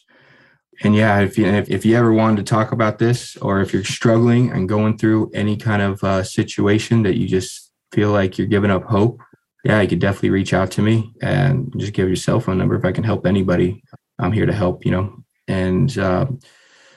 and 0.84 0.96
yeah, 0.96 1.20
if 1.20 1.38
you 1.38 1.46
if, 1.46 1.70
if 1.70 1.86
you 1.86 1.96
ever 1.96 2.12
wanted 2.12 2.38
to 2.38 2.44
talk 2.44 2.72
about 2.72 3.00
this, 3.00 3.38
or 3.38 3.62
if 3.62 3.74
you're 3.74 3.84
struggling 3.84 4.52
and 4.52 4.68
going 4.68 4.98
through 4.98 5.32
any 5.34 5.58
kind 5.58 5.82
of 5.82 6.04
uh, 6.04 6.24
situation 6.24 7.04
that 7.04 7.18
you 7.18 7.28
just 7.28 7.72
feel 7.92 8.12
like 8.12 8.38
you're 8.38 8.48
giving 8.48 8.72
up 8.72 8.84
hope, 8.84 9.20
yeah, 9.64 9.82
you 9.82 9.88
could 9.88 10.00
definitely 10.00 10.32
reach 10.32 10.54
out 10.54 10.72
to 10.72 10.82
me 10.82 11.14
and 11.22 11.74
just 11.78 11.94
give 11.94 12.08
your 12.08 12.16
cell 12.16 12.40
phone 12.40 12.58
number 12.58 12.76
if 12.76 12.86
I 12.86 12.92
can 12.92 13.04
help 13.04 13.26
anybody. 13.26 13.84
I'm 14.20 14.32
here 14.32 14.46
to 14.46 14.54
help, 14.54 14.86
you 14.86 14.92
know. 14.92 15.24
And 15.48 15.98
uh, 15.98 16.28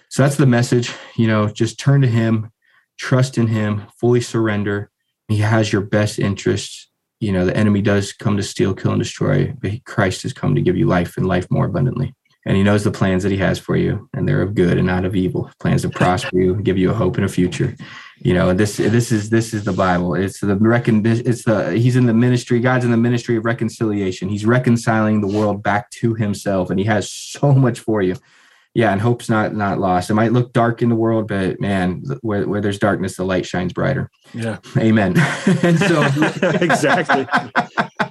so 0.09 0.23
that's 0.23 0.37
the 0.37 0.47
message. 0.47 0.93
You 1.17 1.29
know, 1.29 1.49
just 1.49 1.79
turn 1.79 2.01
to 2.03 2.09
Him, 2.09 2.51
trust 2.99 3.39
in 3.39 3.47
Him, 3.47 3.87
fully 3.99 4.21
surrender. 4.21 4.91
He 5.29 5.39
has 5.39 5.73
your 5.73 5.83
best 5.83 6.19
interests. 6.19 6.91
You 7.21 7.33
know, 7.33 7.45
the 7.45 7.57
enemy 7.57 7.83
does 7.83 8.13
come 8.13 8.37
to 8.37 8.43
steal, 8.43 8.75
kill, 8.75 8.93
and 8.93 9.01
destroy, 9.01 9.53
but 9.61 9.85
Christ 9.85 10.23
has 10.23 10.33
come 10.33 10.55
to 10.55 10.63
give 10.63 10.77
you 10.77 10.87
life 10.87 11.17
and 11.17 11.27
life 11.27 11.51
more 11.51 11.67
abundantly 11.67 12.15
and 12.47 12.57
he 12.57 12.63
knows 12.63 12.85
the 12.85 12.91
plans 12.91 13.23
that 13.23 13.33
he 13.33 13.39
has 13.39 13.59
for 13.59 13.77
you 13.77 14.09
and 14.15 14.27
they're 14.27 14.43
of 14.43 14.55
good 14.55 14.79
and 14.79 14.87
not 14.87 15.05
of 15.05 15.17
evil. 15.17 15.51
Plans 15.61 15.83
to 15.83 15.91
prosper 15.91 16.39
you 16.39 16.57
give 16.57 16.79
you 16.79 16.91
a 16.91 16.95
hope 16.95 17.17
and 17.17 17.25
a 17.25 17.29
future. 17.29 17.77
You 18.21 18.35
know 18.35 18.53
this 18.53 18.79
this 18.79 19.13
is 19.13 19.31
this 19.31 19.53
is 19.55 19.65
the 19.65 19.73
bible. 19.73 20.15
It's 20.15 20.41
the 20.41 20.57
reckon 20.57 21.05
it's 21.05 21.45
the 21.45 21.73
he's 21.73 21.97
in 21.97 22.07
the 22.07 22.15
ministry 22.15 22.61
god's 22.61 22.85
in 22.85 22.91
the 22.91 22.97
ministry 22.97 23.37
of 23.37 23.45
reconciliation. 23.45 24.29
He's 24.29 24.47
reconciling 24.47 25.21
the 25.21 25.29
world 25.29 25.63
back 25.63 25.91
to 25.91 26.15
himself 26.15 26.71
and 26.71 26.79
he 26.79 26.87
has 26.87 27.11
so 27.11 27.53
much 27.53 27.81
for 27.81 28.03
you 28.03 28.17
yeah 28.79 28.93
and 28.93 29.01
hope's 29.01 29.29
not 29.29 29.55
not 29.57 29.81
lost 29.81 30.09
it 30.09 30.15
might 30.15 30.33
look 30.33 30.53
dark 30.53 30.83
in 30.83 30.89
the 30.89 30.95
world 30.95 31.27
but 31.27 31.61
man 31.61 32.01
where, 32.21 32.47
where 32.47 32.61
there's 32.61 32.79
darkness 32.79 33.17
the 33.17 33.25
light 33.25 33.45
shines 33.45 33.73
brighter 33.73 34.09
yeah 34.33 34.59
amen 34.77 35.15
and 35.63 35.79
so 35.81 36.03
exactly 36.61 37.27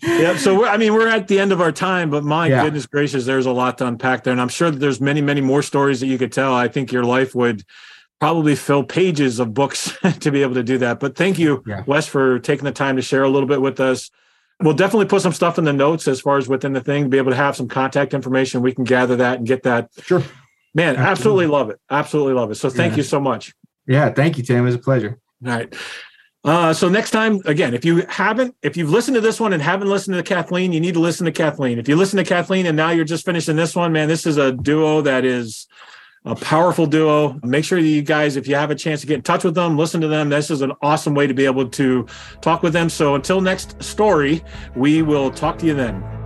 yeah. 0.04 0.38
So 0.38 0.66
I 0.66 0.78
mean, 0.78 0.94
we're 0.94 1.08
at 1.08 1.28
the 1.28 1.40
end 1.40 1.52
of 1.52 1.62
our 1.62 1.72
time, 1.72 2.10
but 2.10 2.24
my 2.24 2.48
yeah. 2.48 2.64
goodness 2.64 2.86
gracious, 2.86 3.26
there's 3.26 3.46
a 3.46 3.52
lot 3.52 3.78
to 3.80 3.88
unpack 3.88 4.24
there, 4.24 4.32
and 4.32 4.42
I'm 4.42 4.50
sure 4.50 4.72
that 4.72 4.80
there's 4.80 5.00
many, 5.00 5.22
many 5.22 5.42
more 5.42 5.62
stories 5.62 6.00
that 6.00 6.08
you 6.08 6.18
could 6.18 6.32
tell. 6.32 6.54
I 6.54 6.68
think 6.68 6.92
your 6.92 7.04
life 7.04 7.36
would 7.36 7.64
probably 8.20 8.56
fill 8.56 8.84
pages 8.84 9.40
of 9.40 9.54
books 9.54 9.96
to 10.20 10.32
be 10.32 10.42
able 10.42 10.56
to 10.56 10.64
do 10.64 10.78
that. 10.80 11.00
But 11.00 11.16
thank 11.16 11.38
you, 11.38 11.64
yeah. 11.68 11.84
Wes, 11.86 12.08
for 12.08 12.40
taking 12.40 12.66
the 12.66 12.72
time 12.72 12.96
to 12.96 13.02
share 13.02 13.24
a 13.24 13.30
little 13.30 13.48
bit 13.48 13.62
with 13.62 13.80
us. 13.80 14.10
We'll 14.60 14.74
definitely 14.74 15.06
put 15.06 15.22
some 15.22 15.34
stuff 15.34 15.60
in 15.60 15.66
the 15.66 15.74
notes 15.74 16.08
as 16.08 16.20
far 16.20 16.40
as 16.40 16.48
within 16.48 16.74
the 16.74 16.82
thing, 16.82 17.12
be 17.12 17.20
able 17.20 17.30
to 17.30 17.38
have 17.38 17.56
some 17.56 17.68
contact 17.68 18.16
information. 18.16 18.64
We 18.64 18.74
can 18.74 18.86
gather 18.86 19.16
that 19.18 19.38
and 19.38 19.46
get 19.46 19.62
that. 19.64 19.90
Sure. 20.02 20.24
Man, 20.74 20.96
absolutely, 20.96 21.10
absolutely 21.10 21.48
love 21.48 21.70
it. 21.70 21.80
Absolutely 21.90 22.34
love 22.34 22.52
it. 22.52 22.56
So 22.56 22.70
thank 22.70 22.94
yeah. 22.94 22.98
you 22.98 23.04
so 23.04 23.20
much. 23.20 23.54
Yeah, 23.88 24.12
thank 24.12 24.38
you, 24.38 24.44
Tim. 24.44 24.58
It 24.58 24.62
was 24.62 24.76
a 24.76 24.80
pleasure. 24.80 25.20
All 25.46 25.52
right. 25.52 25.74
Uh, 26.44 26.74
so 26.74 26.88
next 26.88 27.12
time, 27.12 27.42
again, 27.46 27.74
if 27.74 27.84
you 27.84 28.06
haven't, 28.08 28.56
if 28.62 28.78
you've 28.78 28.90
listened 28.90 29.16
to 29.16 29.22
this 29.22 29.40
one 29.40 29.54
and 29.54 29.62
haven't 29.62 29.90
listened 29.90 30.16
to 30.16 30.24
Kathleen, 30.24 30.72
you 30.72 30.80
need 30.80 30.94
to 30.94 31.00
listen 31.00 31.26
to 31.26 31.32
Kathleen. 31.32 31.78
If 31.78 31.90
you 31.90 31.96
listen 31.96 32.18
to 32.18 32.24
Kathleen 32.24 32.66
and 32.66 32.78
now 32.78 32.92
you're 32.92 33.06
just 33.06 33.26
finishing 33.26 33.56
this 33.56 33.76
one, 33.76 33.92
man, 33.92 34.08
this 34.08 34.26
is 34.26 34.38
a 34.38 34.54
duo 34.54 35.02
that 35.02 35.26
is 35.26 35.68
a 36.26 36.36
powerful 36.36 36.86
duo. 36.86 37.40
Make 37.44 37.66
sure 37.66 37.82
that 37.82 37.88
you 37.88 38.02
guys, 38.02 38.36
if 38.36 38.48
you 38.48 38.56
have 38.56 38.72
a 38.72 38.76
chance 38.76 39.02
to 39.02 39.08
get 39.08 39.16
in 39.16 39.24
touch 39.24 39.44
with 39.44 39.56
them, 39.56 39.78
listen 39.78 40.00
to 40.02 40.08
them. 40.08 40.30
This 40.30 40.50
is 40.50 40.62
an 40.62 40.72
awesome 40.82 41.16
way 41.16 41.28
to 41.28 41.34
be 41.34 41.46
able 41.46 41.68
to 41.70 42.08
talk 42.42 42.64
with 42.64 42.74
them. 42.74 42.90
So 42.90 43.16
until 43.16 43.42
next 43.42 43.82
story, 43.84 44.44
we 44.76 45.02
will 45.02 45.32
talk 45.32 45.58
to 45.60 45.66
you 45.66 45.74
then. 45.74 46.17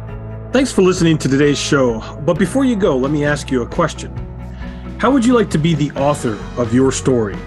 Thanks 0.51 0.69
for 0.69 0.81
listening 0.81 1.17
to 1.19 1.29
today's 1.29 1.57
show. 1.57 2.01
But 2.25 2.37
before 2.37 2.65
you 2.65 2.75
go, 2.75 2.97
let 2.97 3.09
me 3.09 3.23
ask 3.23 3.49
you 3.49 3.61
a 3.61 3.65
question. 3.65 4.13
How 4.99 5.09
would 5.09 5.23
you 5.23 5.33
like 5.33 5.49
to 5.51 5.57
be 5.57 5.75
the 5.75 5.91
author 5.91 6.37
of 6.57 6.73
your 6.73 6.91
story? 6.91 7.37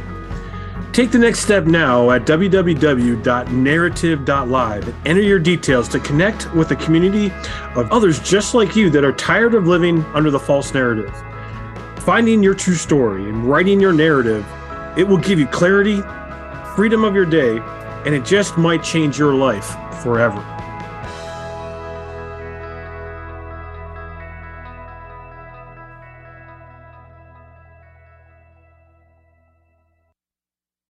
Take 0.94 1.10
the 1.10 1.18
next 1.18 1.40
step 1.40 1.66
now 1.66 2.12
at 2.12 2.24
www.narrative.live 2.24 4.88
and 4.88 5.06
enter 5.06 5.20
your 5.20 5.38
details 5.38 5.86
to 5.90 6.00
connect 6.00 6.54
with 6.54 6.70
a 6.70 6.76
community 6.76 7.30
of 7.74 7.92
others 7.92 8.20
just 8.20 8.54
like 8.54 8.74
you 8.74 8.88
that 8.88 9.04
are 9.04 9.12
tired 9.12 9.54
of 9.54 9.66
living 9.66 10.02
under 10.14 10.30
the 10.30 10.40
false 10.40 10.72
narrative. 10.72 11.14
Finding 11.96 12.42
your 12.42 12.54
true 12.54 12.74
story 12.74 13.28
and 13.28 13.44
writing 13.44 13.80
your 13.80 13.92
narrative, 13.92 14.46
it 14.96 15.06
will 15.06 15.18
give 15.18 15.38
you 15.38 15.46
clarity, 15.48 16.00
freedom 16.74 17.04
of 17.04 17.14
your 17.14 17.26
day, 17.26 17.58
and 18.06 18.14
it 18.14 18.24
just 18.24 18.56
might 18.56 18.82
change 18.82 19.18
your 19.18 19.34
life 19.34 19.76
forever. 20.02 20.42